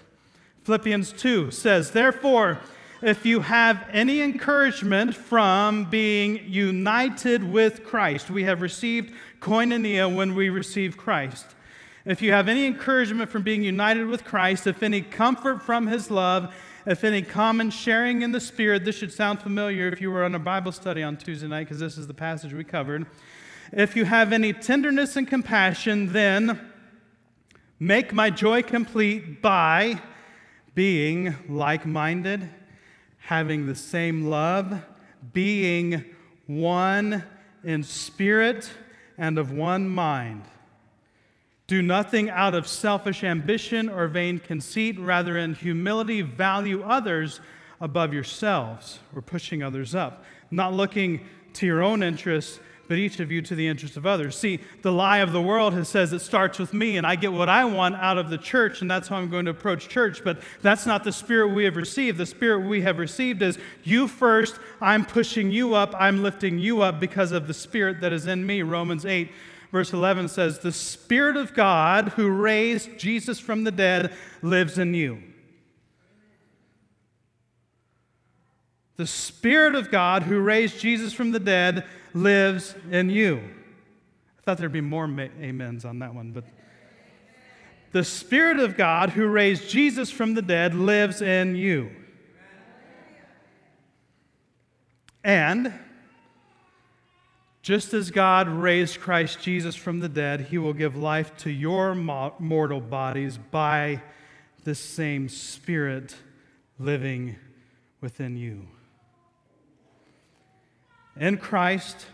Philippians 0.64 1.14
2 1.14 1.52
says, 1.52 1.92
Therefore, 1.92 2.60
if 3.02 3.26
you 3.26 3.42
have 3.42 3.88
any 3.92 4.22
encouragement 4.22 5.16
from 5.16 5.86
being 5.86 6.42
united 6.48 7.44
with 7.44 7.84
Christ, 7.84 8.30
we 8.30 8.44
have 8.44 8.62
received 8.62 9.14
koinonia 9.40 10.14
when 10.14 10.36
we 10.36 10.50
receive 10.50 10.98
Christ 10.98 11.56
if 12.08 12.22
you 12.22 12.32
have 12.32 12.48
any 12.48 12.66
encouragement 12.66 13.30
from 13.30 13.44
being 13.44 13.62
united 13.62 14.08
with 14.08 14.24
Christ, 14.24 14.66
if 14.66 14.82
any 14.82 15.02
comfort 15.02 15.62
from 15.62 15.88
his 15.88 16.10
love, 16.10 16.56
if 16.86 17.04
any 17.04 17.22
common 17.22 17.70
sharing 17.70 18.22
in 18.22 18.32
the 18.32 18.40
Spirit, 18.40 18.86
this 18.86 18.96
should 18.96 19.12
sound 19.12 19.42
familiar 19.42 19.90
if 19.90 20.00
you 20.00 20.10
were 20.10 20.24
on 20.24 20.34
a 20.34 20.40
Bible 20.40 20.72
study 20.72 21.04
on 21.04 21.18
Tuesday 21.18 21.48
night, 21.48 21.66
because 21.66 21.80
this 21.80 21.98
is 21.98 22.08
the 22.08 22.14
passage 22.14 22.54
we 22.54 22.64
covered. 22.64 23.06
If 23.74 23.98
you 23.98 24.06
have 24.06 24.32
any 24.32 24.54
tenderness 24.54 25.18
and 25.18 25.28
compassion, 25.28 26.14
then 26.14 26.72
make 27.78 28.14
my 28.14 28.30
joy 28.30 28.64
complete 28.64 29.42
by 29.42 30.02
being 30.76 31.36
like 31.50 31.86
minded, 31.86 32.50
having 33.28 33.68
the 33.68 33.76
same 33.76 34.30
love, 34.30 34.74
being 35.34 36.02
one 36.46 37.22
in 37.62 37.84
spirit 37.84 38.72
and 39.18 39.38
of 39.38 39.52
one 39.52 39.90
mind. 39.90 40.42
Do 41.68 41.82
nothing 41.82 42.30
out 42.30 42.56
of 42.56 42.66
selfish 42.66 43.26
ambition 43.26 43.90
or 43.90 44.08
vain 44.08 44.40
conceit. 44.40 44.98
Rather, 44.98 45.38
in 45.38 45.56
humility, 45.56 46.22
value 46.22 46.84
others 46.84 47.42
above 47.82 48.14
yourselves 48.14 49.00
or 49.14 49.22
pushing 49.22 49.62
others 49.62 49.94
up, 49.94 50.24
not 50.50 50.74
looking 50.74 51.20
to 51.56 51.66
your 51.66 51.84
own 51.84 52.04
interests, 52.04 52.62
but 52.88 52.98
each 52.98 53.20
of 53.20 53.32
you 53.32 53.42
to 53.42 53.56
the 53.56 53.68
interest 53.68 53.98
of 53.98 54.06
others. 54.06 54.38
See, 54.38 54.60
the 54.82 54.92
lie 54.92 55.20
of 55.20 55.32
the 55.32 55.42
world 55.42 55.74
has 55.74 55.90
says 55.90 56.14
it 56.14 56.20
starts 56.20 56.60
with 56.60 56.74
me 56.74 56.98
and 56.98 57.06
I 57.06 57.16
get 57.16 57.34
what 57.34 57.50
I 57.50 57.66
want 57.66 57.96
out 57.96 58.18
of 58.18 58.30
the 58.30 58.38
church 58.38 58.82
and 58.82 58.90
that's 58.90 59.08
how 59.08 59.18
I'm 59.18 59.30
going 59.30 59.46
to 59.46 59.52
approach 59.52 59.90
church, 59.90 60.24
but 60.24 60.42
that's 60.62 60.86
not 60.86 61.04
the 61.04 61.12
spirit 61.12 61.50
we 61.50 61.66
have 61.66 61.76
received. 61.76 62.18
The 62.18 62.26
spirit 62.26 62.68
we 62.68 62.82
have 62.82 62.98
received 62.98 63.42
is 63.42 63.58
you 63.84 64.08
first, 64.08 64.60
I'm 64.82 65.06
pushing 65.06 65.52
you 65.52 65.74
up, 65.74 65.94
I'm 66.00 66.24
lifting 66.24 66.60
you 66.60 66.82
up 66.82 67.00
because 67.00 67.32
of 67.32 67.48
the 67.48 67.54
spirit 67.54 68.02
that 68.02 68.14
is 68.14 68.28
in 68.28 68.46
me. 68.46 68.62
Romans 68.62 69.06
8 69.06 69.30
verse 69.72 69.94
11 69.94 70.30
says, 70.30 70.60
The 70.60 70.72
Spirit 70.72 71.38
of 71.38 71.54
God 71.54 72.10
who 72.10 72.30
raised 72.30 72.98
Jesus 72.98 73.40
from 73.40 73.64
the 73.64 73.72
dead 73.72 74.14
lives 74.42 74.78
in 74.78 74.94
you. 74.94 75.22
The 78.96 79.08
Spirit 79.08 79.76
of 79.76 79.92
God 79.92 80.24
who 80.24 80.40
raised 80.40 80.80
Jesus 80.80 81.14
from 81.14 81.32
the 81.32 81.40
dead 81.40 81.86
lives 82.22 82.76
in 82.92 83.10
you. 83.10 83.38
I 84.38 84.42
thought 84.44 84.58
there'd 84.58 84.72
be 84.72 84.82
more 84.82 85.04
amens 85.04 85.86
on 85.86 86.00
that 86.00 86.14
one, 86.14 86.32
but 86.32 86.46
the 87.92 88.04
Spirit 88.04 88.60
of 88.60 88.78
God 88.78 89.12
who 89.12 89.28
raised 89.28 89.70
Jesus 89.70 90.10
from 90.10 90.34
the 90.34 90.42
dead 90.42 90.76
lives 90.76 91.22
in 91.22 91.56
you. 91.56 91.92
And 95.24 95.74
just 97.62 97.94
as 97.94 98.12
God 98.12 98.48
raised 98.48 99.02
Christ 99.02 99.42
Jesus 99.42 99.76
from 99.76 100.00
the 100.00 100.08
dead, 100.08 100.42
he 100.42 100.58
will 100.58 100.74
give 100.74 100.96
life 100.96 101.36
to 101.38 101.50
your 101.50 101.96
mortal 101.96 102.80
bodies 102.80 103.38
by 103.38 104.02
the 104.64 104.76
same 104.76 105.28
Spirit 105.28 106.16
living 106.80 107.36
within 108.00 108.38
you. 108.38 108.68
In 111.20 111.38
Christ, 111.38 112.06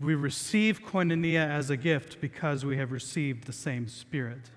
we 0.00 0.14
receive 0.14 0.82
koinonia 0.82 1.48
as 1.48 1.70
a 1.70 1.76
gift 1.76 2.20
because 2.20 2.64
we 2.64 2.76
have 2.76 2.92
received 2.92 3.44
the 3.44 3.52
same 3.52 3.88
Spirit. 3.88 4.50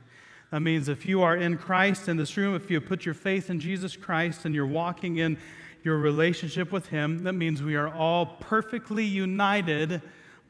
That 0.51 0.59
means 0.59 0.89
if 0.89 1.07
you 1.07 1.23
are 1.23 1.35
in 1.35 1.57
Christ 1.57 2.07
in 2.07 2.15
this 2.17 2.37
room, 2.37 2.55
if 2.55 2.69
you 2.69 2.79
put 2.79 3.03
your 3.03 3.15
faith 3.15 3.49
in 3.49 3.59
Jesus 3.59 3.95
Christ 3.95 4.45
and 4.45 4.53
you're 4.53 4.67
walking 4.67 5.17
in 5.17 5.37
your 5.83 5.97
relationship 5.97 6.71
with 6.71 6.89
Him, 6.89 7.23
that 7.23 7.33
means 7.33 7.63
we 7.63 7.75
are 7.75 7.91
all 7.93 8.25
perfectly 8.25 9.05
united 9.05 10.01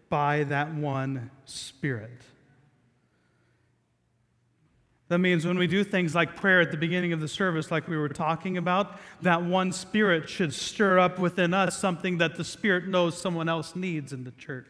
by 0.09 0.43
that 0.45 0.73
one 0.73 1.31
Spirit. 1.45 2.21
That 5.07 5.19
means 5.19 5.45
when 5.45 5.59
we 5.59 5.67
do 5.67 5.83
things 5.83 6.15
like 6.15 6.35
prayer 6.35 6.61
at 6.61 6.71
the 6.71 6.77
beginning 6.77 7.13
of 7.13 7.19
the 7.19 7.27
service, 7.27 7.69
like 7.69 7.87
we 7.87 7.95
were 7.95 8.09
talking 8.09 8.57
about, 8.57 8.99
that 9.21 9.43
one 9.43 9.71
Spirit 9.71 10.27
should 10.27 10.51
stir 10.51 10.97
up 10.97 11.19
within 11.19 11.53
us 11.53 11.77
something 11.77 12.17
that 12.17 12.35
the 12.35 12.43
Spirit 12.43 12.87
knows 12.87 13.19
someone 13.19 13.47
else 13.47 13.75
needs 13.75 14.13
in 14.13 14.23
the 14.23 14.31
church. 14.31 14.65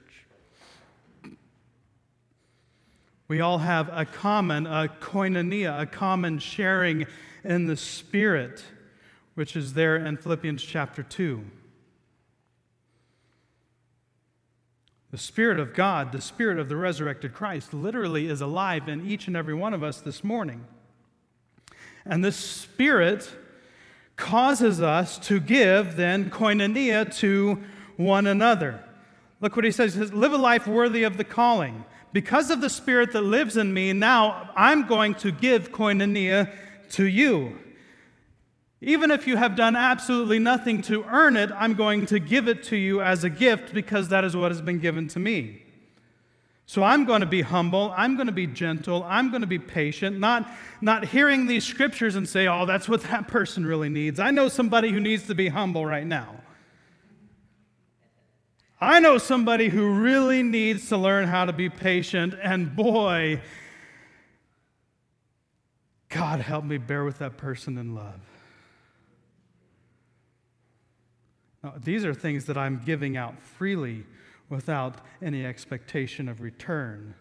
We 3.28 3.40
all 3.40 3.60
have 3.60 3.90
a 3.92 4.06
common, 4.06 4.68
a 4.68 4.90
koinonia, 5.00 5.82
a 5.82 5.86
common 5.86 6.38
sharing 6.40 7.08
in 7.44 7.66
the 7.66 7.78
Spirit, 7.78 8.62
which 9.36 9.56
is 9.56 9.74
there 9.74 9.96
in 9.96 10.18
Philippians 10.18 10.62
chapter 10.62 11.02
2. 11.02 11.44
The 15.16 15.22
Spirit 15.22 15.62
of 15.62 15.74
God, 15.74 16.12
the 16.12 16.20
Spirit 16.20 16.60
of 16.60 16.68
the 16.68 16.76
resurrected 16.76 17.34
Christ, 17.34 17.74
literally 17.74 18.28
is 18.28 18.42
alive 18.42 18.90
in 18.90 19.10
each 19.10 19.28
and 19.28 19.38
every 19.38 19.54
one 19.54 19.74
of 19.74 19.82
us 19.82 20.02
this 20.02 20.26
morning. 20.26 20.66
And 22.04 22.22
this 22.22 22.36
Spirit 22.36 23.32
causes 24.18 24.82
us 24.82 25.18
to 25.20 25.40
give 25.40 25.96
then 25.96 26.30
koinonia 26.30 27.16
to 27.20 27.64
one 27.96 28.28
another. 28.28 28.84
Look 29.40 29.56
what 29.56 29.64
he 29.64 29.72
says. 29.72 29.94
He 29.94 30.02
says, 30.02 30.12
Live 30.12 30.34
a 30.34 30.38
life 30.38 30.68
worthy 30.68 31.04
of 31.04 31.16
the 31.16 31.24
calling. 31.24 31.86
Because 32.12 32.50
of 32.50 32.60
the 32.60 32.70
Spirit 32.70 33.14
that 33.14 33.22
lives 33.22 33.56
in 33.56 33.74
me, 33.74 33.94
now 33.94 34.50
I'm 34.54 34.86
going 34.86 35.16
to 35.16 35.32
give 35.32 35.72
koinonia 35.72 36.52
to 36.90 37.06
you. 37.06 37.58
Even 38.82 39.10
if 39.10 39.26
you 39.26 39.38
have 39.38 39.56
done 39.56 39.76
absolutely 39.76 40.40
nothing 40.40 40.82
to 40.84 41.04
earn 41.06 41.38
it, 41.38 41.50
I'm 41.56 41.74
going 41.74 42.06
to 42.08 42.20
give 42.20 42.48
it 42.48 42.64
to 42.66 42.76
you 42.76 43.02
as 43.02 43.24
a 43.24 43.30
gift 43.30 43.74
because 43.74 44.10
that 44.10 44.24
is 44.24 44.36
what 44.36 44.52
has 44.52 44.62
been 44.62 44.80
given 44.80 45.08
to 45.10 45.20
me. 45.20 45.64
So 46.68 46.84
I'm 46.84 47.06
going 47.06 47.22
to 47.22 47.28
be 47.28 47.42
humble. 47.42 47.94
I'm 47.96 48.16
going 48.16 48.28
to 48.28 48.34
be 48.34 48.48
gentle. 48.48 49.04
I'm 49.04 49.30
going 49.30 49.42
to 49.42 49.48
be 49.48 49.60
patient, 49.60 50.20
not, 50.20 50.50
not 50.82 51.06
hearing 51.06 51.46
these 51.46 51.64
scriptures 51.64 52.16
and 52.16 52.28
say, 52.28 52.48
oh, 52.48 52.66
that's 52.66 52.90
what 52.90 53.02
that 53.04 53.28
person 53.28 53.66
really 53.66 53.90
needs. 53.90 54.20
I 54.20 54.32
know 54.32 54.50
somebody 54.50 54.92
who 54.92 55.00
needs 55.00 55.28
to 55.28 55.36
be 55.36 55.50
humble 55.50 55.86
right 55.86 56.06
now. 56.06 56.42
I 58.82 59.00
know 59.00 59.18
somebody 59.18 59.70
who 59.70 59.94
really 59.94 60.44
needs 60.44 60.90
to 60.90 60.98
learn 60.98 61.28
how 61.28 61.46
to 61.46 61.54
be 61.54 61.70
patient, 61.70 62.36
and 62.42 62.76
boy, 62.76 63.42
God 66.10 66.42
help 66.42 66.66
me 66.66 66.78
bear 66.78 67.06
with 67.06 67.20
that 67.20 67.38
person 67.38 67.78
in 67.78 67.96
love. 67.96 68.20
Now, 71.66 71.74
these 71.84 72.06
are 72.06 72.14
things 72.14 72.46
that 72.46 72.58
I'm 72.60 72.80
giving 72.86 73.18
out 73.18 73.42
freely 73.42 74.04
without 74.50 74.98
any 75.20 75.44
expectation 75.44 76.30
of 76.30 76.40
return. 76.40 77.16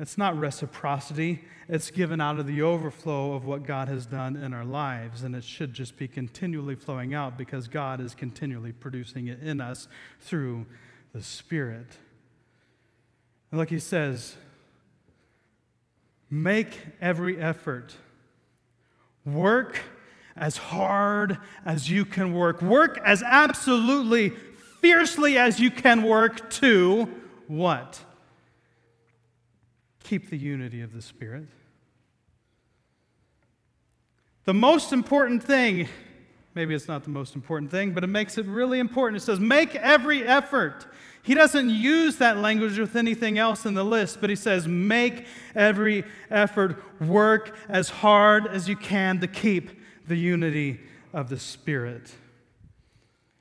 It's 0.00 0.18
not 0.18 0.36
reciprocity, 0.36 1.44
it's 1.68 1.92
given 1.92 2.20
out 2.20 2.40
of 2.40 2.48
the 2.48 2.62
overflow 2.62 3.34
of 3.34 3.44
what 3.44 3.64
God 3.64 3.86
has 3.86 4.04
done 4.04 4.34
in 4.34 4.52
our 4.52 4.64
lives, 4.64 5.22
and 5.22 5.36
it 5.36 5.44
should 5.44 5.74
just 5.74 5.96
be 5.96 6.08
continually 6.08 6.74
flowing 6.74 7.14
out 7.14 7.38
because 7.38 7.68
God 7.68 8.00
is 8.00 8.16
continually 8.16 8.72
producing 8.72 9.28
it 9.28 9.40
in 9.40 9.60
us 9.60 9.86
through 10.20 10.66
the 11.12 11.22
Spirit. 11.22 11.98
And 13.52 13.60
like 13.60 13.70
he 13.70 13.78
says, 13.78 14.34
make 16.28 16.80
every 17.00 17.40
effort, 17.40 17.94
work 19.24 19.78
as 20.36 20.56
hard 20.56 21.38
as 21.64 21.90
you 21.90 22.04
can 22.04 22.32
work, 22.32 22.60
work 22.62 23.00
as 23.04 23.22
absolutely 23.22 24.30
fiercely 24.80 25.38
as 25.38 25.58
you 25.58 25.70
can 25.70 26.02
work 26.02 26.50
to 26.50 27.08
what? 27.46 28.04
Keep 30.04 30.30
the 30.30 30.36
unity 30.36 30.82
of 30.82 30.92
the 30.92 31.02
Spirit. 31.02 31.46
The 34.44 34.54
most 34.54 34.92
important 34.92 35.42
thing, 35.42 35.88
maybe 36.54 36.74
it's 36.74 36.86
not 36.86 37.02
the 37.02 37.10
most 37.10 37.34
important 37.34 37.70
thing, 37.70 37.92
but 37.92 38.04
it 38.04 38.08
makes 38.08 38.38
it 38.38 38.46
really 38.46 38.78
important. 38.78 39.20
It 39.20 39.24
says, 39.24 39.40
make 39.40 39.74
every 39.74 40.24
effort. 40.24 40.86
He 41.24 41.34
doesn't 41.34 41.70
use 41.70 42.18
that 42.18 42.36
language 42.36 42.78
with 42.78 42.94
anything 42.94 43.38
else 43.38 43.66
in 43.66 43.74
the 43.74 43.84
list, 43.84 44.20
but 44.20 44.30
he 44.30 44.36
says, 44.36 44.68
make 44.68 45.26
every 45.56 46.04
effort, 46.30 46.80
work 47.00 47.56
as 47.68 47.88
hard 47.88 48.46
as 48.46 48.68
you 48.68 48.76
can 48.76 49.18
to 49.18 49.26
keep 49.26 49.70
the 50.06 50.16
unity 50.16 50.80
of 51.12 51.28
the 51.28 51.38
Spirit. 51.38 52.12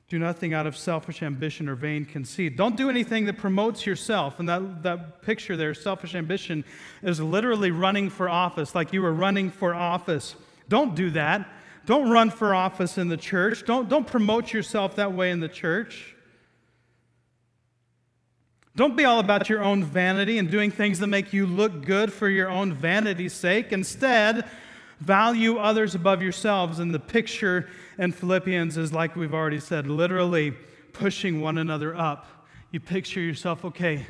Do 0.07 0.19
nothing 0.19 0.53
out 0.53 0.67
of 0.67 0.77
selfish 0.77 1.23
ambition 1.23 1.67
or 1.67 1.75
vain 1.75 2.05
conceit. 2.05 2.55
Don't 2.55 2.77
do 2.77 2.89
anything 2.89 3.25
that 3.25 3.37
promotes 3.37 3.85
yourself. 3.85 4.39
And 4.39 4.47
that, 4.47 4.83
that 4.83 5.23
picture 5.23 5.57
there, 5.57 5.73
selfish 5.73 6.13
ambition, 6.13 6.63
is 7.01 7.19
literally 7.19 7.71
running 7.71 8.09
for 8.09 8.29
office, 8.29 8.75
like 8.75 8.93
you 8.93 9.01
were 9.01 9.13
running 9.13 9.49
for 9.49 9.73
office. 9.73 10.35
Don't 10.69 10.95
do 10.95 11.09
that. 11.11 11.49
Don't 11.85 12.09
run 12.09 12.29
for 12.29 12.53
office 12.53 12.97
in 12.97 13.07
the 13.07 13.17
church. 13.17 13.65
Don't, 13.65 13.89
don't 13.89 14.05
promote 14.05 14.53
yourself 14.53 14.95
that 14.95 15.13
way 15.13 15.31
in 15.31 15.39
the 15.39 15.49
church. 15.49 16.15
Don't 18.75 18.97
be 18.97 19.05
all 19.05 19.19
about 19.19 19.49
your 19.49 19.63
own 19.63 19.83
vanity 19.83 20.37
and 20.37 20.51
doing 20.51 20.69
things 20.69 20.99
that 20.99 21.07
make 21.07 21.31
you 21.31 21.45
look 21.45 21.85
good 21.85 22.11
for 22.11 22.27
your 22.27 22.49
own 22.49 22.73
vanity's 22.73 23.33
sake. 23.33 23.71
Instead, 23.71 24.45
value 24.99 25.57
others 25.57 25.95
above 25.95 26.21
yourselves. 26.21 26.79
And 26.79 26.93
the 26.93 26.99
picture 26.99 27.69
in 27.97 28.11
Philippians 28.11 28.77
is, 28.77 28.93
like 28.93 29.15
we've 29.15 29.33
already 29.33 29.59
said, 29.59 29.87
literally 29.87 30.53
pushing 30.93 31.41
one 31.41 31.57
another 31.57 31.95
up. 31.95 32.27
You 32.71 32.79
picture 32.79 33.19
yourself, 33.19 33.65
okay, 33.65 34.05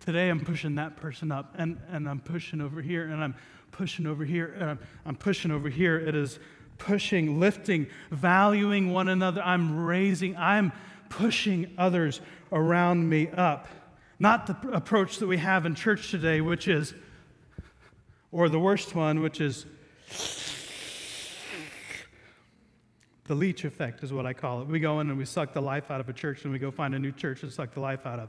today 0.00 0.28
I'm 0.28 0.40
pushing 0.40 0.74
that 0.76 0.96
person 0.96 1.32
up, 1.32 1.54
and, 1.58 1.80
and 1.90 2.08
I'm 2.08 2.20
pushing 2.20 2.60
over 2.60 2.82
here, 2.82 3.04
and 3.04 3.22
I'm 3.22 3.34
pushing 3.72 4.06
over 4.06 4.24
here, 4.24 4.54
and 4.58 4.70
I'm, 4.70 4.78
I'm 5.06 5.16
pushing 5.16 5.50
over 5.50 5.68
here. 5.68 5.98
It 5.98 6.14
is 6.14 6.38
pushing, 6.78 7.40
lifting, 7.40 7.86
valuing 8.10 8.92
one 8.92 9.08
another. 9.08 9.42
I'm 9.42 9.84
raising, 9.84 10.36
I'm 10.36 10.72
pushing 11.08 11.72
others 11.78 12.20
around 12.52 13.08
me 13.08 13.28
up. 13.30 13.68
Not 14.18 14.46
the 14.46 14.70
approach 14.70 15.18
that 15.18 15.26
we 15.26 15.38
have 15.38 15.66
in 15.66 15.74
church 15.74 16.10
today, 16.10 16.40
which 16.40 16.68
is, 16.68 16.94
or 18.30 18.48
the 18.48 18.60
worst 18.60 18.94
one, 18.94 19.20
which 19.20 19.40
is 19.40 19.66
The 23.26 23.34
leech 23.34 23.64
effect 23.64 24.04
is 24.04 24.12
what 24.12 24.26
I 24.26 24.34
call 24.34 24.60
it. 24.60 24.68
We 24.68 24.78
go 24.80 25.00
in 25.00 25.08
and 25.08 25.16
we 25.16 25.24
suck 25.24 25.54
the 25.54 25.62
life 25.62 25.90
out 25.90 25.98
of 25.98 26.10
a 26.10 26.12
church 26.12 26.44
and 26.44 26.52
we 26.52 26.58
go 26.58 26.70
find 26.70 26.94
a 26.94 26.98
new 26.98 27.10
church 27.10 27.40
to 27.40 27.50
suck 27.50 27.72
the 27.72 27.80
life 27.80 28.04
out 28.04 28.18
of. 28.20 28.28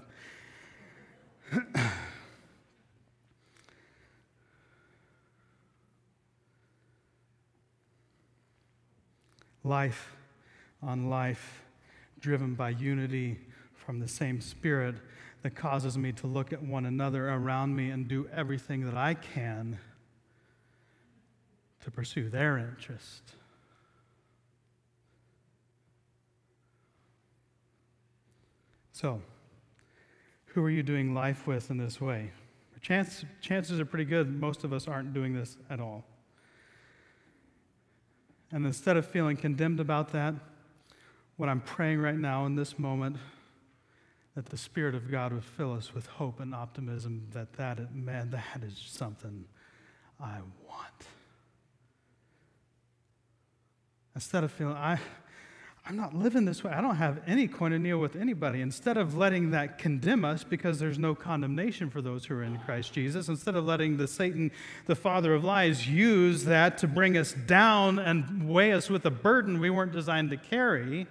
life 9.66 10.16
on 10.82 11.10
life, 11.10 11.62
driven 12.22 12.56
by 12.56 12.70
unity 12.70 13.38
from 13.74 14.00
the 14.00 14.08
same 14.08 14.40
Spirit 14.40 14.96
that 15.42 15.56
causes 15.56 15.98
me 15.98 16.14
to 16.14 16.26
look 16.28 16.54
at 16.54 16.64
one 16.64 16.86
another 16.86 17.30
around 17.30 17.76
me 17.76 17.90
and 17.90 18.08
do 18.08 18.30
everything 18.34 18.86
that 18.86 18.96
I 18.96 19.14
can 19.14 19.78
to 21.86 21.92
pursue 21.92 22.30
their 22.30 22.58
interest. 22.58 23.22
So, 28.92 29.22
who 30.48 30.64
are 30.64 30.70
you 30.72 30.82
doing 30.82 31.14
life 31.14 31.46
with 31.46 31.70
in 31.70 31.78
this 31.78 32.02
way? 32.02 32.32
Chance, 32.82 33.26
chances 33.40 33.80
are 33.80 33.86
pretty 33.86 34.06
good 34.06 34.40
most 34.40 34.64
of 34.64 34.74
us 34.74 34.88
aren't 34.88 35.14
doing 35.14 35.36
this 35.36 35.58
at 35.70 35.80
all. 35.80 36.04
And 38.52 38.66
instead 38.66 38.98
of 38.98 39.06
feeling 39.06 39.38
condemned 39.38 39.80
about 39.80 40.12
that, 40.14 40.34
what 41.38 41.50
I'm 41.50 41.62
praying 41.62 42.00
right 42.00 42.18
now 42.18 42.48
in 42.48 42.56
this 42.56 42.80
moment, 42.80 43.18
that 44.34 44.48
the 44.48 44.58
Spirit 44.58 44.96
of 44.96 45.12
God 45.12 45.34
would 45.34 45.46
fill 45.46 45.74
us 45.74 45.94
with 45.94 46.08
hope 46.08 46.40
and 46.40 46.56
optimism 46.56 47.28
that 47.34 47.54
that, 47.54 47.94
man, 47.94 48.32
that 48.32 48.64
is 48.64 48.82
something 48.88 49.46
I 50.20 50.38
want. 50.68 51.08
Instead 54.16 54.46
of 54.46 54.52
feeling, 54.52 54.76
I, 54.76 54.98
I'm 55.86 55.98
not 55.98 56.16
living 56.16 56.46
this 56.46 56.64
way. 56.64 56.72
I 56.72 56.82
don't 56.82 56.96
have 56.96 57.22
any 57.28 57.48
koinonia 57.48 58.00
with 58.00 58.16
anybody. 58.16 58.62
Instead 58.62 58.98
of 58.98 59.16
letting 59.16 59.52
that 59.52 59.78
condemn 59.78 60.26
us 60.26 60.44
because 60.44 60.80
there's 60.80 60.98
no 60.98 61.14
condemnation 61.14 61.90
for 61.90 62.02
those 62.02 62.26
who 62.26 62.36
are 62.36 62.44
in 62.44 62.58
Christ 62.60 62.94
Jesus, 62.94 63.28
instead 63.28 63.56
of 63.56 63.66
letting 63.66 63.98
the 63.98 64.08
Satan, 64.08 64.52
the 64.88 64.96
father 64.96 65.36
of 65.36 65.44
lies, 65.44 65.88
use 65.88 66.46
that 66.46 66.78
to 66.80 66.88
bring 66.88 67.18
us 67.18 67.34
down 67.34 68.00
and 68.00 68.50
weigh 68.50 68.72
us 68.72 68.90
with 68.90 69.06
a 69.06 69.12
burden 69.12 69.60
we 69.60 69.70
weren't 69.70 69.92
designed 69.92 70.32
to 70.32 70.38
carry, 70.38 71.06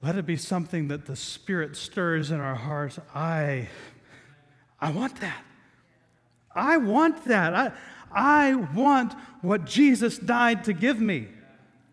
let 0.00 0.16
it 0.16 0.24
be 0.24 0.36
something 0.36 0.88
that 0.88 1.06
the 1.06 1.16
Spirit 1.16 1.76
stirs 1.76 2.30
in 2.30 2.40
our 2.40 2.54
hearts. 2.54 2.98
I, 3.14 3.68
I 4.80 4.90
want 4.90 5.20
that. 5.20 5.44
I 6.54 6.76
want 6.76 7.24
that. 7.26 7.54
I, 7.54 7.72
I 8.14 8.54
want 8.54 9.14
what 9.40 9.64
Jesus 9.64 10.18
died 10.18 10.64
to 10.64 10.72
give 10.72 11.00
me. 11.00 11.28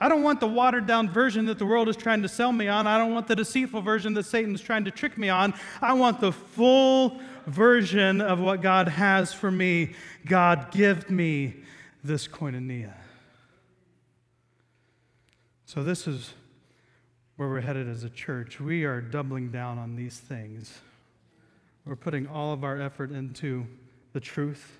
I 0.01 0.07
don't 0.07 0.23
want 0.23 0.39
the 0.39 0.47
watered 0.47 0.87
down 0.87 1.09
version 1.09 1.45
that 1.47 1.59
the 1.59 1.65
world 1.65 1.89
is 1.89 1.97
trying 1.97 2.21
to 2.21 2.29
sell 2.29 2.53
me 2.53 2.67
on. 2.69 2.87
I 2.87 2.97
don't 2.97 3.13
want 3.13 3.27
the 3.27 3.35
deceitful 3.35 3.81
version 3.81 4.13
that 4.13 4.25
Satan's 4.25 4.61
trying 4.61 4.85
to 4.85 4.91
trick 4.91 5.17
me 5.17 5.27
on. 5.27 5.53
I 5.81 5.93
want 5.93 6.21
the 6.21 6.31
full 6.31 7.19
version 7.47 8.21
of 8.21 8.39
what 8.39 8.61
God 8.61 8.87
has 8.87 9.33
for 9.33 9.51
me. 9.51 9.93
God, 10.25 10.71
give 10.71 11.09
me 11.09 11.55
this 12.03 12.27
koinonia. 12.27 12.93
So, 15.65 15.83
this 15.83 16.07
is 16.07 16.33
where 17.35 17.49
we're 17.49 17.61
headed 17.61 17.87
as 17.87 18.03
a 18.03 18.09
church. 18.09 18.59
We 18.59 18.85
are 18.85 19.01
doubling 19.01 19.51
down 19.51 19.77
on 19.77 19.95
these 19.95 20.17
things. 20.17 20.79
We're 21.85 21.95
putting 21.95 22.27
all 22.27 22.53
of 22.53 22.63
our 22.63 22.81
effort 22.81 23.11
into 23.11 23.65
the 24.13 24.19
truth, 24.19 24.77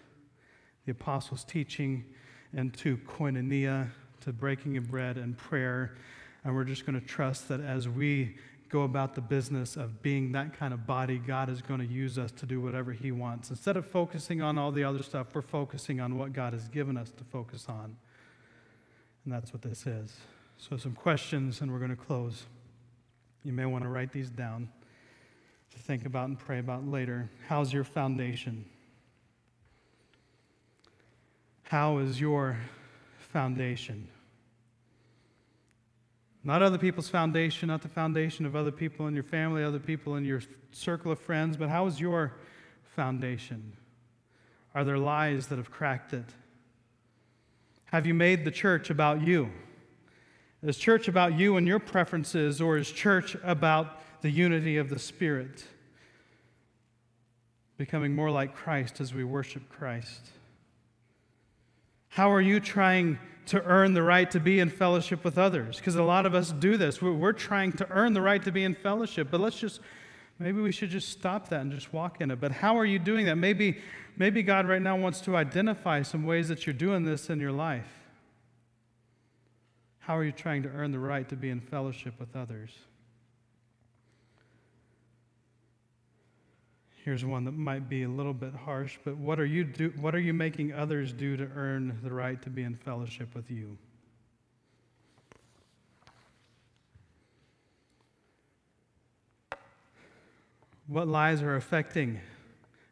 the 0.90 0.94
apostles' 0.94 1.44
teaching, 1.44 2.04
and 2.52 2.74
to 2.74 2.98
koinonia 2.98 3.88
to 4.22 4.34
breaking 4.34 4.76
of 4.76 4.90
bread 4.90 5.18
and 5.18 5.38
prayer. 5.38 5.96
And 6.44 6.56
we're 6.56 6.64
just 6.64 6.84
going 6.84 7.00
to 7.00 7.06
trust 7.06 7.48
that 7.50 7.62
as 7.62 7.88
we 7.88 8.38
go 8.70 8.82
about 8.82 9.14
the 9.14 9.22
business 9.22 9.78
of 9.78 10.02
being 10.02 10.32
that 10.32 10.58
kind 10.58 10.74
of 10.74 10.88
body, 10.88 11.20
God 11.20 11.48
is 11.48 11.62
going 11.62 11.80
to 11.80 11.86
use 11.86 12.18
us 12.18 12.32
to 12.32 12.48
do 12.48 12.60
whatever 12.60 12.92
He 12.92 13.12
wants. 13.12 13.52
Instead 13.52 13.78
of 13.78 13.86
focusing 13.86 14.42
on 14.42 14.58
all 14.58 14.72
the 14.72 14.84
other 14.84 15.04
stuff, 15.04 15.28
we're 15.36 15.44
focusing 15.44 16.00
on 16.00 16.18
what 16.18 16.34
God 16.34 16.54
has 16.54 16.68
given 16.70 16.98
us 16.98 17.12
to 17.12 17.24
focus 17.24 17.68
on. 17.70 17.96
And 19.26 19.32
that's 19.32 19.54
what 19.54 19.62
this 19.62 19.86
is. 19.86 20.18
So, 20.58 20.76
some 20.76 20.94
questions, 20.94 21.62
and 21.62 21.72
we're 21.72 21.78
going 21.78 21.96
to 21.96 21.96
close. 21.96 22.48
You 23.44 23.54
may 23.54 23.68
want 23.68 23.84
to 23.84 23.90
write 23.90 24.12
these 24.12 24.32
down 24.32 24.70
to 25.70 25.78
think 25.78 26.08
about 26.08 26.30
and 26.30 26.40
pray 26.40 26.58
about 26.58 26.88
later. 26.88 27.30
How's 27.48 27.72
your 27.72 27.84
foundation? 27.84 28.66
How 31.70 32.00
is 32.00 32.20
your 32.20 32.58
foundation. 33.32 34.08
Not 36.44 36.62
other 36.62 36.78
people's 36.78 37.10
foundation, 37.10 37.68
not 37.68 37.82
the 37.82 37.90
foundation 37.90 38.46
of 38.46 38.56
other 38.56 38.72
people 38.72 39.08
in 39.08 39.14
your 39.14 39.24
family, 39.24 39.64
other 39.64 39.80
people 39.80 40.16
in 40.16 40.26
your 40.26 40.42
circle 40.72 41.12
of 41.12 41.20
friends, 41.20 41.58
but 41.58 41.70
how 41.70 41.86
is 41.86 42.00
your 42.00 42.34
foundation? 42.96 43.74
Are 44.74 44.84
there 44.84 44.98
lies 44.98 45.48
that 45.48 45.58
have 45.58 45.70
cracked 45.70 46.14
it? 46.14 46.26
Have 47.86 48.06
you 48.06 48.14
made 48.14 48.46
the 48.46 48.52
church 48.52 48.90
about 48.90 49.22
you? 49.22 49.50
Is 50.64 50.78
church 50.78 51.08
about 51.08 51.38
you 51.38 51.58
and 51.58 51.68
your 51.68 51.80
preferences, 51.80 52.62
or 52.62 52.78
is 52.78 52.92
church 52.92 53.36
about 53.44 54.02
the 54.22 54.30
unity 54.30 54.78
of 54.78 54.90
the 54.90 55.00
Spirit? 55.00 55.64
Becoming 57.78 58.14
more 58.16 58.32
like 58.32 58.56
Christ 58.56 59.00
as 59.00 59.14
we 59.14 59.24
worship 59.24 59.70
Christ. 59.70 60.32
How 62.10 62.32
are 62.32 62.42
you 62.42 62.60
trying 62.60 63.20
to 63.48 63.64
earn 63.64 63.94
the 63.94 64.04
right 64.04 64.30
to 64.32 64.40
be 64.40 64.60
in 64.60 64.70
fellowship 64.70 65.24
with 65.24 65.38
others? 65.38 65.78
Because 65.78 65.96
a 65.96 66.04
lot 66.04 66.26
of 66.26 66.36
us 66.36 66.52
do 66.52 66.76
this. 66.76 67.02
We're 67.02 67.34
trying 67.34 67.72
to 67.74 67.90
earn 67.90 68.14
the 68.14 68.22
right 68.22 68.44
to 68.44 68.52
be 68.52 68.64
in 68.64 68.76
fellowship, 68.76 69.30
but 69.32 69.40
let's 69.40 69.60
just, 69.60 69.80
maybe 70.40 70.60
we 70.62 70.72
should 70.72 70.90
just 70.90 71.10
stop 71.10 71.50
that 71.50 71.62
and 71.62 71.72
just 71.72 71.94
walk 71.94 72.20
in 72.22 72.32
it. 72.32 72.40
But 72.40 72.52
how 72.52 72.78
are 72.78 72.86
you 72.86 73.00
doing 73.00 73.26
that? 73.28 73.36
Maybe, 73.36 73.80
maybe 74.18 74.44
God 74.44 74.68
right 74.68 74.82
now 74.82 74.98
wants 74.98 75.22
to 75.22 75.36
identify 75.36 76.02
some 76.02 76.26
ways 76.26 76.48
that 76.50 76.66
you're 76.66 76.74
doing 76.74 77.04
this 77.04 77.30
in 77.30 77.40
your 77.40 77.52
life. 77.52 77.88
How 80.00 80.18
are 80.18 80.24
you 80.24 80.32
trying 80.32 80.64
to 80.64 80.70
earn 80.70 80.92
the 80.92 81.00
right 81.00 81.30
to 81.30 81.36
be 81.36 81.52
in 81.52 81.60
fellowship 81.60 82.20
with 82.20 82.36
others? 82.36 82.72
Here's 87.10 87.26
one 87.26 87.44
that 87.46 87.54
might 87.54 87.90
be 87.90 88.04
a 88.04 88.08
little 88.08 88.36
bit 88.36 88.54
harsh, 88.54 89.00
but 89.04 89.18
what 89.18 89.40
are 89.40 89.46
you 89.46 89.64
do, 89.64 89.92
what 90.00 90.14
are 90.14 90.20
you 90.20 90.32
making 90.32 90.74
others 90.74 91.12
do 91.12 91.36
to 91.38 91.50
earn 91.56 91.98
the 92.04 92.14
right 92.14 92.40
to 92.44 92.52
be 92.52 92.62
in 92.62 92.76
fellowship 92.76 93.34
with 93.34 93.50
you? 93.50 93.80
What 100.86 101.08
lies 101.08 101.42
are 101.42 101.56
affecting 101.56 102.20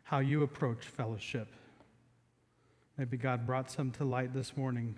how 0.01 0.17
you 0.17 0.41
approach 0.41 0.87
fellowship? 0.87 1.49
Maybe 2.97 3.17
God 3.17 3.45
brought 3.45 3.69
some 3.69 3.91
to 3.91 4.03
light 4.03 4.33
this 4.33 4.57
morning 4.57 4.95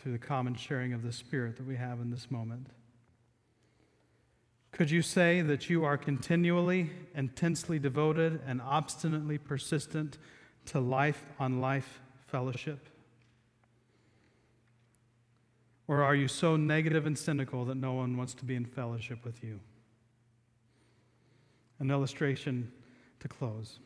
through 0.00 0.12
the 0.12 0.18
common 0.18 0.54
sharing 0.54 0.94
of 0.94 1.02
the 1.02 1.12
Spirit 1.12 1.58
that 1.58 1.66
we 1.66 1.76
have 1.76 2.00
in 2.00 2.10
this 2.10 2.30
moment. 2.30 2.68
Could 4.78 4.92
you 4.92 5.02
say 5.02 5.40
that 5.40 5.68
you 5.68 5.84
are 5.84 5.96
continually, 5.96 6.92
intensely 7.12 7.80
devoted, 7.80 8.40
and 8.46 8.62
obstinately 8.62 9.36
persistent 9.36 10.18
to 10.66 10.78
life 10.78 11.26
on 11.40 11.60
life 11.60 12.00
fellowship? 12.28 12.88
Or 15.88 16.04
are 16.04 16.14
you 16.14 16.28
so 16.28 16.54
negative 16.56 17.06
and 17.06 17.18
cynical 17.18 17.64
that 17.64 17.74
no 17.74 17.94
one 17.94 18.16
wants 18.16 18.34
to 18.34 18.44
be 18.44 18.54
in 18.54 18.64
fellowship 18.64 19.24
with 19.24 19.42
you? 19.42 19.58
An 21.80 21.90
illustration 21.90 22.70
to 23.18 23.26
close. 23.26 23.80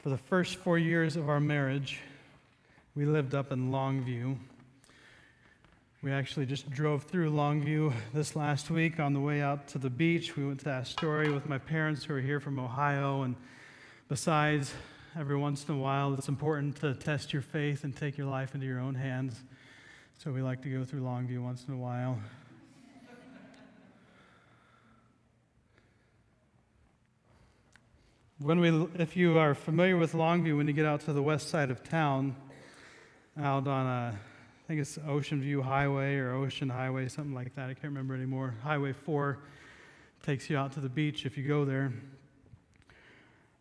For 0.00 0.08
the 0.08 0.18
first 0.18 0.56
four 0.56 0.78
years 0.78 1.14
of 1.14 1.28
our 1.28 1.38
marriage, 1.38 2.00
we 2.96 3.06
lived 3.06 3.36
up 3.36 3.52
in 3.52 3.70
Longview. 3.70 4.36
We 6.04 6.12
actually 6.12 6.44
just 6.44 6.68
drove 6.68 7.04
through 7.04 7.30
Longview 7.30 7.90
this 8.12 8.36
last 8.36 8.70
week 8.70 9.00
on 9.00 9.14
the 9.14 9.20
way 9.20 9.40
out 9.40 9.68
to 9.68 9.78
the 9.78 9.88
beach. 9.88 10.36
We 10.36 10.44
went 10.44 10.60
to 10.60 10.68
Astoria 10.68 11.32
with 11.32 11.48
my 11.48 11.56
parents 11.56 12.04
who 12.04 12.12
are 12.12 12.20
here 12.20 12.40
from 12.40 12.58
Ohio. 12.58 13.22
And 13.22 13.36
besides, 14.10 14.74
every 15.18 15.38
once 15.38 15.64
in 15.66 15.76
a 15.76 15.78
while, 15.78 16.12
it's 16.12 16.28
important 16.28 16.76
to 16.82 16.92
test 16.92 17.32
your 17.32 17.40
faith 17.40 17.84
and 17.84 17.96
take 17.96 18.18
your 18.18 18.26
life 18.26 18.54
into 18.54 18.66
your 18.66 18.80
own 18.80 18.94
hands. 18.94 19.42
So 20.18 20.30
we 20.30 20.42
like 20.42 20.60
to 20.64 20.68
go 20.68 20.84
through 20.84 21.00
Longview 21.00 21.42
once 21.42 21.64
in 21.66 21.72
a 21.72 21.78
while. 21.78 22.18
When 28.40 28.60
we, 28.60 28.88
if 28.98 29.16
you 29.16 29.38
are 29.38 29.54
familiar 29.54 29.96
with 29.96 30.12
Longview, 30.12 30.54
when 30.54 30.68
you 30.68 30.74
get 30.74 30.84
out 30.84 31.00
to 31.06 31.14
the 31.14 31.22
west 31.22 31.48
side 31.48 31.70
of 31.70 31.82
town, 31.82 32.36
out 33.38 33.66
on 33.66 33.86
a, 33.86 34.18
I 34.64 34.66
think 34.66 34.80
it's 34.80 34.98
Ocean 35.06 35.42
View 35.42 35.60
Highway 35.60 36.16
or 36.16 36.32
Ocean 36.32 36.70
Highway, 36.70 37.06
something 37.08 37.34
like 37.34 37.54
that. 37.54 37.64
I 37.64 37.74
can't 37.74 37.84
remember 37.84 38.14
anymore. 38.14 38.54
Highway 38.62 38.94
4 38.94 39.38
takes 40.22 40.48
you 40.48 40.56
out 40.56 40.72
to 40.72 40.80
the 40.80 40.88
beach 40.88 41.26
if 41.26 41.36
you 41.36 41.46
go 41.46 41.66
there. 41.66 41.92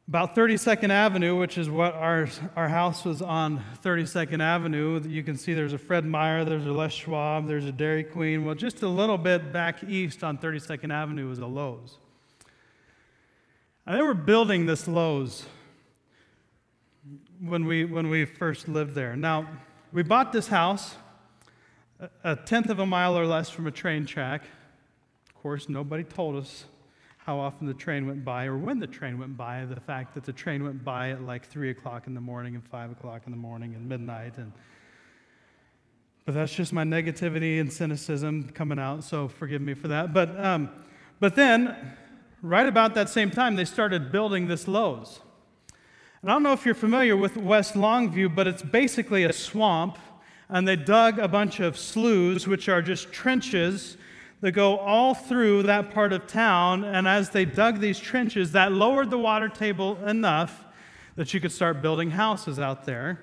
About 0.08 0.34
32nd 0.34 0.92
Avenue, 0.92 1.38
which 1.38 1.58
is 1.58 1.70
what 1.70 1.94
our, 1.96 2.30
our 2.56 2.70
house 2.70 3.04
was 3.04 3.22
on 3.22 3.62
32nd 3.84 4.42
Avenue, 4.42 5.02
you 5.06 5.24
can 5.24 5.36
see 5.36 5.54
there's 5.54 5.74
a 5.74 5.78
Fred 5.78 6.06
Meyer, 6.06 6.46
there's 6.46 6.66
a 6.66 6.72
Les 6.72 6.94
Schwab, 6.94 7.48
there's 7.48 7.66
a 7.66 7.72
Dairy 7.74 8.06
Queen. 8.06 8.46
Well, 8.46 8.56
just 8.56 8.82
a 8.82 8.88
little 8.88 9.18
bit 9.18 9.52
back 9.52 9.84
east 9.84 10.24
on 10.24 10.38
32nd 10.38 10.94
Avenue 10.94 11.30
is 11.32 11.40
a 11.40 11.46
Lowe's. 11.46 11.98
And 13.86 13.98
they 13.98 14.02
were 14.02 14.14
building 14.14 14.68
this 14.68 14.88
Lowe's 14.88 15.46
when 17.42 17.66
we, 17.66 17.84
when 17.84 18.10
we 18.10 18.24
first 18.24 18.70
lived 18.70 18.96
there. 18.96 19.18
Now, 19.18 19.50
we 19.94 20.02
bought 20.02 20.34
this 20.34 20.48
house 20.48 20.96
a 22.24 22.36
tenth 22.36 22.70
of 22.70 22.80
a 22.80 22.86
mile 22.86 23.18
or 23.18 23.28
less 23.28 23.50
from 23.50 23.68
a 23.68 23.72
train 23.72 24.06
track. 24.06 24.42
Of 25.30 25.42
course, 25.42 25.70
nobody 25.70 26.04
told 26.04 26.36
us 26.36 26.66
how 27.18 27.40
often 27.40 27.68
the 27.68 27.76
train 27.76 28.08
went 28.08 28.26
by 28.26 28.46
or 28.46 28.58
when 28.58 28.80
the 28.80 28.88
train 28.88 29.20
went 29.20 29.38
by, 29.38 29.64
the 29.66 29.80
fact 29.80 30.16
that 30.16 30.24
the 30.24 30.34
train 30.34 30.64
went 30.64 30.84
by 30.84 31.12
at 31.12 31.22
like 31.22 31.46
3 31.46 31.70
o'clock 31.70 32.08
in 32.08 32.16
the 32.16 32.20
morning 32.20 32.56
and 32.56 32.68
5 32.68 32.92
o'clock 32.92 33.22
in 33.26 33.32
the 33.32 33.38
morning 33.38 33.76
and 33.76 33.88
midnight. 33.88 34.34
And, 34.38 34.52
but 36.26 36.34
that's 36.34 36.54
just 36.54 36.74
my 36.74 36.84
negativity 36.84 37.62
and 37.62 37.72
cynicism 37.72 38.50
coming 38.50 38.80
out, 38.80 39.04
so 39.04 39.28
forgive 39.28 39.62
me 39.62 39.76
for 39.76 39.90
that. 39.90 40.12
But, 40.12 40.38
um, 40.44 40.70
but 41.20 41.36
then 41.36 41.96
right 42.42 42.68
about 42.68 42.96
that 42.96 43.10
same 43.10 43.30
time, 43.30 43.56
they 43.56 43.66
started 43.66 44.12
building 44.12 44.48
this 44.48 44.68
Lowe's. 44.68 45.22
And 46.24 46.32
I 46.32 46.36
don't 46.36 46.44
know 46.44 46.54
if 46.54 46.66
you're 46.66 46.74
familiar 46.74 47.18
with 47.18 47.36
West 47.36 47.74
Longview, 47.74 48.34
but 48.34 48.48
it's 48.48 48.64
basically 48.64 49.26
a 49.26 49.34
swamp. 49.34 49.98
And 50.48 50.66
they 50.66 50.78
dug 50.78 51.20
a 51.20 51.28
bunch 51.28 51.60
of 51.60 51.78
sloughs, 51.78 52.48
which 52.48 52.70
are 52.70 52.82
just 52.82 53.12
trenches 53.12 53.98
that 54.40 54.54
go 54.54 54.78
all 54.78 55.14
through 55.14 55.64
that 55.64 55.92
part 55.92 56.14
of 56.14 56.26
town. 56.26 56.86
And 56.86 57.10
as 57.10 57.32
they 57.32 57.44
dug 57.44 57.82
these 57.82 58.00
trenches, 58.00 58.54
that 58.54 58.72
lowered 58.72 59.10
the 59.10 59.18
water 59.18 59.50
table 59.50 59.98
enough 60.06 60.64
that 61.18 61.34
you 61.34 61.42
could 61.42 61.52
start 61.52 61.82
building 61.82 62.12
houses 62.12 62.58
out 62.58 62.86
there. 62.86 63.20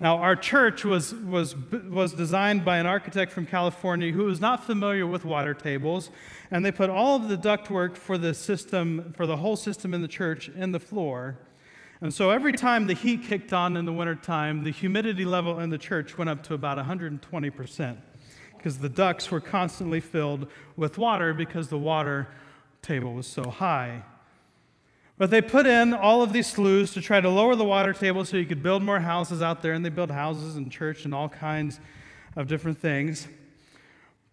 Now, 0.00 0.16
our 0.16 0.34
church 0.34 0.84
was, 0.84 1.14
was, 1.14 1.54
was 1.88 2.14
designed 2.14 2.64
by 2.64 2.78
an 2.78 2.86
architect 2.86 3.30
from 3.30 3.46
California 3.46 4.10
who 4.10 4.24
was 4.24 4.40
not 4.40 4.66
familiar 4.66 5.06
with 5.06 5.24
water 5.24 5.54
tables, 5.54 6.10
and 6.50 6.64
they 6.64 6.72
put 6.72 6.90
all 6.90 7.14
of 7.14 7.28
the 7.28 7.38
ductwork 7.38 7.96
for 7.96 8.18
the 8.18 8.34
system, 8.34 9.14
for 9.16 9.24
the 9.24 9.36
whole 9.36 9.54
system 9.54 9.94
in 9.94 10.02
the 10.02 10.08
church, 10.08 10.48
in 10.48 10.72
the 10.72 10.80
floor. 10.80 11.38
And 12.02 12.12
so 12.12 12.30
every 12.30 12.52
time 12.52 12.88
the 12.88 12.94
heat 12.94 13.22
kicked 13.22 13.52
on 13.52 13.76
in 13.76 13.84
the 13.84 13.92
wintertime, 13.92 14.64
the 14.64 14.72
humidity 14.72 15.24
level 15.24 15.60
in 15.60 15.70
the 15.70 15.78
church 15.78 16.18
went 16.18 16.28
up 16.28 16.42
to 16.44 16.54
about 16.54 16.76
120% 16.76 17.96
because 18.56 18.78
the 18.78 18.88
ducts 18.88 19.30
were 19.30 19.40
constantly 19.40 20.00
filled 20.00 20.48
with 20.76 20.98
water 20.98 21.32
because 21.32 21.68
the 21.68 21.78
water 21.78 22.26
table 22.82 23.14
was 23.14 23.28
so 23.28 23.48
high. 23.48 24.02
But 25.16 25.30
they 25.30 25.40
put 25.40 25.64
in 25.64 25.94
all 25.94 26.22
of 26.22 26.32
these 26.32 26.48
sloughs 26.48 26.92
to 26.94 27.00
try 27.00 27.20
to 27.20 27.28
lower 27.28 27.54
the 27.54 27.64
water 27.64 27.92
table 27.92 28.24
so 28.24 28.36
you 28.36 28.46
could 28.46 28.64
build 28.64 28.82
more 28.82 28.98
houses 28.98 29.40
out 29.40 29.62
there, 29.62 29.72
and 29.72 29.84
they 29.84 29.88
built 29.88 30.10
houses 30.10 30.56
and 30.56 30.72
church 30.72 31.04
and 31.04 31.14
all 31.14 31.28
kinds 31.28 31.78
of 32.34 32.48
different 32.48 32.80
things. 32.80 33.28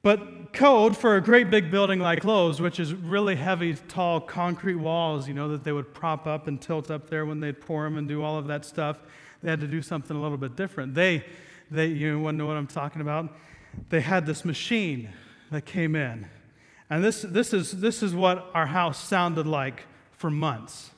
But 0.01 0.53
code 0.53 0.95
for 0.95 1.17
a 1.17 1.21
great 1.21 1.49
big 1.49 1.69
building 1.69 1.99
like 1.99 2.23
Lowe's, 2.23 2.61
which 2.61 2.79
is 2.79 2.93
really 2.93 3.35
heavy, 3.35 3.73
tall 3.73 4.21
concrete 4.21 4.75
walls, 4.75 5.27
you 5.27 5.33
know, 5.33 5.49
that 5.49 5.63
they 5.63 5.73
would 5.73 5.93
prop 5.93 6.25
up 6.25 6.47
and 6.47 6.61
tilt 6.61 6.89
up 6.89 7.09
there 7.09 7.25
when 7.25 7.39
they'd 7.41 7.59
pour 7.59 7.83
them 7.83 7.97
and 7.97 8.07
do 8.07 8.23
all 8.23 8.37
of 8.37 8.47
that 8.47 8.63
stuff, 8.63 8.97
they 9.43 9.49
had 9.49 9.59
to 9.59 9.67
do 9.67 9.81
something 9.81 10.15
a 10.15 10.21
little 10.21 10.37
bit 10.37 10.55
different. 10.55 10.95
They, 10.95 11.25
they 11.69 11.87
you 11.87 12.19
want 12.19 12.35
to 12.35 12.37
know 12.39 12.45
what 12.45 12.55
I'm 12.55 12.67
talking 12.67 13.01
about? 13.01 13.35
They 13.89 14.01
had 14.01 14.25
this 14.25 14.45
machine 14.45 15.09
that 15.51 15.65
came 15.65 15.95
in. 15.95 16.27
And 16.89 17.03
this, 17.03 17.21
this, 17.21 17.53
is, 17.53 17.81
this 17.81 18.01
is 18.01 18.15
what 18.15 18.49
our 18.53 18.65
house 18.65 18.97
sounded 19.03 19.45
like 19.45 19.85
for 20.11 20.31
months. 20.31 20.91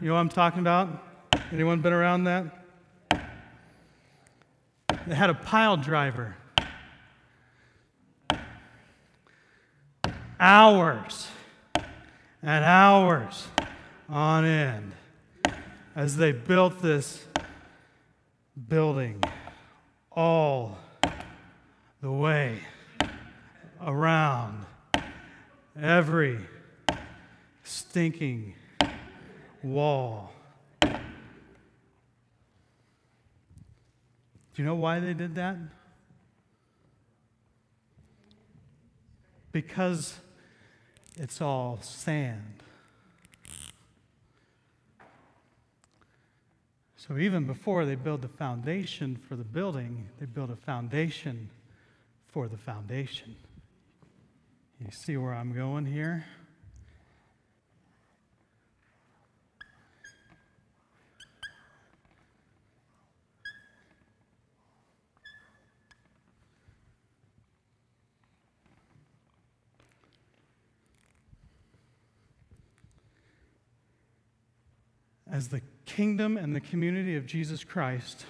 You 0.00 0.08
know 0.08 0.14
what 0.14 0.20
I'm 0.20 0.30
talking 0.30 0.60
about? 0.60 1.04
Anyone 1.52 1.82
been 1.82 1.92
around 1.92 2.24
that? 2.24 2.59
They 5.06 5.14
had 5.14 5.30
a 5.30 5.34
pile 5.34 5.76
driver. 5.76 6.36
Hours 10.38 11.28
and 12.42 12.64
hours 12.64 13.46
on 14.08 14.44
end 14.44 14.92
as 15.94 16.16
they 16.16 16.32
built 16.32 16.80
this 16.80 17.26
building 18.68 19.22
all 20.12 20.78
the 22.00 22.10
way 22.10 22.60
around 23.84 24.64
every 25.80 26.38
stinking 27.62 28.54
wall 29.62 30.32
Do 34.54 34.62
you 34.62 34.66
know 34.66 34.74
why 34.74 35.00
they 35.00 35.14
did 35.14 35.34
that? 35.36 35.56
Because 39.52 40.18
it's 41.16 41.40
all 41.40 41.78
sand. 41.82 42.62
So 46.96 47.18
even 47.18 47.44
before 47.44 47.84
they 47.84 47.96
build 47.96 48.22
the 48.22 48.28
foundation 48.28 49.16
for 49.16 49.34
the 49.34 49.44
building, 49.44 50.08
they 50.20 50.26
build 50.26 50.50
a 50.50 50.56
foundation 50.56 51.50
for 52.28 52.46
the 52.46 52.56
foundation. 52.56 53.34
You 54.78 54.90
see 54.92 55.16
where 55.16 55.34
I'm 55.34 55.52
going 55.52 55.86
here? 55.86 56.24
As 75.40 75.48
the 75.48 75.62
kingdom 75.86 76.36
and 76.36 76.54
the 76.54 76.60
community 76.60 77.16
of 77.16 77.24
Jesus 77.24 77.64
Christ, 77.64 78.26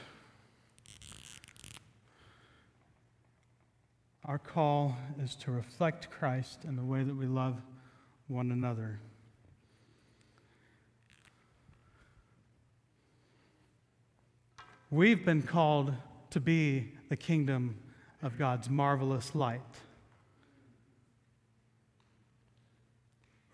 our 4.25 4.39
call 4.39 4.97
is 5.21 5.35
to 5.35 5.51
reflect 5.51 6.09
Christ 6.09 6.61
in 6.63 6.77
the 6.77 6.85
way 6.85 7.03
that 7.03 7.17
we 7.17 7.27
love 7.27 7.61
one 8.29 8.53
another. 8.53 9.01
We've 14.89 15.25
been 15.25 15.43
called 15.43 15.93
to 16.31 16.39
be 16.39 16.93
the 17.09 17.17
kingdom 17.17 17.75
of 18.23 18.39
God's 18.39 18.71
marvelous 18.71 19.35
light. 19.35 19.61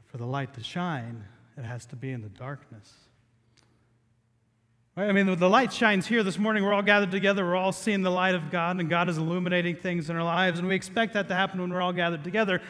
For 0.08 0.18
the 0.18 0.26
light 0.26 0.52
to 0.52 0.62
shine, 0.62 1.24
it 1.56 1.64
has 1.64 1.86
to 1.86 1.96
be 1.96 2.12
in 2.12 2.20
the 2.20 2.28
darkness. 2.28 2.92
I 4.98 5.12
mean, 5.12 5.26
the 5.38 5.50
light 5.50 5.74
shines 5.74 6.06
here 6.06 6.22
this 6.22 6.38
morning. 6.38 6.64
We're 6.64 6.72
all 6.72 6.80
gathered 6.80 7.10
together. 7.10 7.44
We're 7.44 7.54
all 7.54 7.70
seeing 7.70 8.00
the 8.00 8.10
light 8.10 8.34
of 8.34 8.50
God, 8.50 8.80
and 8.80 8.88
God 8.88 9.10
is 9.10 9.18
illuminating 9.18 9.76
things 9.76 10.08
in 10.08 10.16
our 10.16 10.24
lives. 10.24 10.58
And 10.58 10.66
we 10.66 10.74
expect 10.74 11.12
that 11.12 11.28
to 11.28 11.34
happen 11.34 11.60
when 11.60 11.70
we're 11.70 11.82
all 11.82 11.92
gathered 11.92 12.24
together. 12.24 12.62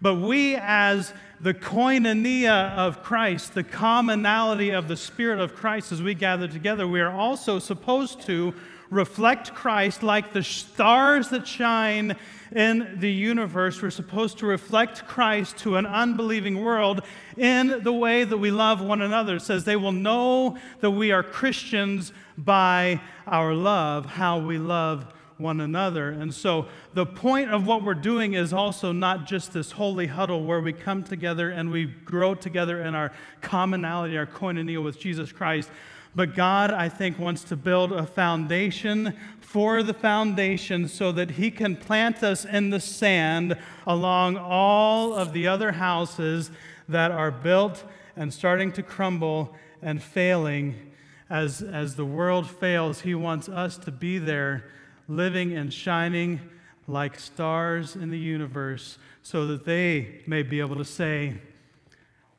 But 0.00 0.14
we, 0.14 0.56
as 0.56 1.12
the 1.42 1.52
koinonia 1.52 2.74
of 2.74 3.02
Christ, 3.02 3.52
the 3.52 3.62
commonality 3.62 4.70
of 4.70 4.88
the 4.88 4.96
Spirit 4.96 5.40
of 5.40 5.54
Christ, 5.54 5.92
as 5.92 6.00
we 6.00 6.14
gather 6.14 6.48
together, 6.48 6.88
we 6.88 7.02
are 7.02 7.12
also 7.12 7.58
supposed 7.58 8.22
to 8.22 8.54
reflect 8.94 9.54
Christ 9.54 10.02
like 10.02 10.32
the 10.32 10.42
stars 10.42 11.28
that 11.30 11.46
shine 11.46 12.16
in 12.54 12.96
the 13.00 13.10
universe. 13.10 13.82
We're 13.82 13.90
supposed 13.90 14.38
to 14.38 14.46
reflect 14.46 15.06
Christ 15.06 15.58
to 15.58 15.76
an 15.76 15.84
unbelieving 15.84 16.62
world 16.62 17.02
in 17.36 17.82
the 17.82 17.92
way 17.92 18.22
that 18.22 18.38
we 18.38 18.52
love 18.52 18.80
one 18.80 19.02
another. 19.02 19.36
It 19.36 19.42
says 19.42 19.64
they 19.64 19.76
will 19.76 19.92
know 19.92 20.56
that 20.80 20.92
we 20.92 21.10
are 21.10 21.22
Christians 21.22 22.12
by 22.38 23.00
our 23.26 23.52
love, 23.52 24.06
how 24.06 24.38
we 24.38 24.58
love 24.58 25.06
one 25.36 25.60
another. 25.60 26.10
And 26.10 26.32
so 26.32 26.66
the 26.92 27.04
point 27.04 27.50
of 27.50 27.66
what 27.66 27.82
we're 27.82 27.94
doing 27.94 28.34
is 28.34 28.52
also 28.52 28.92
not 28.92 29.26
just 29.26 29.52
this 29.52 29.72
holy 29.72 30.06
huddle 30.06 30.44
where 30.44 30.60
we 30.60 30.72
come 30.72 31.02
together 31.02 31.50
and 31.50 31.72
we 31.72 31.86
grow 31.86 32.36
together 32.36 32.80
in 32.80 32.94
our 32.94 33.10
commonality, 33.40 34.16
our 34.16 34.26
koinonia 34.26 34.82
with 34.82 35.00
Jesus 35.00 35.32
Christ. 35.32 35.70
But 36.14 36.34
God, 36.34 36.70
I 36.70 36.88
think, 36.88 37.18
wants 37.18 37.42
to 37.44 37.56
build 37.56 37.92
a 37.92 38.06
foundation 38.06 39.14
for 39.40 39.82
the 39.82 39.94
foundation 39.94 40.86
so 40.88 41.10
that 41.12 41.32
He 41.32 41.50
can 41.50 41.76
plant 41.76 42.22
us 42.22 42.44
in 42.44 42.70
the 42.70 42.80
sand 42.80 43.56
along 43.86 44.36
all 44.36 45.14
of 45.14 45.32
the 45.32 45.48
other 45.48 45.72
houses 45.72 46.50
that 46.88 47.10
are 47.10 47.30
built 47.30 47.84
and 48.16 48.32
starting 48.32 48.70
to 48.72 48.82
crumble 48.82 49.54
and 49.82 50.02
failing. 50.02 50.92
As, 51.30 51.62
as 51.62 51.96
the 51.96 52.04
world 52.04 52.48
fails, 52.48 53.00
He 53.00 53.14
wants 53.14 53.48
us 53.48 53.76
to 53.78 53.90
be 53.90 54.18
there, 54.18 54.64
living 55.08 55.52
and 55.56 55.72
shining 55.72 56.40
like 56.86 57.18
stars 57.18 57.96
in 57.96 58.10
the 58.10 58.18
universe, 58.18 58.98
so 59.22 59.46
that 59.46 59.64
they 59.64 60.20
may 60.26 60.42
be 60.42 60.60
able 60.60 60.76
to 60.76 60.84
say, 60.84 61.34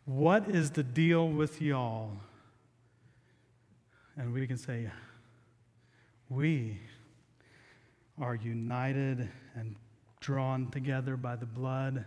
What 0.06 0.48
is 0.48 0.72
the 0.72 0.84
deal 0.84 1.28
with 1.28 1.62
y'all? 1.62 2.12
And 4.18 4.34
we 4.34 4.48
can 4.48 4.58
say, 4.58 4.90
We 6.30 6.80
are 8.20 8.36
united 8.36 9.30
and 9.56 9.76
drawn 10.22 10.72
together 10.72 11.18
by 11.18 11.36
the 11.36 11.46
blood 11.46 12.06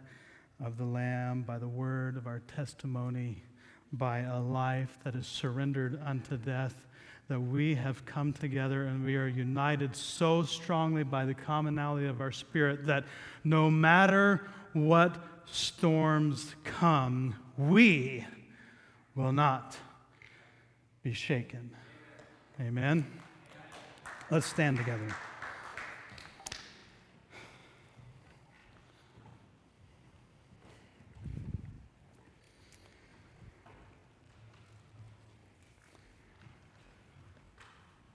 of 0.64 0.78
the 0.78 0.84
Lamb, 0.84 1.42
by 1.42 1.58
the 1.58 1.68
word 1.68 2.16
of 2.16 2.26
our 2.26 2.40
testimony, 2.56 3.42
by 3.92 4.20
a 4.20 4.40
life 4.40 4.98
that 5.04 5.14
is 5.14 5.26
surrendered 5.26 6.00
unto 6.04 6.36
death, 6.36 6.74
that 7.28 7.38
we 7.38 7.74
have 7.74 8.06
come 8.06 8.32
together 8.32 8.84
and 8.84 9.04
we 9.04 9.16
are 9.16 9.28
united 9.28 9.94
so 9.94 10.42
strongly 10.42 11.04
by 11.04 11.26
the 11.26 11.34
commonality 11.34 12.06
of 12.06 12.22
our 12.22 12.32
spirit 12.32 12.86
that 12.86 13.04
no 13.44 13.70
matter 13.70 14.48
what 14.72 15.22
storms 15.44 16.54
come, 16.64 17.34
we 17.58 18.26
will 19.14 19.32
not 19.32 19.76
be 21.02 21.12
shaken. 21.12 21.70
Amen. 22.60 23.06
Let's 24.32 24.46
stand 24.46 24.78
together. 24.78 25.06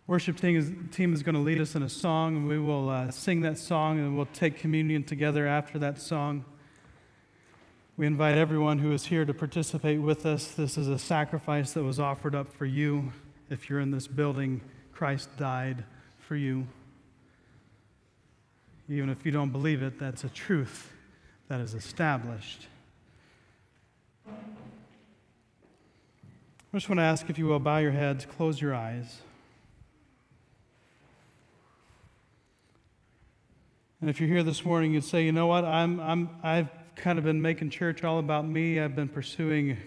Worship 0.08 0.36
team 0.36 0.58
is, 0.58 0.72
team 0.96 1.14
is 1.14 1.24
going 1.24 1.36
to 1.36 1.42
lead 1.42 1.62
us 1.62 1.76
in 1.76 1.82
a 1.82 1.88
song, 1.88 2.36
and 2.36 2.48
we 2.48 2.60
will 2.60 2.90
uh, 2.90 3.12
sing 3.12 3.40
that 3.42 3.58
song, 3.58 3.98
and 3.98 4.18
we'll 4.18 4.26
take 4.26 4.58
communion 4.58 5.04
together 5.04 5.48
after 5.48 5.80
that 5.80 6.02
song. 6.02 6.44
We 7.96 8.06
invite 8.06 8.38
everyone 8.38 8.80
who 8.80 8.92
is 8.92 9.06
here 9.06 9.24
to 9.24 9.34
participate 9.34 10.02
with 10.02 10.26
us. 10.26 10.48
This 10.50 10.78
is 10.78 10.90
a 10.90 11.00
sacrifice 11.00 11.72
that 11.72 11.84
was 11.84 11.98
offered 11.98 12.36
up 12.36 12.52
for 12.52 12.66
you. 12.66 13.14
If 13.54 13.70
you're 13.70 13.80
in 13.80 13.92
this 13.92 14.08
building, 14.08 14.62
Christ 14.94 15.30
died 15.38 15.84
for 16.18 16.36
you. 16.36 16.66
Even 18.90 19.12
if 19.12 19.24
you 19.28 19.32
don't 19.32 19.52
believe 19.52 19.84
it, 19.84 20.00
that's 20.00 20.24
a 20.24 20.30
truth 20.30 20.92
that 21.50 21.62
is 21.62 21.76
established. 21.76 22.66
I 24.28 24.32
just 26.74 26.90
want 26.90 26.98
to 26.98 27.04
ask 27.04 27.30
if 27.30 27.38
you 27.38 27.46
will 27.46 27.60
bow 27.60 27.78
your 27.78 27.92
heads, 27.92 28.26
close 28.26 28.60
your 28.60 28.74
eyes. 28.74 29.22
And 34.02 34.10
if 34.10 34.20
you're 34.20 34.30
here 34.30 34.42
this 34.42 34.66
morning, 34.66 34.96
you'd 34.96 35.04
say, 35.04 35.24
you 35.24 35.32
know 35.32 35.46
what, 35.46 35.64
I'm, 35.64 36.00
I'm, 36.00 36.30
I've 36.42 36.70
kind 36.96 37.20
of 37.20 37.24
been 37.24 37.40
making 37.40 37.70
church 37.70 38.04
all 38.04 38.18
about 38.18 38.48
me. 38.48 38.80
I've 38.80 38.96
been 38.96 39.10
pursuing 39.10 39.78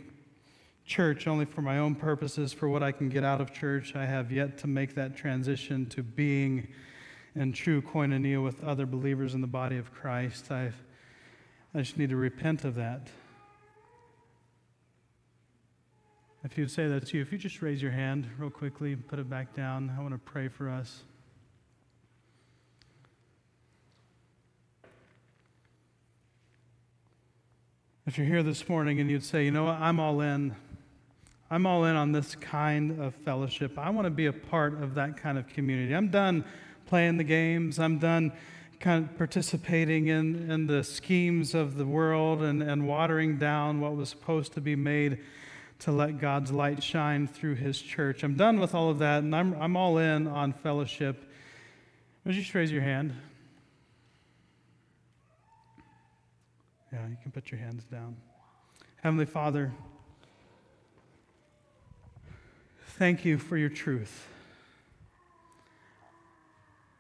church 0.87 1.27
only 1.27 1.45
for 1.45 1.63
my 1.63 1.79
own 1.79 1.95
purposes, 1.95 2.53
for 2.53 2.69
what 2.69 2.83
I 2.83 2.93
can 2.93 3.09
get 3.09 3.25
out 3.25 3.41
of 3.41 3.53
church. 3.53 3.97
I 3.97 4.07
have 4.07 4.31
yet 4.31 4.59
to 4.59 4.67
make 4.67 4.95
that 4.95 5.17
transition 5.17 5.87
to 5.87 6.03
being 6.03 6.69
in 7.35 7.53
true 7.53 7.83
koinonia 7.83 8.43
with 8.43 8.63
other 8.65 8.87
believers 8.87 9.35
in 9.35 9.41
the 9.41 9.47
body 9.47 9.77
of 9.77 9.93
Christ. 9.93 10.51
I've, 10.51 10.81
I 11.75 11.79
just 11.79 11.99
need 11.99 12.11
to 12.11 12.17
repent 12.17 12.65
of 12.65 12.77
that. 12.77 13.09
If 16.45 16.57
you'd 16.57 16.71
say 16.71 16.87
that 16.87 17.09
to 17.09 17.17
you, 17.17 17.23
if 17.23 17.33
you 17.33 17.39
just 17.39 17.61
raise 17.61 17.83
your 17.83 17.91
hand 17.91 18.29
real 18.39 18.51
quickly, 18.51 18.93
and 18.93 19.07
put 19.07 19.19
it 19.19 19.29
back 19.29 19.55
down, 19.55 19.93
I 19.99 20.01
want 20.01 20.15
to 20.15 20.19
pray 20.19 20.47
for 20.47 20.71
us. 20.71 21.03
If 28.07 28.17
you're 28.17 28.29
here 28.29 28.45
this 28.45 28.69
morning 28.69 29.01
and 29.01 29.11
you'd 29.11 29.25
say, 29.25 29.45
you 29.45 29.51
know 29.51 29.65
what, 29.65 29.81
I'm 29.81 29.99
all 29.99 30.21
in. 30.21 30.55
I'm 31.51 31.65
all 31.65 31.85
in 31.85 31.95
on 31.95 32.11
this 32.11 32.35
kind 32.35 33.01
of 33.01 33.15
fellowship. 33.15 33.79
I 33.79 33.91
want 33.91 34.07
to 34.07 34.11
be 34.11 34.27
a 34.27 34.33
part 34.33 34.83
of 34.83 34.95
that 34.95 35.17
kind 35.17 35.39
of 35.39 35.47
community. 35.47 35.95
I'm 35.95 36.09
done 36.09 36.45
playing 36.87 37.19
the 37.19 37.25
games. 37.25 37.79
I'm 37.79 37.99
done 37.99 38.33
kind 38.81 39.05
of 39.05 39.17
participating 39.17 40.09
in, 40.09 40.51
in 40.51 40.67
the 40.67 40.83
schemes 40.83 41.55
of 41.55 41.77
the 41.77 41.87
world 41.87 42.43
and, 42.43 42.63
and 42.63 42.87
watering 42.87 43.39
down 43.39 43.81
what 43.81 43.95
was 43.95 44.09
supposed 44.09 44.53
to 44.55 44.61
be 44.61 44.75
made 44.75 45.19
to 45.79 45.93
let 45.93 46.19
God's 46.19 46.51
light 46.51 46.83
shine 46.83 47.27
through 47.29 47.55
his 47.55 47.81
church. 47.81 48.25
I'm 48.25 48.35
done 48.35 48.59
with 48.59 48.75
all 48.75 48.91
of 48.91 48.99
that, 48.99 49.23
and 49.23 49.35
I'm, 49.35 49.55
I'm 49.61 49.77
all 49.77 49.99
in 49.99 50.27
on 50.27 50.53
fellowship. 50.53 51.31
Would 52.25 52.35
you 52.35 52.43
just 52.43 52.55
raise 52.55 52.73
your 52.73 52.83
hand? 52.83 53.15
Yeah, 56.93 57.07
you 57.09 57.17
can 57.23 57.31
put 57.31 57.53
your 57.53 57.61
hands 57.61 57.85
down. 57.85 58.17
Heavenly 59.03 59.27
Father, 59.27 59.73
thank 62.99 63.25
you 63.25 63.37
for 63.37 63.57
your 63.57 63.69
truth. 63.69 64.27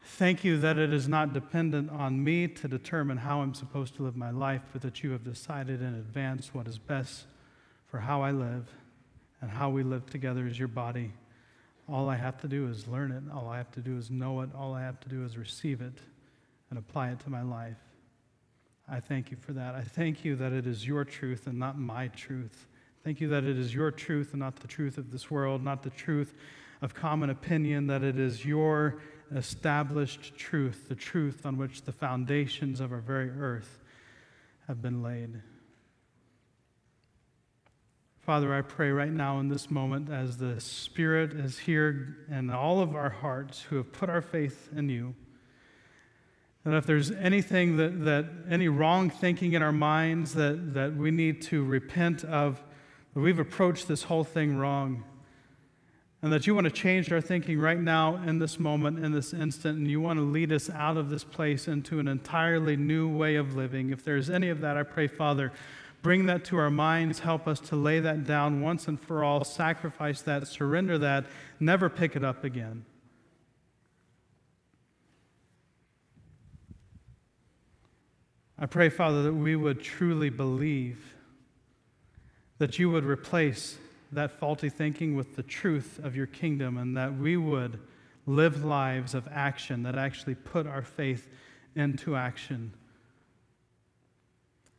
Thank 0.02 0.44
you 0.44 0.58
that 0.60 0.78
it 0.78 0.92
is 0.92 1.08
not 1.08 1.32
dependent 1.32 1.90
on 1.90 2.22
me 2.22 2.48
to 2.48 2.68
determine 2.68 3.18
how 3.18 3.40
I'm 3.40 3.54
supposed 3.54 3.96
to 3.96 4.02
live 4.02 4.16
my 4.16 4.30
life, 4.30 4.62
but 4.72 4.82
that 4.82 5.02
you 5.02 5.10
have 5.12 5.24
decided 5.24 5.80
in 5.80 5.94
advance 5.94 6.54
what 6.54 6.66
is 6.66 6.78
best 6.78 7.24
for 7.86 8.00
how 8.00 8.22
I 8.22 8.30
live 8.30 8.68
and 9.40 9.50
how 9.50 9.70
we 9.70 9.82
live 9.82 10.06
together 10.06 10.46
as 10.46 10.58
your 10.58 10.68
body. 10.68 11.12
All 11.88 12.08
I 12.08 12.16
have 12.16 12.40
to 12.42 12.48
do 12.48 12.68
is 12.68 12.86
learn 12.86 13.12
it. 13.12 13.22
All 13.34 13.48
I 13.48 13.58
have 13.58 13.70
to 13.72 13.80
do 13.80 13.96
is 13.96 14.10
know 14.10 14.40
it. 14.40 14.50
All 14.54 14.74
I 14.74 14.82
have 14.82 15.00
to 15.00 15.08
do 15.08 15.24
is 15.24 15.36
receive 15.36 15.80
it 15.80 15.98
and 16.70 16.78
apply 16.78 17.10
it 17.10 17.20
to 17.20 17.30
my 17.30 17.42
life. 17.42 17.76
I 18.88 19.00
thank 19.00 19.30
you 19.30 19.36
for 19.36 19.52
that. 19.52 19.74
I 19.74 19.82
thank 19.82 20.24
you 20.24 20.36
that 20.36 20.52
it 20.52 20.66
is 20.66 20.86
your 20.86 21.04
truth 21.04 21.46
and 21.46 21.58
not 21.58 21.78
my 21.78 22.08
truth. 22.08 22.66
Thank 23.06 23.20
you 23.20 23.28
that 23.28 23.44
it 23.44 23.56
is 23.56 23.72
your 23.72 23.92
truth 23.92 24.32
and 24.32 24.40
not 24.40 24.56
the 24.56 24.66
truth 24.66 24.98
of 24.98 25.12
this 25.12 25.30
world, 25.30 25.62
not 25.62 25.84
the 25.84 25.90
truth 25.90 26.34
of 26.82 26.92
common 26.92 27.30
opinion, 27.30 27.86
that 27.86 28.02
it 28.02 28.18
is 28.18 28.44
your 28.44 29.00
established 29.32 30.36
truth, 30.36 30.88
the 30.88 30.96
truth 30.96 31.46
on 31.46 31.56
which 31.56 31.82
the 31.82 31.92
foundations 31.92 32.80
of 32.80 32.90
our 32.90 32.98
very 32.98 33.30
earth 33.30 33.78
have 34.66 34.82
been 34.82 35.04
laid. 35.04 35.40
Father, 38.22 38.52
I 38.52 38.62
pray 38.62 38.90
right 38.90 39.12
now 39.12 39.38
in 39.38 39.50
this 39.50 39.70
moment 39.70 40.10
as 40.10 40.38
the 40.38 40.60
Spirit 40.60 41.32
is 41.32 41.60
here 41.60 42.16
in 42.28 42.50
all 42.50 42.80
of 42.80 42.96
our 42.96 43.10
hearts 43.10 43.60
who 43.60 43.76
have 43.76 43.92
put 43.92 44.10
our 44.10 44.20
faith 44.20 44.68
in 44.74 44.88
you, 44.88 45.14
that 46.64 46.74
if 46.74 46.86
there's 46.86 47.12
anything 47.12 47.76
that, 47.76 48.04
that 48.04 48.26
any 48.50 48.66
wrong 48.66 49.10
thinking 49.10 49.52
in 49.52 49.62
our 49.62 49.70
minds 49.70 50.34
that, 50.34 50.74
that 50.74 50.96
we 50.96 51.12
need 51.12 51.40
to 51.42 51.62
repent 51.62 52.24
of, 52.24 52.60
that 53.16 53.22
we've 53.22 53.38
approached 53.38 53.88
this 53.88 54.02
whole 54.02 54.24
thing 54.24 54.58
wrong, 54.58 55.02
and 56.20 56.30
that 56.30 56.46
you 56.46 56.54
want 56.54 56.66
to 56.66 56.70
change 56.70 57.10
our 57.10 57.20
thinking 57.22 57.58
right 57.58 57.80
now 57.80 58.16
in 58.16 58.38
this 58.38 58.60
moment, 58.60 59.02
in 59.02 59.10
this 59.10 59.32
instant, 59.32 59.78
and 59.78 59.88
you 59.90 60.02
want 60.02 60.18
to 60.18 60.22
lead 60.22 60.52
us 60.52 60.68
out 60.68 60.98
of 60.98 61.08
this 61.08 61.24
place 61.24 61.66
into 61.66 61.98
an 61.98 62.08
entirely 62.08 62.76
new 62.76 63.08
way 63.08 63.36
of 63.36 63.56
living. 63.56 63.88
If 63.88 64.04
there's 64.04 64.28
any 64.28 64.50
of 64.50 64.60
that, 64.60 64.76
I 64.76 64.82
pray, 64.82 65.06
Father, 65.06 65.50
bring 66.02 66.26
that 66.26 66.44
to 66.44 66.58
our 66.58 66.68
minds, 66.68 67.20
help 67.20 67.48
us 67.48 67.58
to 67.60 67.74
lay 67.74 68.00
that 68.00 68.24
down 68.24 68.60
once 68.60 68.86
and 68.86 69.00
for 69.00 69.24
all, 69.24 69.44
sacrifice 69.44 70.20
that, 70.20 70.46
surrender 70.46 70.98
that, 70.98 71.24
never 71.58 71.88
pick 71.88 72.16
it 72.16 72.22
up 72.22 72.44
again. 72.44 72.84
I 78.58 78.66
pray, 78.66 78.90
Father, 78.90 79.22
that 79.22 79.32
we 79.32 79.56
would 79.56 79.80
truly 79.80 80.28
believe 80.28 81.15
that 82.58 82.78
you 82.78 82.90
would 82.90 83.04
replace 83.04 83.78
that 84.12 84.38
faulty 84.38 84.68
thinking 84.68 85.16
with 85.16 85.36
the 85.36 85.42
truth 85.42 86.00
of 86.02 86.16
your 86.16 86.26
kingdom 86.26 86.78
and 86.78 86.96
that 86.96 87.16
we 87.16 87.36
would 87.36 87.78
live 88.26 88.64
lives 88.64 89.14
of 89.14 89.28
action 89.30 89.82
that 89.82 89.96
actually 89.96 90.34
put 90.34 90.66
our 90.66 90.82
faith 90.82 91.28
into 91.74 92.16
action. 92.16 92.72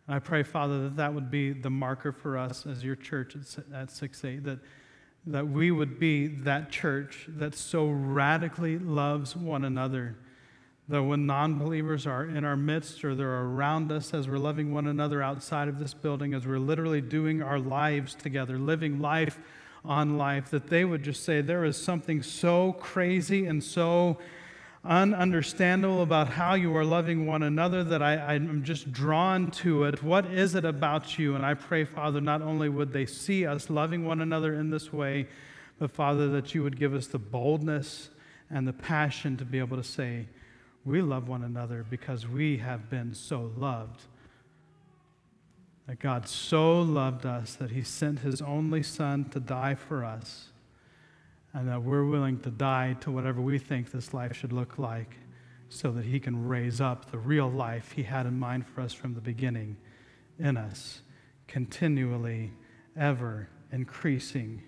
And 0.07 0.15
I 0.15 0.19
pray, 0.19 0.43
Father, 0.43 0.84
that 0.84 0.97
that 0.97 1.13
would 1.13 1.30
be 1.30 1.53
the 1.53 1.69
marker 1.69 2.11
for 2.11 2.38
us 2.38 2.65
as 2.65 2.84
your 2.84 2.95
church 2.95 3.36
at 3.73 3.91
6 3.91 4.25
8, 4.25 4.43
that, 4.43 4.59
that 5.28 5.47
we 5.47 5.71
would 5.71 5.99
be 5.99 6.28
that 6.28 6.71
church 6.71 7.25
that 7.30 7.55
so 7.55 7.89
radically 7.89 8.80
loves 8.80 9.36
one 9.36 9.65
another 9.65 10.17
that 10.90 11.04
when 11.04 11.26
non 11.26 11.58
believers 11.58 12.08
are 12.08 12.26
in 12.26 12.46
our 12.46 12.56
midst 12.56 13.04
or 13.04 13.14
they're 13.14 13.42
around 13.42 13.92
us 13.92 14.14
as 14.14 14.28
we're 14.28 14.38
loving 14.38 14.74
one 14.74 14.88
another 14.88 15.22
outside 15.22 15.68
of 15.68 15.80
this 15.80 15.94
building, 15.94 16.34
as 16.34 16.48
we're 16.48 16.60
literally 16.60 17.02
doing 17.02 17.42
our 17.42 17.60
lives 17.60 18.16
together, 18.16 18.58
living 18.58 19.00
life 19.00 19.40
on 19.84 20.18
life, 20.18 20.50
that 20.50 20.68
they 20.68 20.86
would 20.86 21.04
just 21.04 21.24
say, 21.24 21.42
There 21.42 21.66
is 21.66 21.76
something 21.76 22.24
so 22.24 22.74
crazy 22.74 23.46
and 23.46 23.64
so 23.64 24.18
ununderstandable 24.86 26.02
about 26.02 26.30
how 26.30 26.54
you 26.54 26.76
are 26.78 26.86
loving 26.86 27.26
one 27.26 27.44
another 27.44 27.84
that 27.84 28.02
I, 28.02 28.36
I'm 28.36 28.64
just 28.64 28.92
drawn 28.94 29.52
to 29.52 29.84
it. 29.84 30.02
What 30.02 30.26
is 30.28 30.56
it 30.56 30.64
about 30.64 31.20
you? 31.20 31.36
And 31.36 31.46
I 31.46 31.56
pray, 31.56 31.84
Father, 31.84 32.22
not 32.22 32.42
only 32.42 32.70
would 32.70 32.94
they 32.94 33.06
see 33.06 33.46
us 33.46 33.70
loving 33.70 34.06
one 34.06 34.22
another 34.22 34.54
in 34.54 34.70
this 34.70 34.94
way, 34.94 35.28
but 35.78 35.92
Father, 35.92 36.30
that 36.30 36.56
you 36.56 36.64
would 36.64 36.80
give 36.80 36.94
us 36.94 37.08
the 37.08 37.20
boldness 37.20 38.10
and 38.50 38.66
the 38.66 38.74
passion 38.74 39.36
to 39.38 39.46
be 39.46 39.60
able 39.60 39.76
to 39.76 39.84
say, 39.84 40.28
we 40.88 41.02
love 41.02 41.28
one 41.28 41.44
another 41.44 41.86
because 41.90 42.26
we 42.26 42.58
have 42.58 42.90
been 42.90 43.14
so 43.14 43.52
loved. 43.58 44.04
That 45.86 46.00
God 46.00 46.30
so 46.30 46.82
loved 46.82 47.26
us 47.26 47.56
that 47.56 47.72
he 47.72 47.82
sent 47.82 48.20
his 48.20 48.42
only 48.42 48.84
Son 48.84 49.26
to 49.32 49.40
die 49.42 49.76
for 49.76 50.06
us, 50.06 50.48
and 51.54 51.68
that 51.68 51.84
we're 51.84 52.06
willing 52.06 52.40
to 52.40 52.50
die 52.50 52.96
to 53.02 53.12
whatever 53.12 53.42
we 53.42 53.60
think 53.60 53.92
this 53.92 54.14
life 54.14 54.36
should 54.36 54.54
look 54.54 54.80
like 54.80 55.18
so 55.70 55.92
that 55.92 56.06
he 56.06 56.22
can 56.22 56.48
raise 56.48 56.80
up 56.80 57.12
the 57.12 57.18
real 57.18 57.50
life 57.50 57.92
he 57.92 58.04
had 58.04 58.26
in 58.26 58.40
mind 58.40 58.66
for 58.66 58.80
us 58.80 58.94
from 58.94 59.14
the 59.14 59.22
beginning 59.22 59.76
in 60.40 60.56
us, 60.56 61.02
continually, 61.48 62.54
ever 62.98 63.50
increasing. 63.74 64.62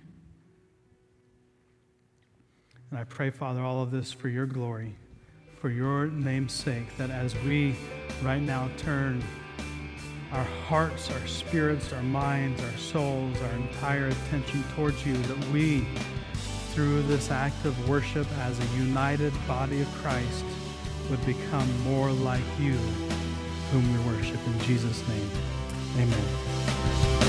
And 2.90 3.00
I 3.00 3.06
pray, 3.06 3.30
Father, 3.30 3.62
all 3.62 3.82
of 3.82 3.92
this 3.92 4.12
for 4.12 4.28
your 4.28 4.46
glory 4.46 4.96
for 5.60 5.70
your 5.70 6.08
name's 6.08 6.54
sake, 6.54 6.96
that 6.98 7.10
as 7.10 7.36
we 7.44 7.76
right 8.24 8.42
now 8.42 8.70
turn 8.78 9.22
our 10.32 10.44
hearts, 10.68 11.12
our 11.12 11.28
spirits, 11.28 11.92
our 11.92 12.04
minds, 12.04 12.64
our 12.64 12.78
souls, 12.78 13.36
our 13.42 13.52
entire 13.54 14.08
attention 14.08 14.64
towards 14.76 15.06
you, 15.06 15.18
that 15.18 15.48
we, 15.50 15.86
through 16.72 17.02
this 17.04 17.30
act 17.30 17.66
of 17.66 17.90
worship 17.90 18.28
as 18.40 18.58
a 18.60 18.78
united 18.78 19.34
body 19.48 19.82
of 19.82 19.88
Christ, 19.96 20.46
would 21.10 21.24
become 21.26 21.68
more 21.84 22.12
like 22.12 22.44
you, 22.60 22.74
whom 23.72 23.92
we 23.92 24.14
worship. 24.16 24.40
In 24.48 24.60
Jesus' 24.60 25.06
name, 25.08 25.30
amen. 25.98 27.29